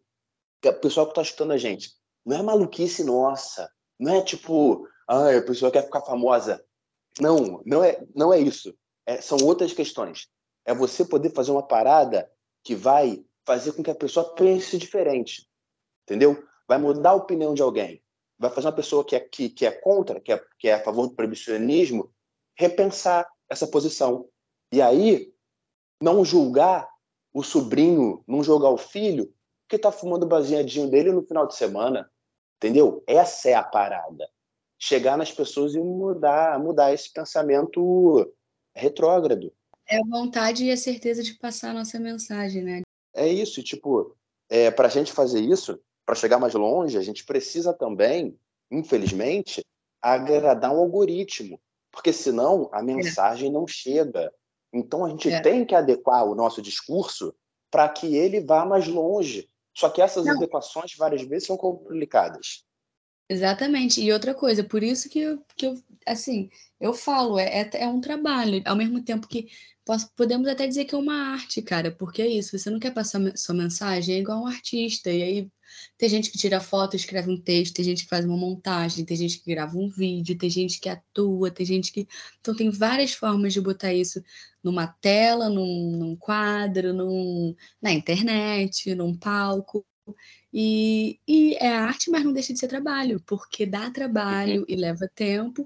que 0.62 0.70
o 0.70 0.80
pessoal 0.80 1.06
que 1.06 1.12
está 1.12 1.22
escutando 1.22 1.52
a 1.52 1.58
gente, 1.58 1.92
não 2.26 2.38
é 2.38 2.42
maluquice 2.42 3.04
nossa, 3.04 3.70
não 4.00 4.16
é 4.16 4.22
tipo, 4.22 4.88
ah, 5.08 5.38
a 5.38 5.42
pessoa 5.42 5.72
quer 5.72 5.84
ficar 5.84 6.02
famosa. 6.02 6.64
Não, 7.20 7.62
não 7.66 7.84
é, 7.84 8.04
não 8.16 8.34
é 8.34 8.40
isso. 8.40 8.76
É, 9.06 9.22
são 9.22 9.38
outras 9.44 9.74
questões. 9.74 10.28
É 10.66 10.74
você 10.74 11.06
poder 11.06 11.32
fazer 11.32 11.52
uma 11.52 11.66
parada 11.66 12.30
que 12.64 12.76
vai 12.76 13.24
fazer 13.46 13.74
com 13.74 13.84
que 13.84 13.92
a 13.92 13.96
pessoa 13.96 14.34
pense 14.34 14.78
diferente. 14.78 15.48
Entendeu? 16.04 16.42
Vai 16.68 16.78
mudar 16.78 17.12
a 17.12 17.16
opinião 17.16 17.54
de 17.54 17.62
alguém. 17.62 18.02
Vai 18.38 18.50
fazer 18.50 18.68
uma 18.68 18.74
pessoa 18.74 19.04
que 19.04 19.16
é, 19.16 19.20
que, 19.20 19.50
que 19.50 19.66
é 19.66 19.72
contra, 19.72 20.20
que 20.20 20.32
é, 20.32 20.44
que 20.60 20.68
é 20.68 20.74
a 20.74 20.84
favor 20.84 21.08
do 21.08 21.16
proibicionismo, 21.16 22.12
repensar 22.58 23.28
essa 23.50 23.68
posição. 23.68 24.28
E 24.72 24.82
aí, 24.82 25.34
não 26.02 26.26
julgar 26.26 26.90
o 27.34 27.44
sobrinho, 27.44 28.24
não 28.28 28.44
julgar 28.44 28.70
o 28.70 28.78
filho, 28.78 29.34
que 29.68 29.76
está 29.76 29.92
fumando 29.92 30.24
o 30.24 30.28
baseadinho 30.28 30.90
dele 30.90 31.12
no 31.12 31.24
final 31.24 31.48
de 31.48 31.56
semana. 31.56 32.10
Entendeu? 32.58 33.04
Essa 33.08 33.50
é 33.50 33.54
a 33.54 33.64
parada. 33.64 34.30
Chegar 34.80 35.18
nas 35.18 35.32
pessoas 35.32 35.76
e 35.76 35.80
mudar, 35.80 36.60
mudar 36.60 36.94
esse 36.94 37.12
pensamento 37.12 38.34
retrógrado. 38.76 39.54
É 39.88 39.98
a 39.98 40.06
vontade 40.10 40.66
e 40.66 40.72
a 40.72 40.78
certeza 40.78 41.24
de 41.24 41.34
passar 41.36 41.72
a 41.72 41.74
nossa 41.74 42.00
mensagem, 42.00 42.64
né? 42.64 42.82
É 43.14 43.28
isso, 43.28 43.62
tipo, 43.62 44.16
é, 44.50 44.72
para 44.72 44.88
a 44.88 44.92
gente 44.92 45.12
fazer 45.12 45.42
isso, 45.42 45.80
para 46.06 46.16
chegar 46.16 46.40
mais 46.40 46.54
longe, 46.54 46.98
a 46.98 47.02
gente 47.02 47.26
precisa 47.26 47.74
também, 47.74 48.38
infelizmente, 48.70 49.66
agradar 50.02 50.74
um 50.74 50.80
algoritmo, 50.80 51.60
porque 51.92 52.12
senão 52.12 52.70
a 52.74 52.80
é. 52.80 52.84
mensagem 52.84 53.52
não 53.52 53.66
chega. 53.68 54.34
Então 54.74 55.06
a 55.06 55.10
gente 55.10 55.32
é. 55.32 55.40
tem 55.42 55.66
que 55.66 55.76
adequar 55.76 56.26
o 56.26 56.36
nosso 56.36 56.62
discurso 56.62 57.34
para 57.72 57.88
que 57.90 58.16
ele 58.16 58.42
vá 58.42 58.66
mais 58.66 58.88
longe. 58.88 59.50
Só 59.76 59.90
que 59.90 60.02
essas 60.02 60.26
não. 60.26 60.36
adequações 60.36 60.96
várias 60.98 61.24
vezes 61.24 61.48
são 61.48 61.58
complicadas. 61.58 62.66
Exatamente. 63.34 64.00
E 64.00 64.14
outra 64.14 64.34
coisa, 64.36 64.64
por 64.64 64.84
isso 64.84 65.10
que 65.10 65.20
eu, 65.20 65.44
que 65.58 65.66
eu 65.66 65.84
assim, 66.06 66.50
eu 66.80 66.94
falo, 66.94 67.40
é, 67.40 67.62
é, 67.62 67.70
é 67.84 67.88
um 67.88 68.00
trabalho, 68.00 68.62
ao 68.66 68.76
mesmo 68.76 69.04
tempo 69.04 69.28
que 69.28 69.48
posso, 69.84 70.12
podemos 70.16 70.48
até 70.48 70.68
dizer 70.68 70.86
que 70.86 70.94
é 70.94 70.98
uma 70.98 71.32
arte, 71.34 71.62
cara, 71.62 71.92
porque 71.92 72.22
é 72.22 72.28
isso, 72.28 72.58
você 72.58 72.70
não 72.70 72.80
quer 72.80 72.94
passar 72.94 73.20
sua 73.36 73.56
mensagem, 73.56 74.16
é 74.16 74.20
igual 74.20 74.44
um 74.44 74.48
artista, 74.48 75.10
e 75.12 75.24
aí 75.24 75.52
tem 75.98 76.08
gente 76.10 76.30
que 76.30 76.38
tira 76.38 76.60
foto, 76.60 76.96
escreve 76.96 77.32
um 77.32 77.42
texto, 77.42 77.74
tem 77.74 77.86
gente 77.86 78.04
que 78.04 78.10
faz 78.10 78.24
uma 78.24 78.38
montagem, 78.38 79.04
tem 79.06 79.18
gente 79.18 79.40
que 79.40 79.50
grava 79.52 79.76
um 79.78 79.90
vídeo, 79.90 80.38
tem 80.38 80.50
gente 80.50 80.80
que 80.80 80.90
atua, 80.90 81.50
tem 81.50 81.66
gente 81.66 81.92
que. 81.92 82.08
Então, 82.40 82.56
tem 82.56 82.70
várias 82.70 83.14
formas 83.14 83.54
de 83.54 83.62
botar 83.62 83.92
isso 83.94 84.24
numa 84.64 84.86
tela, 84.88 85.50
num, 85.50 85.98
num 85.98 86.16
quadro, 86.16 86.94
num, 86.94 87.56
na 87.82 87.92
internet, 87.92 88.94
num 88.94 89.18
palco. 89.18 89.84
E, 90.54 91.20
e 91.28 91.56
é 91.56 91.70
arte, 91.70 92.12
mas 92.12 92.24
não 92.24 92.34
deixa 92.34 92.54
de 92.54 92.60
ser 92.60 92.68
trabalho, 92.68 93.22
porque 93.26 93.66
dá 93.66 93.90
trabalho 93.90 94.66
e 94.68 94.76
leva 94.76 95.10
tempo. 95.16 95.66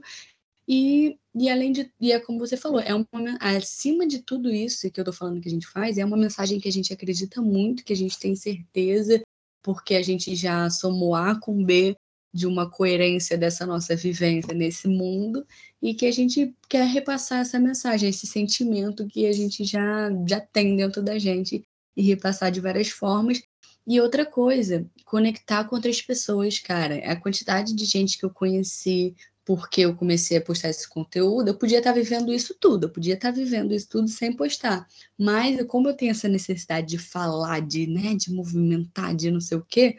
E, 0.67 1.17
e 1.33 1.49
além 1.49 1.71
de, 1.71 1.91
e 1.99 2.11
é 2.11 2.19
como 2.19 2.39
você 2.39 2.57
falou, 2.57 2.79
é 2.79 2.93
uma, 2.93 3.37
acima 3.39 4.05
de 4.05 4.21
tudo 4.21 4.49
isso 4.49 4.91
que 4.91 4.99
eu 4.99 5.05
tô 5.05 5.13
falando 5.13 5.41
que 5.41 5.47
a 5.47 5.51
gente 5.51 5.67
faz, 5.67 5.97
é 5.97 6.05
uma 6.05 6.17
mensagem 6.17 6.59
que 6.59 6.67
a 6.67 6.71
gente 6.71 6.91
acredita 6.91 7.41
muito, 7.41 7.85
que 7.85 7.93
a 7.93 7.95
gente 7.95 8.19
tem 8.19 8.35
certeza 8.35 9.21
porque 9.63 9.95
a 9.95 10.01
gente 10.01 10.35
já 10.35 10.69
somou 10.69 11.15
A 11.15 11.37
com 11.39 11.63
B 11.63 11.95
de 12.33 12.45
uma 12.45 12.69
coerência 12.69 13.37
dessa 13.37 13.65
nossa 13.65 13.95
vivência 13.95 14.53
nesse 14.53 14.87
mundo 14.87 15.45
e 15.81 15.93
que 15.93 16.05
a 16.05 16.11
gente 16.11 16.55
quer 16.69 16.85
repassar 16.85 17.39
essa 17.39 17.59
mensagem, 17.59 18.09
esse 18.09 18.27
sentimento 18.27 19.07
que 19.07 19.25
a 19.25 19.31
gente 19.31 19.63
já, 19.63 20.09
já 20.27 20.39
tem 20.39 20.75
dentro 20.75 21.01
da 21.01 21.17
gente 21.17 21.63
e 21.95 22.01
repassar 22.03 22.51
de 22.51 22.61
várias 22.61 22.89
formas. 22.89 23.41
E 23.87 24.01
outra 24.01 24.25
coisa, 24.25 24.85
conectar 25.05 25.63
com 25.63 25.77
outras 25.77 26.01
pessoas, 26.01 26.59
cara. 26.59 26.97
A 27.09 27.15
quantidade 27.15 27.73
de 27.73 27.85
gente 27.85 28.17
que 28.17 28.25
eu 28.25 28.29
conheci, 28.29 29.15
porque 29.45 29.79
eu 29.79 29.95
comecei 29.95 30.35
a 30.35 30.41
postar 30.41 30.69
esse 30.69 30.89
conteúdo, 30.89 31.47
eu 31.47 31.57
podia 31.57 31.77
estar 31.77 31.93
vivendo 31.93 32.33
isso 32.33 32.53
tudo, 32.59 32.87
eu 32.87 32.89
podia 32.89 33.13
estar 33.13 33.31
vivendo 33.31 33.73
isso 33.73 33.87
tudo 33.87 34.09
sem 34.09 34.33
postar. 34.35 34.85
Mas 35.17 35.65
como 35.67 35.87
eu 35.87 35.93
tenho 35.95 36.11
essa 36.11 36.27
necessidade 36.27 36.87
de 36.87 36.97
falar, 36.97 37.61
de, 37.61 37.87
né, 37.87 38.13
de 38.13 38.29
movimentar, 38.29 39.15
de 39.15 39.31
não 39.31 39.39
sei 39.39 39.57
o 39.57 39.65
quê, 39.65 39.97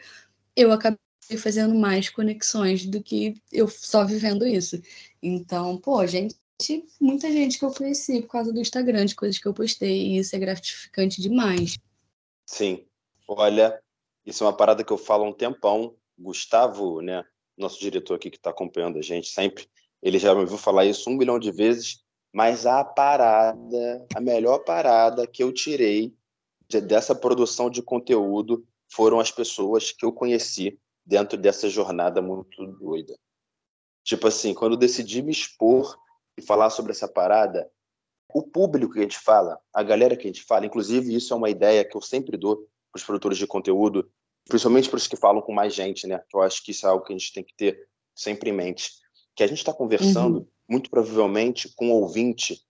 eu 0.55 0.71
acabei 0.71 0.99
fazendo 1.39 1.73
mais 1.73 2.09
conexões 2.09 2.85
do 2.85 3.01
que 3.01 3.41
eu 3.51 3.67
só 3.67 4.05
vivendo 4.05 4.45
isso. 4.45 4.79
Então, 5.21 5.77
pô, 5.77 6.05
gente, 6.05 6.35
muita 7.01 7.31
gente 7.31 7.57
que 7.57 7.65
eu 7.65 7.71
conheci 7.71 8.21
por 8.21 8.29
causa 8.29 8.53
do 8.53 8.59
Instagram, 8.59 9.05
de 9.05 9.15
coisas 9.15 9.39
que 9.39 9.47
eu 9.47 9.53
postei, 9.53 10.09
e 10.09 10.19
isso 10.19 10.35
é 10.35 10.39
gratificante 10.39 11.19
demais. 11.19 11.75
Sim. 12.45 12.85
Olha, 13.31 13.79
isso 14.25 14.43
é 14.43 14.47
uma 14.47 14.57
parada 14.57 14.83
que 14.83 14.91
eu 14.91 14.97
falo 14.97 15.23
há 15.23 15.29
um 15.29 15.33
tempão. 15.33 15.95
Gustavo, 16.17 16.99
né, 16.99 17.23
nosso 17.55 17.79
diretor 17.79 18.15
aqui 18.15 18.31
que 18.31 18.37
está 18.37 18.49
acompanhando 18.49 18.97
a 18.97 19.01
gente 19.01 19.29
sempre, 19.29 19.69
ele 20.01 20.17
já 20.17 20.33
me 20.33 20.41
ouviu 20.41 20.57
falar 20.57 20.83
isso 20.83 21.09
um 21.09 21.15
milhão 21.15 21.37
de 21.37 21.51
vezes, 21.51 22.03
mas 22.33 22.65
a 22.65 22.83
parada, 22.83 24.07
a 24.15 24.19
melhor 24.19 24.59
parada 24.65 25.27
que 25.27 25.43
eu 25.43 25.53
tirei 25.53 26.13
de, 26.67 26.81
dessa 26.81 27.13
produção 27.13 27.69
de 27.69 27.81
conteúdo 27.81 28.65
foram 28.91 29.19
as 29.19 29.31
pessoas 29.31 29.91
que 29.91 30.03
eu 30.03 30.11
conheci 30.11 30.77
dentro 31.05 31.37
dessa 31.37 31.69
jornada 31.69 32.21
muito 32.21 32.65
doida. 32.65 33.15
Tipo 34.03 34.27
assim, 34.27 34.53
quando 34.55 34.73
eu 34.73 34.79
decidi 34.79 35.21
me 35.21 35.31
expor 35.31 35.97
e 36.35 36.41
falar 36.41 36.71
sobre 36.71 36.91
essa 36.91 37.07
parada, 37.07 37.71
o 38.33 38.41
público 38.41 38.93
que 38.93 38.99
a 38.99 39.03
gente 39.03 39.19
fala, 39.19 39.59
a 39.73 39.83
galera 39.83 40.17
que 40.17 40.23
a 40.23 40.31
gente 40.31 40.43
fala, 40.43 40.65
inclusive 40.65 41.15
isso 41.15 41.33
é 41.33 41.37
uma 41.37 41.49
ideia 41.49 41.85
que 41.85 41.95
eu 41.95 42.01
sempre 42.01 42.35
dou 42.35 42.67
os 42.99 43.05
produtores 43.05 43.37
de 43.37 43.47
conteúdo, 43.47 44.09
principalmente 44.47 44.89
para 44.89 44.97
os 44.97 45.07
que 45.07 45.15
falam 45.15 45.41
com 45.41 45.53
mais 45.53 45.73
gente, 45.73 46.07
né? 46.07 46.21
Eu 46.33 46.41
acho 46.41 46.63
que 46.63 46.71
isso 46.71 46.85
é 46.85 46.89
algo 46.89 47.03
que 47.03 47.13
a 47.13 47.17
gente 47.17 47.33
tem 47.33 47.43
que 47.43 47.53
ter 47.55 47.87
sempre 48.15 48.49
em 48.49 48.53
mente. 48.53 48.91
Que 49.35 49.43
a 49.43 49.47
gente 49.47 49.59
está 49.59 49.73
conversando, 49.73 50.39
uhum. 50.39 50.47
muito 50.67 50.89
provavelmente, 50.89 51.69
com 51.75 51.87
um 51.87 51.93
ouvinte 51.93 52.61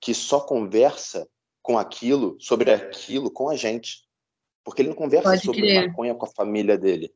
que 0.00 0.12
só 0.12 0.40
conversa 0.40 1.28
com 1.62 1.78
aquilo, 1.78 2.36
sobre 2.40 2.70
aquilo, 2.72 3.30
com 3.30 3.48
a 3.48 3.56
gente. 3.56 4.04
Porque 4.64 4.82
ele 4.82 4.88
não 4.88 4.96
conversa 4.96 5.30
Pode 5.30 5.44
sobre 5.44 5.62
crer. 5.62 5.88
maconha 5.88 6.14
com 6.14 6.26
a 6.26 6.30
família 6.30 6.76
dele. 6.76 7.12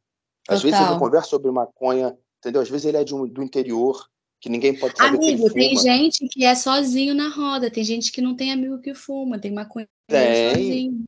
Às 0.49 0.61
Total. 0.61 0.63
vezes 0.63 0.81
ele 0.81 0.91
não 0.91 0.99
conversa 0.99 1.29
sobre 1.29 1.51
maconha, 1.51 2.17
entendeu? 2.39 2.63
Às 2.63 2.69
vezes 2.69 2.87
ele 2.87 2.97
é 2.97 3.05
de 3.05 3.15
um, 3.15 3.27
do 3.27 3.43
interior, 3.43 4.09
que 4.41 4.49
ninguém 4.49 4.77
pode 4.77 4.97
saber 4.97 5.19
Amigo, 5.19 5.49
que 5.49 5.55
tem 5.55 5.77
gente 5.77 6.27
que 6.29 6.45
é 6.45 6.55
sozinho 6.55 7.15
na 7.15 7.29
roda, 7.29 7.71
tem 7.71 7.85
gente 7.85 8.11
que 8.11 8.23
não 8.23 8.35
tem 8.35 8.51
amigo 8.51 8.81
que 8.81 8.95
fuma, 8.95 9.39
tem 9.39 9.53
maconha 9.53 9.87
tem. 10.09 10.55
sozinho. 10.55 11.05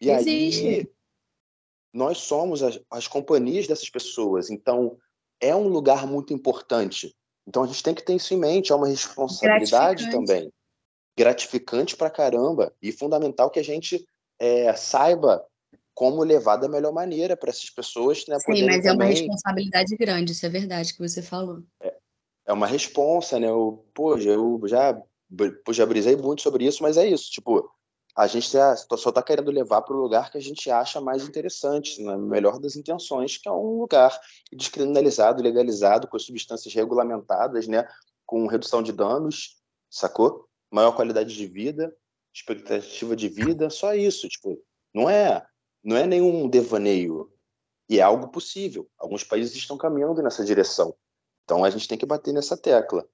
E 0.00 0.10
Existe. 0.10 0.66
aí, 0.66 0.90
nós 1.92 2.18
somos 2.18 2.62
as, 2.62 2.78
as 2.90 3.08
companhias 3.08 3.66
dessas 3.66 3.88
pessoas. 3.88 4.50
Então, 4.50 4.98
é 5.40 5.54
um 5.54 5.68
lugar 5.68 6.06
muito 6.06 6.32
importante. 6.32 7.14
Então, 7.46 7.62
a 7.62 7.66
gente 7.66 7.82
tem 7.82 7.94
que 7.94 8.04
ter 8.04 8.14
isso 8.14 8.34
em 8.34 8.38
mente. 8.38 8.72
É 8.72 8.74
uma 8.74 8.88
responsabilidade 8.88 10.04
gratificante. 10.04 10.10
também. 10.10 10.52
Gratificante 11.16 11.96
pra 11.96 12.10
caramba. 12.10 12.74
E 12.82 12.92
fundamental 12.92 13.50
que 13.50 13.58
a 13.58 13.64
gente 13.64 14.06
é, 14.38 14.74
saiba 14.74 15.44
como 15.96 16.22
levar 16.22 16.56
da 16.56 16.68
melhor 16.68 16.92
maneira 16.92 17.34
para 17.34 17.48
essas 17.48 17.70
pessoas. 17.70 18.26
Né, 18.28 18.38
Sim, 18.40 18.66
mas 18.66 18.84
é 18.84 18.92
uma 18.92 19.06
responsabilidade 19.06 19.96
grande, 19.96 20.32
isso 20.32 20.44
é 20.44 20.48
verdade 20.50 20.92
que 20.92 20.98
você 20.98 21.22
falou. 21.22 21.62
É, 21.80 21.96
é 22.48 22.52
uma 22.52 22.66
responsa, 22.66 23.40
né? 23.40 23.48
Eu, 23.48 23.82
pô, 23.94 24.18
eu 24.18 24.68
já, 24.68 25.02
já 25.72 25.86
brisei 25.86 26.14
muito 26.14 26.42
sobre 26.42 26.66
isso, 26.66 26.82
mas 26.82 26.98
é 26.98 27.06
isso. 27.06 27.30
Tipo, 27.30 27.70
a 28.16 28.26
gente 28.26 28.48
só 28.48 29.10
está 29.10 29.22
querendo 29.22 29.50
levar 29.50 29.82
para 29.82 29.94
o 29.94 30.00
lugar 30.00 30.30
que 30.30 30.38
a 30.38 30.40
gente 30.40 30.70
acha 30.70 31.00
mais 31.00 31.28
interessante, 31.28 32.02
na 32.02 32.16
melhor 32.16 32.58
das 32.58 32.74
intenções, 32.74 33.36
que 33.36 33.46
é 33.46 33.52
um 33.52 33.80
lugar 33.80 34.18
descriminalizado, 34.50 35.42
legalizado, 35.42 36.08
com 36.08 36.18
substâncias 36.18 36.72
regulamentadas, 36.72 37.68
né, 37.68 37.86
com 38.24 38.46
redução 38.46 38.82
de 38.82 38.90
danos, 38.90 39.60
sacou? 39.90 40.48
Maior 40.70 40.92
qualidade 40.92 41.34
de 41.34 41.46
vida, 41.46 41.94
expectativa 42.34 43.14
de 43.14 43.28
vida, 43.28 43.68
só 43.68 43.94
isso, 43.94 44.28
tipo, 44.28 44.62
não 44.94 45.10
é, 45.10 45.46
não 45.84 45.96
é 45.96 46.06
nenhum 46.06 46.48
devaneio, 46.48 47.30
e 47.88 47.98
é 47.98 48.02
algo 48.02 48.28
possível. 48.28 48.88
Alguns 48.98 49.22
países 49.24 49.54
estão 49.54 49.76
caminhando 49.76 50.22
nessa 50.22 50.44
direção. 50.44 50.94
Então 51.44 51.64
a 51.64 51.70
gente 51.70 51.86
tem 51.86 51.98
que 51.98 52.06
bater 52.06 52.32
nessa 52.32 52.56
tecla. 52.56 53.06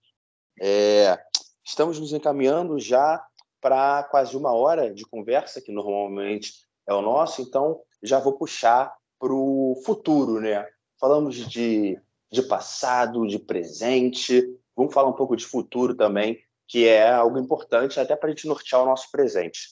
É, 0.61 1.18
estamos 1.64 1.98
nos 1.98 2.12
encaminhando 2.12 2.78
já 2.78 3.22
para 3.62 4.02
quase 4.04 4.36
uma 4.36 4.52
hora 4.52 4.92
de 4.92 5.06
conversa, 5.06 5.62
que 5.62 5.72
normalmente 5.72 6.52
é 6.86 6.92
o 6.92 7.00
nosso, 7.00 7.40
então 7.40 7.80
já 8.02 8.18
vou 8.18 8.34
puxar 8.34 8.92
para 9.18 9.32
o 9.32 9.80
futuro, 9.86 10.40
né? 10.40 10.66
Falamos 11.00 11.36
de, 11.36 11.98
de 12.30 12.42
passado, 12.42 13.26
de 13.26 13.38
presente, 13.38 14.44
vamos 14.76 14.92
falar 14.92 15.08
um 15.08 15.14
pouco 15.14 15.36
de 15.36 15.46
futuro 15.46 15.94
também, 15.94 16.38
que 16.68 16.86
é 16.86 17.10
algo 17.10 17.38
importante 17.38 17.98
até 17.98 18.16
para 18.16 18.28
a 18.28 18.30
gente 18.30 18.46
nortear 18.46 18.82
o 18.82 18.86
nosso 18.86 19.10
presente. 19.10 19.68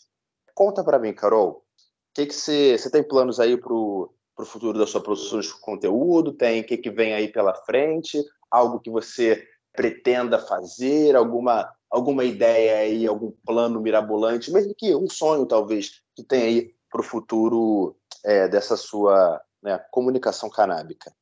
Conta 0.54 0.82
para 0.84 0.98
mim, 0.98 1.12
Carol, 1.12 1.64
que, 2.14 2.26
que 2.26 2.34
você, 2.34 2.76
você 2.76 2.90
tem 2.90 3.02
planos 3.02 3.40
aí 3.40 3.56
para 3.56 3.72
o 3.72 4.12
futuro 4.44 4.78
da 4.78 4.86
sua 4.86 5.02
produção 5.02 5.40
de 5.40 5.52
conteúdo? 5.60 6.32
Tem 6.32 6.60
o 6.60 6.64
que, 6.64 6.76
que 6.76 6.90
vem 6.90 7.14
aí 7.14 7.28
pela 7.28 7.54
frente? 7.54 8.22
Algo 8.50 8.80
que 8.80 8.90
você 8.90 9.46
pretenda 9.72 10.38
fazer? 10.38 11.14
Alguma 11.16 11.70
alguma 11.90 12.24
ideia 12.24 12.78
aí, 12.78 13.06
algum 13.06 13.30
plano 13.44 13.80
mirabolante, 13.80 14.52
mesmo 14.52 14.74
que 14.74 14.94
um 14.94 15.08
sonho, 15.08 15.46
talvez, 15.46 16.00
que 16.14 16.22
tem 16.22 16.42
aí 16.42 16.74
para 16.90 17.00
o 17.00 17.04
futuro 17.04 17.96
é, 18.24 18.48
dessa 18.48 18.76
sua 18.76 19.40
né, 19.62 19.78
comunicação 19.90 20.48
canábica? 20.48 21.12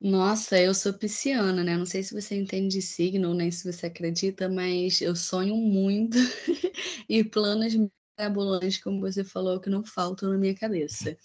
Nossa, 0.00 0.60
eu 0.60 0.72
sou 0.74 0.92
pisciana, 0.92 1.64
né? 1.64 1.76
Não 1.76 1.86
sei 1.86 2.04
se 2.04 2.14
você 2.14 2.36
entende 2.36 2.76
de 2.76 2.82
signo, 2.82 3.34
nem 3.34 3.50
se 3.50 3.70
você 3.70 3.86
acredita, 3.86 4.48
mas 4.48 5.00
eu 5.00 5.16
sonho 5.16 5.56
muito 5.56 6.16
e 7.08 7.24
planos 7.24 7.74
mirabolantes, 8.16 8.80
como 8.82 9.00
você 9.00 9.24
falou, 9.24 9.58
que 9.58 9.68
não 9.68 9.84
faltam 9.84 10.30
na 10.30 10.38
minha 10.38 10.54
cabeça. 10.54 11.16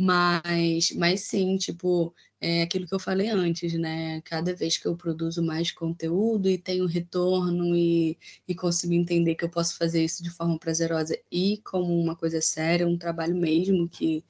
Mas, 0.00 0.92
mas 0.92 1.22
sim, 1.22 1.56
tipo, 1.56 2.14
é 2.40 2.62
aquilo 2.62 2.86
que 2.86 2.94
eu 2.94 3.00
falei 3.00 3.28
antes, 3.30 3.72
né? 3.74 4.20
Cada 4.22 4.54
vez 4.54 4.78
que 4.78 4.86
eu 4.86 4.96
produzo 4.96 5.42
mais 5.42 5.72
conteúdo 5.72 6.48
e 6.48 6.56
tenho 6.56 6.86
retorno 6.86 7.74
e, 7.76 8.16
e 8.46 8.54
consigo 8.54 8.92
entender 8.94 9.34
que 9.34 9.44
eu 9.44 9.50
posso 9.50 9.76
fazer 9.76 10.04
isso 10.04 10.22
de 10.22 10.30
forma 10.30 10.56
prazerosa 10.58 11.18
e 11.32 11.58
como 11.64 11.98
uma 12.00 12.14
coisa 12.14 12.40
séria, 12.40 12.86
um 12.86 12.96
trabalho 12.96 13.34
mesmo 13.34 13.88
que 13.88 14.24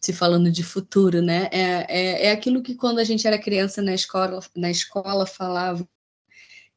se 0.00 0.12
falando 0.12 0.50
de 0.52 0.62
futuro, 0.62 1.22
né? 1.22 1.48
É, 1.52 1.86
é, 1.88 2.26
é 2.26 2.30
aquilo 2.32 2.62
que 2.62 2.74
quando 2.74 2.98
a 2.98 3.04
gente 3.04 3.26
era 3.26 3.38
criança 3.38 3.80
na 3.82 3.94
escola, 3.94 4.40
na 4.54 4.70
escola 4.70 5.26
falava 5.26 5.88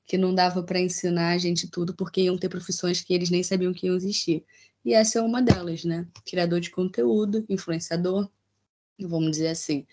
que 0.06 0.18
não 0.18 0.34
dava 0.34 0.64
para 0.64 0.80
ensinar 0.80 1.34
a 1.34 1.38
gente 1.38 1.70
tudo 1.70 1.94
porque 1.94 2.22
iam 2.22 2.38
ter 2.38 2.50
profissões 2.50 3.02
que 3.02 3.14
eles 3.14 3.30
nem 3.30 3.44
sabiam 3.44 3.74
que 3.74 3.88
iam 3.88 3.96
existir. 3.96 4.44
E 4.86 4.94
essa 4.94 5.20
é 5.20 5.22
uma 5.22 5.42
delas, 5.42 5.84
né? 5.84 6.08
Criador 6.26 6.60
de 6.60 6.70
conteúdo, 6.70 7.46
influenciador, 7.50 8.30
vamos 9.00 9.32
dizer 9.32 9.50
assim. 9.50 9.86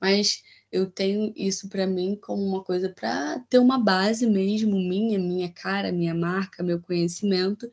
Mas 0.00 0.42
eu 0.70 0.90
tenho 0.90 1.32
isso 1.36 1.68
para 1.68 1.86
mim 1.86 2.16
como 2.16 2.42
uma 2.42 2.62
coisa 2.62 2.88
para 2.90 3.38
ter 3.48 3.58
uma 3.58 3.78
base 3.78 4.26
mesmo 4.26 4.76
minha, 4.76 5.18
minha 5.18 5.50
cara, 5.52 5.92
minha 5.92 6.14
marca, 6.14 6.62
meu 6.62 6.80
conhecimento. 6.80 7.70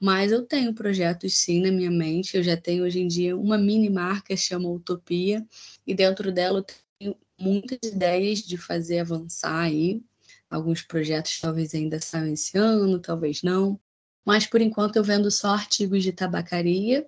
Mas 0.00 0.32
eu 0.32 0.46
tenho 0.46 0.74
projetos 0.74 1.36
sim 1.36 1.60
na 1.60 1.70
minha 1.70 1.90
mente. 1.90 2.36
Eu 2.36 2.42
já 2.42 2.56
tenho 2.56 2.84
hoje 2.84 3.00
em 3.00 3.06
dia 3.08 3.36
uma 3.36 3.58
mini 3.58 3.90
marca 3.90 4.36
chama 4.36 4.68
Utopia 4.70 5.46
e 5.86 5.94
dentro 5.94 6.32
dela 6.32 6.60
eu 6.60 6.66
tenho 6.98 7.16
muitas 7.38 7.78
ideias 7.90 8.40
de 8.40 8.56
fazer 8.58 9.00
avançar 9.00 9.60
aí. 9.62 10.02
Alguns 10.50 10.82
projetos 10.82 11.38
talvez 11.40 11.74
ainda 11.74 12.00
saiam 12.00 12.32
esse 12.32 12.58
ano, 12.58 12.98
talvez 12.98 13.42
não. 13.42 13.78
Mas 14.24 14.46
por 14.46 14.60
enquanto 14.60 14.96
eu 14.96 15.04
vendo 15.04 15.30
só 15.30 15.48
artigos 15.48 16.02
de 16.02 16.12
tabacaria. 16.12 17.06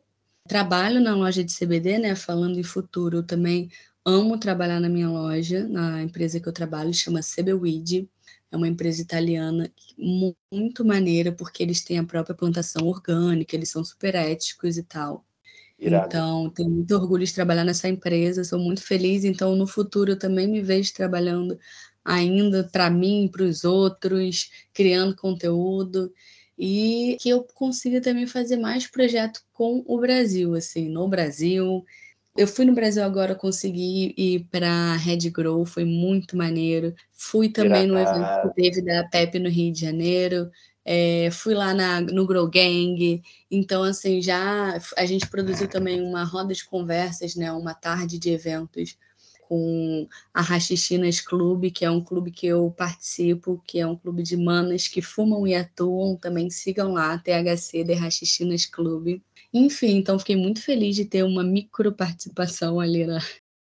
Trabalho 0.49 1.01
na 1.01 1.15
loja 1.15 1.45
de 1.45 1.53
CBD, 1.53 1.99
né? 1.99 2.17
Falando 2.17 2.59
em 2.59 2.63
futuro, 2.63 3.19
eu 3.19 3.23
também 3.23 3.71
amo 4.05 4.39
trabalhar 4.39 4.81
na 4.81 4.89
minha 4.89 5.09
loja, 5.09 5.67
na 5.69 6.03
empresa 6.03 6.41
que 6.41 6.49
eu 6.49 6.53
trabalho, 6.53 6.93
chama 6.93 7.21
CBWeed. 7.23 8.09
É 8.51 8.57
uma 8.57 8.69
empresa 8.69 9.01
italiana 9.01 9.71
muito 10.53 10.85
maneira, 10.85 11.33
porque 11.33 11.63
eles 11.63 11.83
têm 11.83 11.99
a 11.99 12.05
própria 12.05 12.35
plantação 12.35 12.87
orgânica, 12.87 13.55
eles 13.55 13.71
são 13.71 13.85
super 13.85 14.15
éticos 14.15 14.77
e 14.77 14.83
tal. 14.83 15.25
Irado. 15.79 16.07
Então, 16.07 16.51
tenho 16.51 16.71
muito 16.71 16.95
orgulho 16.95 17.25
de 17.25 17.33
trabalhar 17.33 17.65
nessa 17.65 17.89
empresa, 17.89 18.45
sou 18.45 18.59
muito 18.59 18.83
feliz. 18.83 19.25
Então, 19.25 19.57
no 19.57 19.67
futuro, 19.67 20.13
eu 20.13 20.19
também 20.19 20.47
me 20.47 20.61
vejo 20.61 20.93
trabalhando 20.93 21.59
ainda 22.05 22.65
para 22.65 22.91
mim, 22.91 23.29
para 23.33 23.45
os 23.45 23.65
outros, 23.65 24.51
criando 24.73 25.17
conteúdo 25.17 26.13
e 26.59 27.17
que 27.21 27.29
eu 27.29 27.47
consiga 27.55 28.01
também 28.01 28.27
fazer 28.27 28.57
mais 28.57 28.87
projeto 28.87 29.41
com 29.53 29.83
o 29.87 29.99
Brasil, 29.99 30.55
assim, 30.55 30.89
no 30.89 31.09
Brasil. 31.09 31.85
Eu 32.37 32.47
fui 32.47 32.65
no 32.65 32.75
Brasil 32.75 33.03
agora, 33.03 33.35
consegui 33.35 34.15
ir 34.17 34.47
para 34.51 34.97
Red 34.97 35.31
Grow, 35.31 35.65
foi 35.67 35.85
muito 35.85 36.37
maneiro. 36.37 36.95
Fui 37.13 37.49
também 37.49 37.87
no 37.87 37.99
evento 37.99 38.43
que 38.43 38.63
teve 38.63 38.83
da 38.83 39.05
Pepe 39.05 39.39
no 39.39 39.49
Rio 39.49 39.73
de 39.73 39.81
Janeiro. 39.81 40.51
É, 40.85 41.31
fui 41.31 41.55
lá 41.55 41.73
na, 41.73 42.01
no 42.01 42.27
Grow 42.27 42.49
Gang, 42.49 43.23
então 43.49 43.85
assim, 43.85 44.21
já 44.21 44.77
a 44.97 45.07
gente 45.07 45.29
produziu 45.29 45.69
também 45.69 46.01
uma 46.01 46.25
roda 46.25 46.53
de 46.53 46.65
conversas, 46.65 47.37
né, 47.37 47.53
uma 47.53 47.73
tarde 47.73 48.19
de 48.19 48.31
eventos 48.31 48.97
com 49.53 50.09
a 50.33 50.41
Rachichinas 50.41 51.21
Clube, 51.21 51.71
que 51.71 51.85
é 51.85 51.91
um 51.91 52.01
clube 52.01 52.31
que 52.31 52.47
eu 52.47 52.71
participo, 52.71 53.63
que 53.67 53.79
é 53.81 53.87
um 53.87 53.95
clube 53.95 54.23
de 54.23 54.35
manas 54.35 54.89
que 54.89 55.03
fumam 55.03 55.47
e 55.47 55.55
atuam. 55.55 56.17
Também 56.17 56.49
sigam 56.49 56.95
lá, 56.95 57.19
THC 57.19 57.85
de 57.85 57.93
Rachichinas 57.93 58.65
Clube. 58.65 59.23
Enfim, 59.53 59.99
então 59.99 60.19
fiquei 60.19 60.37
muito 60.37 60.63
feliz 60.63 60.97
de 60.97 61.05
ter 61.05 61.23
uma 61.23 61.45
micro 61.45 61.93
participação 61.93 62.81
ali 62.81 63.05
na, 63.05 63.19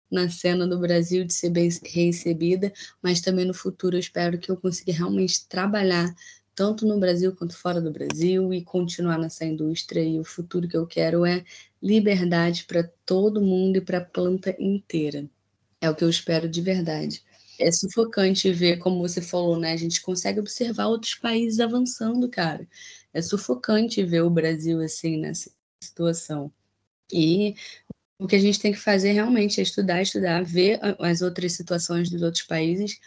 na 0.09 0.27
cena 0.29 0.67
do 0.67 0.79
Brasil, 0.79 1.23
de 1.23 1.33
ser 1.33 1.51
bem 1.51 1.69
recebida, 1.85 2.73
mas 2.99 3.21
também 3.21 3.45
no 3.45 3.53
futuro 3.53 3.97
eu 3.97 3.99
espero 3.99 4.39
que 4.39 4.49
eu 4.49 4.57
consiga 4.57 4.91
realmente 4.91 5.47
trabalhar 5.47 6.11
tanto 6.55 6.87
no 6.87 6.99
Brasil 6.99 7.35
quanto 7.35 7.55
fora 7.55 7.79
do 7.79 7.91
Brasil 7.91 8.51
e 8.51 8.63
continuar 8.63 9.19
nessa 9.19 9.45
indústria. 9.45 10.01
E 10.03 10.19
o 10.19 10.23
futuro 10.23 10.67
que 10.67 10.75
eu 10.75 10.87
quero 10.87 11.23
é 11.23 11.43
liberdade 11.79 12.63
para 12.63 12.83
todo 13.05 13.39
mundo 13.39 13.77
e 13.77 13.81
para 13.81 13.99
a 13.99 14.05
planta 14.05 14.55
inteira. 14.59 15.29
É 15.81 15.89
o 15.89 15.95
que 15.95 16.03
eu 16.03 16.09
espero 16.09 16.49
de 16.49 16.61
verdade. 16.61 17.23
É 17.59 17.71
sufocante 17.71 18.51
ver, 18.51 18.77
como 18.77 18.99
você 18.99 19.21
falou, 19.21 19.59
né? 19.59 19.73
A 19.73 19.77
gente 19.77 20.01
consegue 20.01 20.39
observar 20.39 20.87
outros 20.87 21.15
países 21.15 21.59
avançando, 21.59 22.29
cara. 22.29 22.67
É 23.13 23.21
sufocante 23.21 24.03
ver 24.03 24.21
o 24.21 24.29
Brasil 24.29 24.81
assim 24.81 25.17
nessa 25.17 25.51
situação. 25.83 26.51
E 27.11 27.55
o 28.19 28.27
que 28.27 28.35
a 28.35 28.39
gente 28.39 28.59
tem 28.59 28.71
que 28.71 28.79
fazer 28.79 29.11
realmente 29.11 29.59
é 29.59 29.63
estudar, 29.63 30.01
estudar, 30.01 30.43
ver 30.43 30.79
as 30.99 31.21
outras 31.21 31.53
situações 31.53 32.09
dos 32.09 32.21
outros 32.21 32.43
países, 32.43 32.99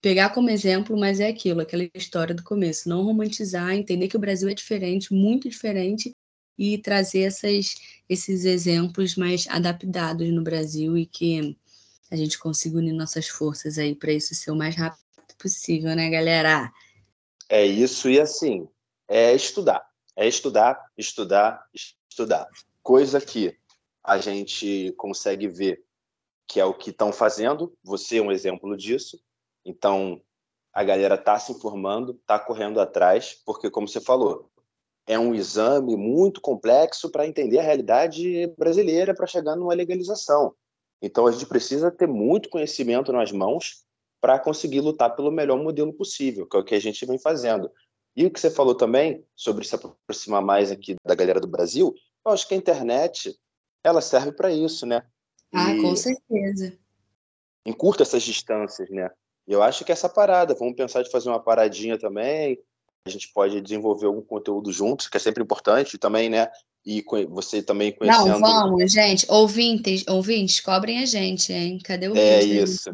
pegar 0.00 0.30
como 0.30 0.50
exemplo, 0.50 0.98
mas 0.98 1.20
é 1.20 1.28
aquilo, 1.28 1.60
aquela 1.60 1.88
história 1.94 2.34
do 2.34 2.42
começo, 2.42 2.88
não 2.88 3.04
romantizar, 3.04 3.72
entender 3.72 4.08
que 4.08 4.16
o 4.16 4.20
Brasil 4.20 4.48
é 4.48 4.54
diferente, 4.54 5.12
muito 5.12 5.48
diferente, 5.48 6.12
e 6.58 6.76
trazer 6.76 7.20
essas, 7.20 7.74
esses 8.08 8.44
exemplos 8.44 9.16
mais 9.16 9.46
adaptados 9.48 10.28
no 10.30 10.42
Brasil 10.42 10.96
e 10.98 11.06
que 11.06 11.56
a 12.10 12.16
gente 12.16 12.38
consiga 12.38 12.78
unir 12.78 12.92
nossas 12.92 13.28
forças 13.28 13.78
aí 13.78 13.94
para 13.94 14.12
isso 14.12 14.34
ser 14.34 14.50
o 14.50 14.56
mais 14.56 14.76
rápido 14.76 15.00
possível, 15.38 15.94
né, 15.94 16.10
galera? 16.10 16.72
É 17.48 17.64
isso, 17.64 18.10
e 18.10 18.20
assim, 18.20 18.68
é 19.08 19.34
estudar. 19.34 19.88
É 20.16 20.26
estudar, 20.26 20.84
estudar, 20.98 21.64
estudar. 22.08 22.48
Coisa 22.82 23.20
que 23.20 23.56
a 24.04 24.18
gente 24.18 24.92
consegue 24.96 25.48
ver 25.48 25.82
que 26.46 26.58
é 26.58 26.64
o 26.64 26.74
que 26.74 26.90
estão 26.90 27.12
fazendo. 27.12 27.72
Você 27.82 28.18
é 28.18 28.22
um 28.22 28.32
exemplo 28.32 28.76
disso. 28.76 29.20
Então, 29.64 30.20
a 30.72 30.82
galera 30.82 31.14
está 31.14 31.38
se 31.38 31.52
informando, 31.52 32.12
está 32.12 32.38
correndo 32.38 32.80
atrás, 32.80 33.40
porque, 33.46 33.70
como 33.70 33.86
você 33.86 34.00
falou, 34.00 34.50
é 35.06 35.18
um 35.18 35.34
exame 35.34 35.96
muito 35.96 36.40
complexo 36.40 37.10
para 37.10 37.26
entender 37.26 37.58
a 37.58 37.62
realidade 37.62 38.46
brasileira 38.58 39.14
para 39.14 39.26
chegar 39.26 39.56
numa 39.56 39.74
legalização. 39.74 40.54
Então 41.02 41.26
a 41.26 41.32
gente 41.32 41.46
precisa 41.46 41.90
ter 41.90 42.06
muito 42.06 42.48
conhecimento 42.48 43.12
nas 43.12 43.32
mãos 43.32 43.84
para 44.20 44.38
conseguir 44.38 44.80
lutar 44.80 45.16
pelo 45.16 45.30
melhor 45.30 45.62
modelo 45.62 45.92
possível, 45.92 46.46
que 46.46 46.56
é 46.56 46.60
o 46.60 46.64
que 46.64 46.74
a 46.74 46.80
gente 46.80 47.06
vem 47.06 47.18
fazendo. 47.18 47.70
E 48.14 48.26
o 48.26 48.30
que 48.30 48.40
você 48.40 48.50
falou 48.50 48.74
também 48.74 49.24
sobre 49.34 49.64
se 49.64 49.74
aproximar 49.74 50.42
mais 50.42 50.70
aqui 50.70 50.96
da 51.06 51.14
galera 51.14 51.40
do 51.40 51.46
Brasil, 51.46 51.94
eu 52.24 52.32
acho 52.32 52.46
que 52.46 52.54
a 52.54 52.56
internet 52.56 53.38
ela 53.82 54.00
serve 54.00 54.32
para 54.32 54.52
isso, 54.52 54.84
né? 54.84 55.06
Ah, 55.52 55.72
e 55.72 55.80
com 55.80 55.96
certeza. 55.96 56.76
Encurta 57.64 58.02
essas 58.02 58.22
distâncias, 58.22 58.90
né? 58.90 59.10
Eu 59.46 59.62
acho 59.62 59.84
que 59.84 59.92
essa 59.92 60.08
parada, 60.08 60.54
vamos 60.54 60.76
pensar 60.76 61.02
de 61.02 61.10
fazer 61.10 61.28
uma 61.28 61.42
paradinha 61.42 61.98
também, 61.98 62.62
a 63.06 63.10
gente 63.10 63.32
pode 63.32 63.60
desenvolver 63.60 64.06
algum 64.06 64.20
conteúdo 64.20 64.70
juntos, 64.70 65.08
que 65.08 65.16
é 65.16 65.20
sempre 65.20 65.42
importante 65.42 65.96
também, 65.98 66.28
né? 66.28 66.50
E 66.84 67.04
você 67.28 67.62
também 67.62 67.92
conhecendo... 67.92 68.26
Não, 68.26 68.40
vamos, 68.40 68.90
gente. 68.90 69.26
Ouvintes, 69.30 70.04
ouvintes, 70.08 70.60
cobrem 70.60 71.02
a 71.02 71.06
gente, 71.06 71.52
hein? 71.52 71.78
Cadê 71.84 72.08
o 72.08 72.16
É 72.16 72.42
isso. 72.42 72.90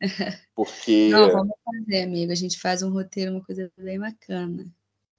Porque... 0.54 1.08
Não, 1.08 1.32
vamos 1.32 1.54
fazer, 1.64 2.02
amigo. 2.02 2.32
A 2.32 2.34
gente 2.34 2.60
faz 2.60 2.82
um 2.82 2.90
roteiro, 2.90 3.32
uma 3.32 3.44
coisa 3.44 3.70
bem 3.78 3.98
bacana. 3.98 4.66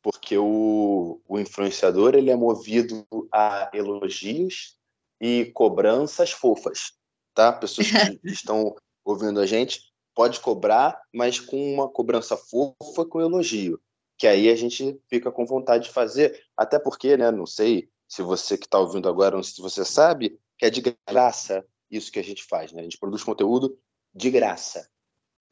Porque 0.04 0.38
o, 0.38 1.20
o 1.28 1.40
influenciador, 1.40 2.14
ele 2.14 2.30
é 2.30 2.36
movido 2.36 3.06
a 3.32 3.72
elogios 3.74 4.76
e 5.20 5.46
cobranças 5.54 6.32
fofas, 6.32 6.94
tá? 7.34 7.52
Pessoas 7.52 7.88
que 7.88 8.20
estão 8.26 8.76
ouvindo 9.04 9.40
a 9.40 9.46
gente, 9.46 9.82
pode 10.16 10.40
cobrar, 10.40 11.00
mas 11.14 11.40
com 11.40 11.74
uma 11.74 11.90
cobrança 11.90 12.38
fofa 12.38 13.06
com 13.06 13.22
elogio. 13.22 13.80
Que 14.18 14.28
aí 14.28 14.50
a 14.50 14.56
gente 14.56 15.00
fica 15.08 15.32
com 15.32 15.46
vontade 15.46 15.86
de 15.86 15.92
fazer. 15.92 16.44
Até 16.56 16.78
porque, 16.78 17.18
né, 17.18 17.32
não 17.32 17.46
sei 17.46 17.90
se 18.12 18.22
você 18.22 18.58
que 18.58 18.66
está 18.66 18.78
ouvindo 18.78 19.08
agora, 19.08 19.38
não 19.38 19.44
sei 19.44 19.56
se 19.56 19.62
você 19.62 19.86
sabe, 19.86 20.38
que 20.58 20.66
é 20.66 20.70
de 20.70 20.82
graça 21.08 21.66
isso 21.90 22.12
que 22.12 22.20
a 22.20 22.24
gente 22.24 22.44
faz, 22.44 22.74
né? 22.74 22.82
A 22.82 22.84
gente 22.84 22.98
produz 22.98 23.24
conteúdo 23.24 23.80
de 24.14 24.30
graça. 24.30 24.86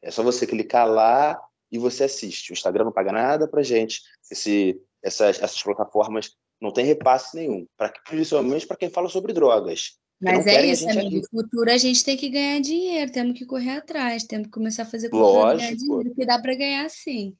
É 0.02 0.12
só 0.12 0.22
você 0.22 0.46
clicar 0.46 0.86
lá 0.86 1.42
e 1.72 1.78
você 1.78 2.04
assiste. 2.04 2.52
O 2.52 2.54
Instagram 2.54 2.84
não 2.84 2.92
paga 2.92 3.14
nada 3.14 3.48
para 3.48 3.64
gente. 3.64 4.02
Esse, 4.30 4.78
essas, 5.02 5.42
essas 5.42 5.64
plataformas 5.64 6.36
não 6.60 6.74
tem 6.74 6.84
repasse 6.84 7.34
nenhum, 7.34 7.66
pra, 7.78 7.94
principalmente 8.06 8.68
para 8.68 8.76
quem 8.76 8.90
fala 8.90 9.08
sobre 9.08 9.32
drogas. 9.32 9.98
Mas 10.22 10.46
é 10.46 10.66
isso, 10.66 10.90
amigo. 10.90 11.16
No 11.32 11.42
futuro 11.42 11.72
a 11.72 11.78
gente 11.78 12.04
tem 12.04 12.18
que 12.18 12.28
ganhar 12.28 12.60
dinheiro, 12.60 13.10
temos 13.10 13.40
que 13.40 13.46
correr 13.46 13.78
atrás, 13.78 14.26
temos 14.26 14.48
que 14.48 14.52
começar 14.52 14.84
a 14.84 14.86
fazer 14.86 15.10
conteúdo 15.10 15.58
ganhar 15.60 15.76
dinheiro, 15.78 16.14
que 16.14 16.26
dá 16.26 16.38
para 16.38 16.56
ganhar 16.56 16.90
sim. 16.90 17.38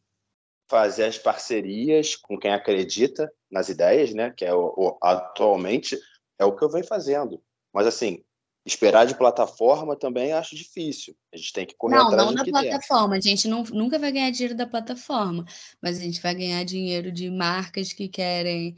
Fazer 0.70 1.04
as 1.04 1.18
parcerias 1.18 2.16
com 2.16 2.40
quem 2.40 2.54
acredita 2.54 3.30
nas 3.52 3.70
ideias, 3.70 4.14
né? 4.14 4.32
Que 4.36 4.46
é 4.46 4.54
o, 4.54 4.74
o, 4.76 4.98
atualmente 5.02 5.98
é 6.38 6.46
o 6.46 6.56
que 6.56 6.64
eu 6.64 6.70
venho 6.70 6.86
fazendo. 6.86 7.42
Mas 7.74 7.88
assim, 7.88 8.24
esperar 8.66 9.06
de 9.06 9.16
plataforma 9.16 9.96
também 9.96 10.34
acho 10.34 10.56
difícil. 10.56 11.16
A 11.34 11.38
gente 11.38 11.54
tem 11.54 11.66
que 11.66 11.76
correr 11.76 11.98
não, 11.98 12.08
atrás 12.08 12.26
não 12.26 12.36
do 12.36 12.52
da 12.52 12.62
plataforma. 12.62 13.16
A 13.16 13.20
gente 13.20 13.48
não, 13.48 13.64
nunca 13.64 13.98
vai 13.98 14.12
ganhar 14.12 14.32
dinheiro 14.32 14.56
da 14.56 14.68
plataforma, 14.68 15.46
mas 15.82 15.98
a 15.98 16.02
gente 16.02 16.22
vai 16.22 16.36
ganhar 16.36 16.64
dinheiro 16.64 17.12
de 17.12 17.30
marcas 17.30 17.94
que 17.94 18.08
querem 18.08 18.76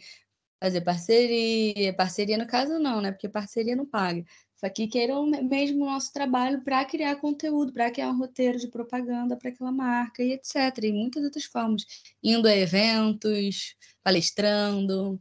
fazer 0.62 0.82
parceria. 0.82 1.94
Parceria 1.94 2.38
no 2.38 2.48
caso 2.48 2.80
não, 2.80 3.02
né? 3.02 3.12
Porque 3.12 3.28
parceria 3.28 3.76
não 3.76 3.86
paga. 3.86 4.24
Só 4.64 4.70
que 4.70 4.88
queiram 4.88 5.26
mesmo 5.26 5.84
o 5.84 5.88
nosso 5.88 6.14
trabalho 6.14 6.64
para 6.64 6.86
criar 6.86 7.16
conteúdo, 7.16 7.74
para 7.74 7.90
criar 7.90 8.10
um 8.10 8.18
roteiro 8.20 8.60
de 8.60 8.68
propaganda 8.68 9.36
para 9.36 9.50
aquela 9.50 9.72
marca 9.72 10.22
e 10.22 10.34
etc. 10.34 10.84
E 10.84 10.92
muitas 10.92 11.24
outras 11.24 11.46
formas. 11.46 11.84
Indo 12.24 12.48
a 12.48 12.56
eventos, 12.56 13.76
palestrando. 14.04 15.20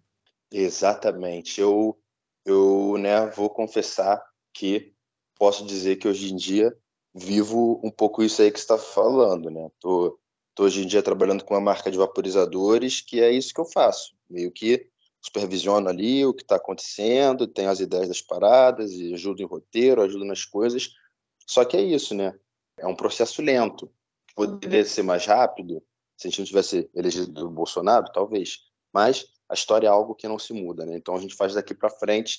Exatamente. 0.53 1.59
Eu, 1.59 1.99
eu 2.45 2.99
né, 2.99 3.27
vou 3.31 3.49
confessar 3.49 4.23
que 4.53 4.93
posso 5.39 5.65
dizer 5.65 5.97
que 5.97 6.07
hoje 6.07 6.31
em 6.31 6.37
dia 6.37 6.77
vivo 7.15 7.81
um 7.83 7.91
pouco 7.91 8.23
isso 8.23 8.43
aí 8.43 8.51
que 8.51 8.59
está 8.59 8.77
falando, 8.77 9.51
né? 9.51 9.71
Tô, 9.81 10.19
tô 10.55 10.65
hoje 10.65 10.83
em 10.83 10.87
dia 10.87 11.03
trabalhando 11.03 11.45
com 11.45 11.55
uma 11.55 11.61
marca 11.63 11.91
de 11.91 11.97
vaporizadores, 11.97 13.01
que 13.01 13.21
é 13.21 13.33
isso 13.33 13.55
que 13.55 13.61
eu 13.61 13.65
faço. 13.65 14.15
Meio 14.29 14.53
que 14.53 14.87
supervisiono 15.21 15.89
ali 15.89 16.25
o 16.25 16.33
que 16.33 16.43
está 16.43 16.57
acontecendo, 16.57 17.47
tenho 17.47 17.71
as 17.71 17.81
ideias 17.81 18.09
das 18.09 18.23
paradas 18.23 18.93
e 18.93 19.13
ajudo 19.13 19.43
em 19.43 19.47
roteiro, 19.47 20.03
ajudo 20.03 20.25
nas 20.25 20.45
coisas. 20.45 20.91
Só 21.47 21.65
que 21.65 21.77
é 21.77 21.83
isso, 21.83 22.15
né? 22.15 22.39
É 22.79 22.87
um 22.87 22.97
processo 22.97 23.43
lento. 23.43 23.93
Poderia 24.35 24.85
ser 24.85 25.03
mais 25.03 25.27
rápido 25.27 25.83
se 26.17 26.27
a 26.27 26.31
gente 26.31 26.41
não 26.41 26.47
tivesse 26.47 26.91
elegido 26.95 27.47
o 27.47 27.51
Bolsonaro, 27.51 28.11
talvez. 28.13 28.59
Mas 28.93 29.27
a 29.49 29.55
história 29.55 29.87
é 29.87 29.91
algo 29.91 30.15
que 30.15 30.29
não 30.29 30.39
se 30.39 30.53
muda, 30.53 30.87
né? 30.87 30.97
Então 30.97 31.15
a 31.15 31.21
gente 31.21 31.35
faz 31.35 31.55
daqui 31.55 31.75
para 31.75 31.91
frente 31.91 32.39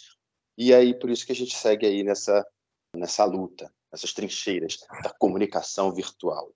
e 0.58 0.74
aí 0.74 0.98
por 0.98 1.10
isso 1.10 1.26
que 1.26 1.32
a 1.32 1.36
gente 1.36 1.56
segue 1.56 1.86
aí 1.86 2.04
nessa 2.04 2.46
nessa 2.96 3.24
luta. 3.26 3.72
nessas 3.92 4.14
trincheiras 4.14 4.78
da 5.04 5.10
comunicação 5.10 5.94
virtual. 5.94 6.54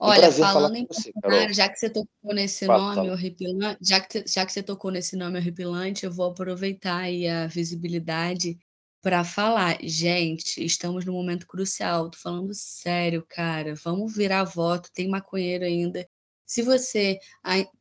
Um 0.00 0.06
Olha, 0.06 0.32
falando 0.32 0.76
em 0.76 0.86
você, 0.86 1.12
já 1.52 1.68
que 1.68 1.76
você 1.76 1.90
tocou 1.90 2.34
nesse 2.34 2.66
Fala, 2.66 2.94
nome 2.94 3.10
horripilante, 3.10 3.78
já 3.82 4.00
que, 4.00 4.24
já 4.26 4.46
que 4.46 4.52
você 4.52 4.62
tocou 4.62 4.90
nesse 4.90 5.16
nome 5.16 5.38
horripilante, 5.38 6.04
eu 6.04 6.12
vou 6.12 6.30
aproveitar 6.30 6.98
aí 6.98 7.28
a 7.28 7.46
visibilidade 7.46 8.58
para 9.02 9.22
falar, 9.24 9.78
gente, 9.82 10.64
estamos 10.64 11.04
num 11.04 11.12
momento 11.12 11.46
crucial, 11.46 12.08
tô 12.08 12.18
falando 12.18 12.54
sério, 12.54 13.24
cara, 13.28 13.74
vamos 13.74 14.14
virar 14.16 14.44
voto, 14.44 14.90
tem 14.94 15.08
maconheiro 15.08 15.64
ainda. 15.64 16.08
Se 16.46 16.62
você 16.62 17.18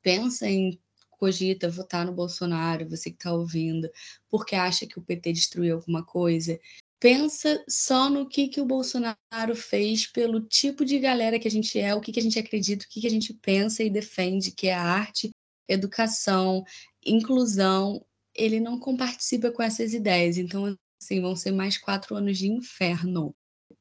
pensa 0.01 0.49
em 0.49 0.79
cogita 1.11 1.69
votar 1.69 2.05
no 2.05 2.11
Bolsonaro, 2.11 2.89
você 2.89 3.11
que 3.11 3.17
está 3.17 3.31
ouvindo, 3.31 3.87
porque 4.27 4.55
acha 4.55 4.87
que 4.87 4.97
o 4.97 5.03
PT 5.03 5.33
destruiu 5.33 5.75
alguma 5.75 6.03
coisa, 6.03 6.59
pensa 7.01 7.61
só 7.67 8.11
no 8.11 8.29
que, 8.29 8.47
que 8.47 8.61
o 8.61 8.65
Bolsonaro 8.65 9.55
fez 9.55 10.05
pelo 10.05 10.39
tipo 10.39 10.85
de 10.85 10.99
galera 10.99 11.39
que 11.39 11.47
a 11.47 11.51
gente 11.51 11.79
é, 11.79 11.95
o 11.95 11.99
que, 11.99 12.11
que 12.11 12.19
a 12.19 12.23
gente 12.23 12.37
acredita, 12.37 12.85
o 12.85 12.87
que, 12.87 13.01
que 13.01 13.07
a 13.07 13.09
gente 13.09 13.33
pensa 13.33 13.83
e 13.83 13.89
defende, 13.89 14.51
que 14.51 14.67
é 14.67 14.75
a 14.75 14.83
arte, 14.83 15.31
educação, 15.67 16.63
inclusão. 17.03 18.05
Ele 18.35 18.59
não 18.59 18.79
compartilha 18.79 19.51
com 19.51 19.63
essas 19.63 19.95
ideias. 19.95 20.37
Então, 20.37 20.77
assim, 21.01 21.19
vão 21.19 21.35
ser 21.35 21.51
mais 21.51 21.75
quatro 21.75 22.15
anos 22.15 22.37
de 22.37 22.47
inferno. 22.47 23.35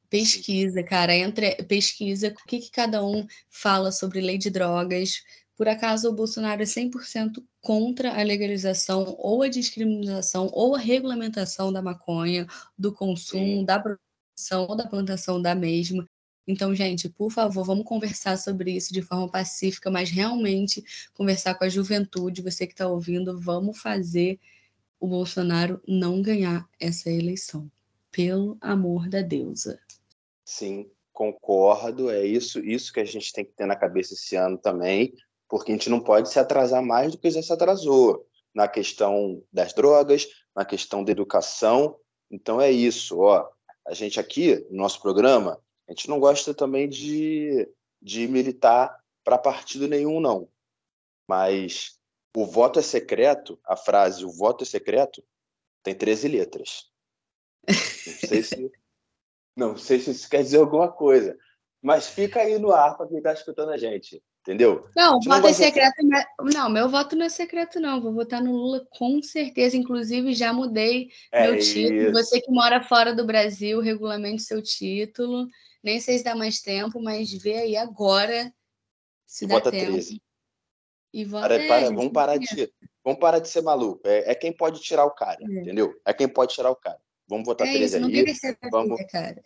Pesquisa, 0.09 0.83
cara, 0.83 1.15
entre 1.15 1.55
pesquisa 1.63 2.29
o 2.29 2.47
que, 2.47 2.59
que 2.59 2.71
cada 2.71 3.05
um 3.05 3.25
fala 3.51 3.91
sobre 3.91 4.19
lei 4.19 4.39
de 4.39 4.49
drogas, 4.49 5.21
por 5.61 5.67
acaso 5.67 6.09
o 6.09 6.11
Bolsonaro 6.11 6.63
é 6.63 6.65
100% 6.65 7.43
contra 7.61 8.19
a 8.19 8.23
legalização 8.23 9.15
ou 9.19 9.43
a 9.43 9.47
discriminação 9.47 10.49
ou 10.51 10.75
a 10.75 10.79
regulamentação 10.79 11.71
da 11.71 11.83
maconha, 11.83 12.47
do 12.75 12.91
consumo, 12.91 13.59
Sim. 13.59 13.63
da 13.63 13.79
produção 13.79 14.65
ou 14.67 14.75
da 14.75 14.87
plantação 14.87 15.39
da 15.39 15.53
mesma. 15.53 16.09
Então, 16.47 16.73
gente, 16.73 17.07
por 17.07 17.29
favor, 17.29 17.63
vamos 17.63 17.85
conversar 17.85 18.39
sobre 18.39 18.71
isso 18.71 18.91
de 18.91 19.03
forma 19.03 19.29
pacífica, 19.29 19.91
mas 19.91 20.09
realmente 20.09 20.83
conversar 21.13 21.53
com 21.53 21.63
a 21.63 21.69
juventude, 21.69 22.41
você 22.41 22.65
que 22.65 22.73
está 22.73 22.87
ouvindo, 22.87 23.39
vamos 23.39 23.77
fazer 23.77 24.39
o 24.99 25.07
Bolsonaro 25.07 25.79
não 25.87 26.23
ganhar 26.23 26.67
essa 26.79 27.11
eleição. 27.11 27.71
Pelo 28.11 28.57
amor 28.59 29.07
da 29.07 29.21
deusa. 29.21 29.79
Sim, 30.43 30.89
concordo. 31.13 32.09
É 32.09 32.25
isso, 32.25 32.59
isso 32.65 32.91
que 32.91 32.99
a 32.99 33.05
gente 33.05 33.31
tem 33.31 33.45
que 33.45 33.53
ter 33.53 33.67
na 33.67 33.75
cabeça 33.75 34.15
esse 34.15 34.35
ano 34.35 34.57
também 34.57 35.13
porque 35.51 35.73
a 35.73 35.75
gente 35.75 35.89
não 35.89 35.99
pode 35.99 36.29
se 36.29 36.39
atrasar 36.39 36.81
mais 36.81 37.11
do 37.11 37.17
que 37.17 37.29
já 37.29 37.43
se 37.43 37.51
atrasou 37.51 38.25
na 38.55 38.69
questão 38.69 39.43
das 39.51 39.73
drogas, 39.73 40.29
na 40.55 40.63
questão 40.63 41.03
da 41.03 41.11
educação. 41.11 41.99
Então 42.31 42.61
é 42.61 42.71
isso, 42.71 43.19
ó. 43.19 43.49
A 43.85 43.93
gente 43.93 44.17
aqui, 44.17 44.65
no 44.69 44.77
nosso 44.77 45.01
programa, 45.01 45.61
a 45.89 45.91
gente 45.91 46.07
não 46.07 46.21
gosta 46.21 46.53
também 46.53 46.87
de, 46.87 47.69
de 48.01 48.29
militar 48.29 48.97
para 49.25 49.37
partido 49.37 49.89
nenhum, 49.89 50.21
não. 50.21 50.47
Mas 51.27 51.99
o 52.33 52.45
voto 52.45 52.79
é 52.79 52.81
secreto, 52.81 53.59
a 53.65 53.75
frase 53.75 54.23
o 54.23 54.31
voto 54.31 54.63
é 54.63 54.65
secreto, 54.65 55.21
tem 55.83 55.93
13 55.93 56.29
letras. 56.29 56.89
Não 57.67 58.29
sei 58.29 58.43
se, 58.43 58.71
não 59.53 59.77
sei 59.77 59.99
se 59.99 60.11
isso 60.11 60.29
quer 60.29 60.43
dizer 60.43 60.59
alguma 60.59 60.89
coisa. 60.89 61.37
Mas 61.81 62.07
fica 62.07 62.39
aí 62.39 62.57
no 62.57 62.71
ar 62.71 62.95
para 62.95 63.07
quem 63.09 63.17
está 63.17 63.33
escutando 63.33 63.71
a 63.71 63.77
gente. 63.77 64.23
Entendeu? 64.41 64.87
Não, 64.95 65.19
voto 65.19 65.41
não 65.41 65.49
é 65.49 65.53
secreto. 65.53 65.95
Não, 66.41 66.67
meu 66.67 66.89
voto 66.89 67.15
não 67.15 67.25
é 67.27 67.29
secreto, 67.29 67.79
não. 67.79 68.01
Vou 68.01 68.11
votar 68.11 68.41
no 68.41 68.51
Lula 68.51 68.83
com 68.89 69.21
certeza. 69.21 69.77
Inclusive, 69.77 70.33
já 70.33 70.51
mudei 70.51 71.09
é 71.31 71.43
meu 71.43 71.59
título. 71.59 72.01
Isso. 72.01 72.11
Você 72.11 72.41
que 72.41 72.51
mora 72.51 72.81
fora 72.81 73.13
do 73.13 73.23
Brasil, 73.23 73.79
regulamente 73.79 74.41
seu 74.41 74.59
título. 74.61 75.47
Nem 75.83 75.99
sei 75.99 76.17
se 76.17 76.23
dá 76.23 76.35
mais 76.35 76.59
tempo, 76.59 76.99
mas 76.99 77.31
vê 77.31 77.53
aí 77.53 77.77
agora 77.77 78.51
se 79.27 79.45
dá 79.45 79.55
vota 79.55 79.69
tempo. 79.69 79.91
13. 79.91 80.21
E 81.13 81.23
vota 81.23 81.47
para, 81.47 81.67
para, 81.67 81.85
vamos, 81.91 82.11
parar 82.11 82.37
de, 82.37 82.73
vamos 83.03 83.19
parar 83.19 83.39
de 83.39 83.47
ser 83.47 83.61
maluco. 83.61 84.01
É, 84.05 84.31
é 84.31 84.35
quem 84.35 84.51
pode 84.51 84.81
tirar 84.81 85.05
o 85.05 85.11
cara, 85.11 85.37
é. 85.39 85.45
entendeu? 85.45 85.93
É 86.03 86.13
quem 86.13 86.27
pode 86.27 86.53
tirar 86.53 86.71
o 86.71 86.75
cara. 86.75 86.99
Vamos 87.27 87.45
votar 87.45 87.67
é 87.67 87.71
13 87.71 87.85
isso, 87.85 87.95
aí. 87.95 88.57
Não 88.61 88.69
vamos, 88.71 88.97
vida, 88.97 89.09
cara. 89.11 89.43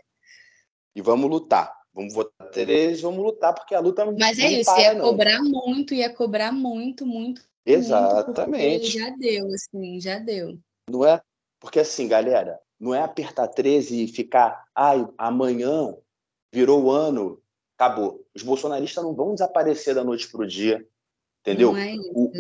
E 0.96 1.02
vamos 1.02 1.30
lutar. 1.30 1.85
Vamos 1.96 2.14
votar 2.14 2.50
três, 2.50 3.00
vamos 3.00 3.24
lutar, 3.24 3.56
porque 3.56 3.74
a 3.74 3.80
luta 3.80 4.04
não 4.04 4.18
Mas 4.20 4.38
é 4.38 4.52
isso, 4.52 4.70
para, 4.70 4.82
ia 4.82 4.94
não. 4.94 5.06
cobrar 5.06 5.42
muito, 5.42 5.94
ia 5.94 6.14
cobrar 6.14 6.52
muito, 6.52 7.06
muito. 7.06 7.42
Exatamente. 7.66 8.80
Muito, 8.82 9.00
já 9.00 9.10
deu, 9.12 9.48
assim, 9.54 10.02
já 10.02 10.20
deu. 10.20 10.60
Não 10.90 11.06
é? 11.06 11.22
Porque 11.58 11.80
assim, 11.80 12.06
galera, 12.10 12.60
não 12.78 12.94
é 12.94 13.02
apertar 13.02 13.48
13 13.48 14.04
e 14.04 14.08
ficar, 14.10 14.66
ai, 14.76 15.08
amanhã 15.18 15.96
virou 16.54 16.84
o 16.84 16.92
ano, 16.92 17.42
acabou. 17.78 18.28
Os 18.36 18.44
bolsonaristas 18.44 19.02
não 19.02 19.16
vão 19.16 19.34
desaparecer 19.34 19.96
da 19.96 20.04
noite 20.04 20.30
para 20.30 20.42
o 20.42 20.48
dia, 20.48 20.86
entendeu? 21.40 21.72
Não 21.72 21.80
é 21.80 21.96
isso, 21.96 22.12
o, 22.14 22.32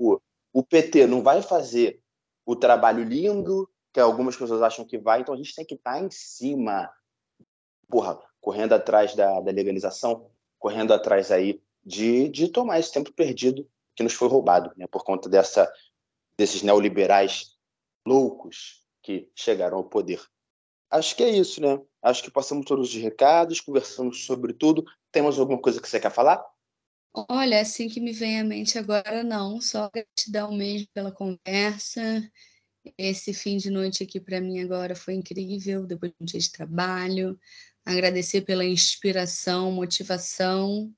o, 0.00 0.14
o, 0.14 0.20
o 0.52 0.62
PT 0.64 1.06
não 1.06 1.22
vai 1.22 1.40
fazer 1.40 2.00
o 2.44 2.56
trabalho 2.56 3.04
lindo 3.04 3.70
que 3.92 4.00
algumas 4.00 4.36
pessoas 4.36 4.60
acham 4.60 4.84
que 4.84 4.98
vai, 4.98 5.20
então 5.20 5.34
a 5.34 5.36
gente 5.36 5.54
tem 5.54 5.64
que 5.64 5.76
estar 5.76 5.92
tá 5.92 6.00
em 6.00 6.10
cima. 6.10 6.90
Porra, 7.88 8.18
correndo 8.48 8.72
atrás 8.72 9.14
da, 9.14 9.42
da 9.42 9.52
legalização, 9.52 10.26
correndo 10.58 10.94
atrás 10.94 11.30
aí 11.30 11.60
de, 11.84 12.30
de 12.30 12.48
tomar 12.48 12.80
esse 12.80 12.90
tempo 12.90 13.12
perdido 13.12 13.68
que 13.94 14.02
nos 14.02 14.14
foi 14.14 14.26
roubado, 14.26 14.72
né, 14.74 14.86
por 14.86 15.04
conta 15.04 15.28
dessa, 15.28 15.70
desses 16.34 16.62
neoliberais 16.62 17.58
loucos 18.06 18.86
que 19.02 19.30
chegaram 19.34 19.76
ao 19.76 19.84
poder. 19.84 20.22
Acho 20.90 21.14
que 21.14 21.22
é 21.22 21.28
isso, 21.28 21.60
né? 21.60 21.78
Acho 22.00 22.22
que 22.22 22.30
passamos 22.30 22.64
todos 22.64 22.88
os 22.88 22.94
recados, 22.94 23.60
conversamos 23.60 24.24
sobre 24.24 24.54
tudo. 24.54 24.82
Temos 25.12 25.38
alguma 25.38 25.60
coisa 25.60 25.78
que 25.78 25.86
você 25.86 26.00
quer 26.00 26.10
falar? 26.10 26.42
Olha, 27.28 27.60
assim 27.60 27.86
que 27.86 28.00
me 28.00 28.12
vem 28.12 28.40
à 28.40 28.44
mente 28.44 28.78
agora, 28.78 29.22
não. 29.22 29.60
Só 29.60 29.90
gratidão 29.90 30.52
mesmo 30.52 30.88
pela 30.94 31.12
conversa. 31.12 32.26
Esse 32.96 33.34
fim 33.34 33.58
de 33.58 33.68
noite 33.68 34.02
aqui 34.02 34.18
para 34.18 34.40
mim 34.40 34.60
agora 34.60 34.96
foi 34.96 35.12
incrível, 35.12 35.84
depois 35.84 36.12
de 36.12 36.16
um 36.18 36.24
dia 36.24 36.40
de 36.40 36.50
trabalho 36.50 37.38
agradecer 37.88 38.42
pela 38.42 38.64
inspiração, 38.64 39.72
motivação. 39.72 40.92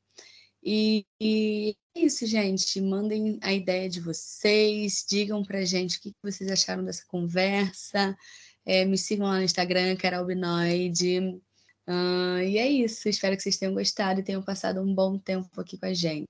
E, 0.62 1.06
e 1.20 1.76
é 1.96 2.00
isso, 2.00 2.26
gente. 2.26 2.80
Mandem 2.80 3.38
a 3.42 3.52
ideia 3.52 3.88
de 3.88 4.00
vocês, 4.00 5.04
digam 5.08 5.44
pra 5.44 5.64
gente 5.64 5.98
o 5.98 6.00
que 6.00 6.12
vocês 6.22 6.50
acharam 6.50 6.84
dessa 6.84 7.04
conversa. 7.06 8.16
É, 8.66 8.84
me 8.84 8.98
sigam 8.98 9.26
lá 9.26 9.36
no 9.36 9.44
Instagram, 9.44 9.96
Carolbinoide. 9.96 11.20
Uh, 11.88 12.42
e 12.44 12.58
é 12.58 12.68
isso. 12.68 13.08
Espero 13.08 13.36
que 13.36 13.42
vocês 13.42 13.56
tenham 13.56 13.74
gostado 13.74 14.20
e 14.20 14.24
tenham 14.24 14.42
passado 14.42 14.80
um 14.80 14.94
bom 14.94 15.16
tempo 15.16 15.60
aqui 15.60 15.78
com 15.78 15.86
a 15.86 15.94
gente. 15.94 16.26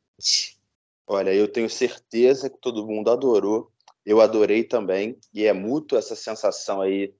Olha, 1.06 1.34
eu 1.34 1.48
tenho 1.48 1.68
certeza 1.68 2.50
que 2.50 2.58
todo 2.58 2.86
mundo 2.86 3.10
adorou. 3.10 3.72
Eu 4.04 4.20
adorei 4.20 4.62
também. 4.62 5.18
E 5.32 5.44
é 5.44 5.52
mútuo 5.52 5.98
essa 5.98 6.14
sensação 6.14 6.80
aí 6.80 7.14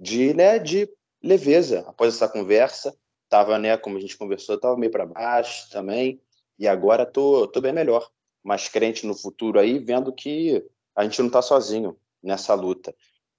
de, 0.00 0.32
né, 0.32 0.58
de 0.58 0.88
leveza 1.24 1.84
após 1.88 2.14
essa 2.14 2.28
conversa. 2.28 2.94
Tava, 3.28 3.58
né, 3.58 3.76
como 3.76 3.96
a 3.96 4.00
gente 4.00 4.16
conversou, 4.16 4.60
tava 4.60 4.76
meio 4.76 4.92
para 4.92 5.06
baixo 5.06 5.68
também, 5.70 6.20
e 6.58 6.68
agora 6.68 7.04
tô, 7.06 7.48
tô 7.48 7.60
bem 7.60 7.72
melhor, 7.72 8.08
mais 8.44 8.68
crente 8.68 9.06
no 9.06 9.14
futuro 9.14 9.58
aí, 9.58 9.78
vendo 9.78 10.12
que 10.12 10.64
a 10.94 11.02
gente 11.02 11.18
não 11.18 11.26
está 11.26 11.42
sozinho 11.42 11.96
nessa 12.22 12.54
luta. 12.54 12.94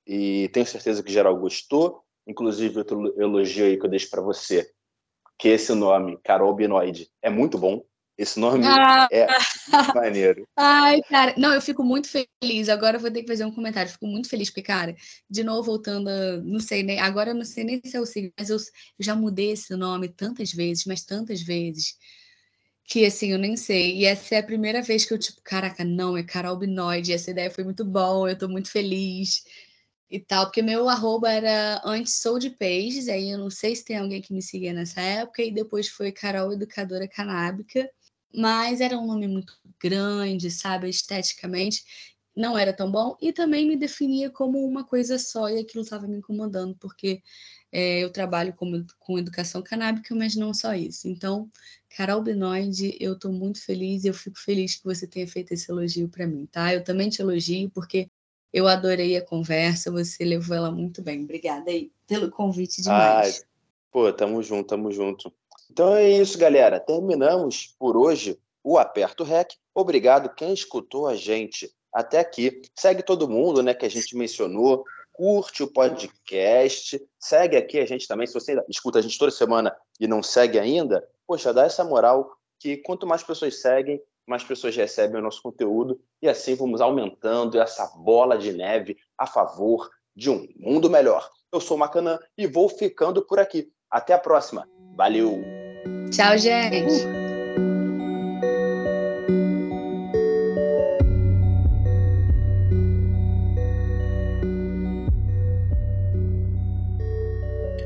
E 0.05 0.49
tenho 0.49 0.65
certeza 0.65 1.01
que 1.01 1.13
geral 1.13 1.37
gostou, 1.37 2.03
inclusive 2.27 2.79
outro 2.79 3.13
elogio 3.21 3.65
aí 3.65 3.77
que 3.77 3.85
eu 3.85 3.89
deixo 3.89 4.09
para 4.09 4.21
você, 4.21 4.69
que 5.37 5.47
esse 5.49 5.73
nome, 5.73 6.17
Carol 6.23 6.53
Binoide, 6.53 7.09
é 7.21 7.29
muito 7.29 7.57
bom. 7.57 7.83
Esse 8.17 8.39
nome 8.39 8.65
ah. 8.65 9.07
é 9.11 9.27
maneiro. 9.93 10.47
Ai, 10.55 11.01
cara. 11.03 11.33
Não, 11.37 11.53
eu 11.53 11.61
fico 11.61 11.83
muito 11.83 12.07
feliz. 12.07 12.69
Agora 12.69 12.97
eu 12.97 13.01
vou 13.01 13.11
ter 13.11 13.21
que 13.21 13.27
fazer 13.27 13.45
um 13.45 13.51
comentário. 13.51 13.91
Fico 13.91 14.07
muito 14.07 14.29
feliz, 14.29 14.49
porque, 14.49 14.61
cara, 14.61 14.95
de 15.29 15.43
novo, 15.43 15.63
voltando, 15.63 16.09
não 16.43 16.59
sei 16.59 16.83
nem. 16.83 16.99
Agora 16.99 17.31
eu 17.31 17.35
não 17.35 17.45
sei 17.45 17.63
nem 17.63 17.81
se 17.83 17.95
é 17.95 17.99
o 17.99 18.05
signo, 18.05 18.31
mas 18.37 18.49
eu, 18.49 18.57
eu 18.57 18.63
já 18.99 19.15
mudei 19.15 19.51
esse 19.51 19.75
nome 19.75 20.09
tantas 20.09 20.51
vezes, 20.51 20.85
mas 20.85 21.03
tantas 21.03 21.41
vezes, 21.41 21.97
que 22.85 23.05
assim, 23.05 23.31
eu 23.31 23.39
nem 23.39 23.57
sei. 23.57 23.97
E 23.97 24.05
essa 24.05 24.35
é 24.35 24.39
a 24.39 24.43
primeira 24.43 24.81
vez 24.81 25.05
que 25.05 25.13
eu, 25.13 25.19
tipo, 25.19 25.41
caraca, 25.43 25.83
não, 25.83 26.17
é 26.17 26.23
Carol 26.23 26.57
Binoide. 26.57 27.13
Essa 27.13 27.31
ideia 27.31 27.51
foi 27.51 27.63
muito 27.63 27.85
bom, 27.85 28.27
eu 28.27 28.37
tô 28.37 28.47
muito 28.47 28.71
feliz 28.71 29.43
e 30.09 30.19
tal, 30.19 30.45
porque 30.45 30.61
meu 30.61 30.87
arroba 30.87 31.31
era 31.31 31.81
antes 31.83 32.19
sou 32.21 32.37
de 32.39 32.51
pages, 32.51 33.07
aí 33.09 33.31
eu 33.31 33.39
não 33.39 33.49
sei 33.49 33.75
se 33.75 33.83
tem 33.83 33.97
alguém 33.97 34.21
que 34.21 34.33
me 34.33 34.41
seguia 34.41 34.71
nessa 34.71 35.01
época, 35.01 35.41
e 35.41 35.51
depois 35.51 35.87
foi 35.89 36.11
Carol 36.11 36.53
Educadora 36.53 37.07
Canábica 37.07 37.89
mas 38.35 38.81
era 38.81 38.97
um 38.97 39.05
nome 39.07 39.27
muito 39.27 39.57
grande, 39.79 40.49
sabe, 40.51 40.89
esteticamente 40.89 41.83
não 42.35 42.57
era 42.57 42.73
tão 42.73 42.91
bom 42.91 43.15
e 43.21 43.31
também 43.31 43.65
me 43.65 43.77
definia 43.77 44.29
como 44.29 44.63
uma 44.65 44.83
coisa 44.83 45.17
só 45.17 45.49
e 45.49 45.59
aquilo 45.59 45.83
estava 45.83 46.05
me 46.05 46.17
incomodando 46.17 46.75
porque 46.75 47.21
é, 47.71 48.03
eu 48.03 48.11
trabalho 48.11 48.53
com, 48.53 48.85
com 48.99 49.17
educação 49.17 49.61
canábica, 49.61 50.13
mas 50.13 50.35
não 50.35 50.53
só 50.53 50.73
isso. 50.73 51.07
Então, 51.07 51.49
Carol 51.89 52.21
Benoide, 52.21 52.95
eu 52.99 53.13
estou 53.13 53.31
muito 53.31 53.63
feliz 53.63 54.03
e 54.03 54.07
eu 54.07 54.13
fico 54.13 54.37
feliz 54.37 54.75
que 54.75 54.83
você 54.83 55.07
tenha 55.07 55.27
feito 55.27 55.53
esse 55.53 55.71
elogio 55.71 56.09
para 56.09 56.27
mim, 56.27 56.45
tá? 56.45 56.73
Eu 56.73 56.83
também 56.83 57.09
te 57.09 57.21
elogio 57.21 57.69
porque 57.69 58.09
eu 58.51 58.67
adorei 58.67 59.17
a 59.17 59.25
conversa, 59.25 59.91
você 59.91 60.23
levou 60.23 60.55
ela 60.55 60.71
muito 60.71 61.01
bem. 61.01 61.23
Obrigada 61.23 61.69
aí 61.71 61.91
pelo 62.07 62.29
convite 62.29 62.81
demais. 62.81 63.45
Pô, 63.91 64.11
tamo 64.11 64.41
junto, 64.43 64.67
tamo 64.67 64.91
junto. 64.91 65.33
Então 65.71 65.95
é 65.95 66.09
isso, 66.09 66.37
galera. 66.37 66.79
Terminamos 66.79 67.75
por 67.79 67.97
hoje 67.97 68.39
o 68.63 68.77
Aperto 68.77 69.23
Rec. 69.23 69.53
Obrigado 69.73 70.33
quem 70.33 70.53
escutou 70.53 71.07
a 71.07 71.15
gente 71.15 71.71
até 71.93 72.19
aqui. 72.19 72.61
Segue 72.75 73.03
todo 73.03 73.29
mundo, 73.29 73.61
né, 73.61 73.73
que 73.73 73.85
a 73.85 73.89
gente 73.89 74.15
mencionou. 74.15 74.83
Curte 75.13 75.63
o 75.63 75.71
podcast, 75.71 77.01
segue 77.17 77.55
aqui 77.55 77.79
a 77.79 77.85
gente 77.85 78.05
também. 78.05 78.27
Se 78.27 78.33
você 78.33 78.61
escuta 78.67 78.99
a 78.99 79.01
gente 79.01 79.17
toda 79.17 79.31
semana 79.31 79.73
e 79.97 80.07
não 80.07 80.21
segue 80.21 80.59
ainda, 80.59 81.07
poxa, 81.25 81.53
dá 81.53 81.63
essa 81.63 81.85
moral 81.85 82.35
que 82.59 82.77
quanto 82.77 83.07
mais 83.07 83.23
pessoas 83.23 83.61
seguem, 83.61 84.01
mais 84.27 84.43
pessoas 84.43 84.75
recebem 84.75 85.21
o 85.21 85.23
nosso 85.23 85.41
conteúdo 85.41 86.01
e 86.21 86.27
assim 86.27 86.55
vamos 86.55 86.81
aumentando 86.81 87.59
essa 87.59 87.85
bola 87.95 88.37
de 88.37 88.51
neve 88.51 88.97
a 89.17 89.25
favor 89.25 89.89
de 90.13 90.29
um 90.29 90.47
mundo 90.57 90.89
melhor. 90.89 91.31
Eu 91.51 91.61
sou 91.61 91.77
o 91.77 91.79
Macanã 91.79 92.19
e 92.37 92.45
vou 92.45 92.67
ficando 92.67 93.25
por 93.25 93.39
aqui. 93.39 93.71
Até 93.89 94.13
a 94.13 94.19
próxima. 94.19 94.67
Valeu! 94.95 95.43
Tchau, 96.09 96.37
gente! 96.37 97.03
Uh. 97.05 97.25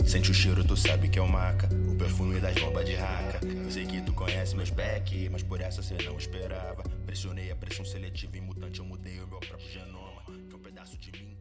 Sente 0.05 0.29
o 0.29 0.33
cheiro, 0.33 0.63
tu 0.63 0.77
sabe 0.77 1.09
que 1.09 1.17
é 1.17 1.21
o 1.21 1.27
maca. 1.27 1.67
O 1.91 1.95
perfume 1.95 2.39
das 2.39 2.53
bombas 2.55 2.85
de 2.85 2.93
raca. 2.93 3.39
Eu 3.43 3.71
sei 3.71 3.87
que 3.87 4.01
tu 4.01 4.13
conhece 4.13 4.55
meus 4.55 4.69
back, 4.69 5.29
mas 5.29 5.41
por 5.41 5.61
essa 5.61 5.81
cê 5.81 5.95
não 6.05 6.15
esperava. 6.15 6.83
Pressionei 7.07 7.49
a 7.51 7.55
pressão 7.55 7.83
seletiva 7.83 8.37
e 8.37 8.41
mutante, 8.41 8.79
eu 8.79 8.85
mudei 8.85 9.19
o 9.19 9.27
meu 9.27 9.39
próprio 9.39 9.67
genoma. 9.67 10.21
Que 10.47 10.53
é 10.53 10.55
um 10.55 10.61
pedaço 10.61 10.95
de 10.95 11.11
mim. 11.11 11.38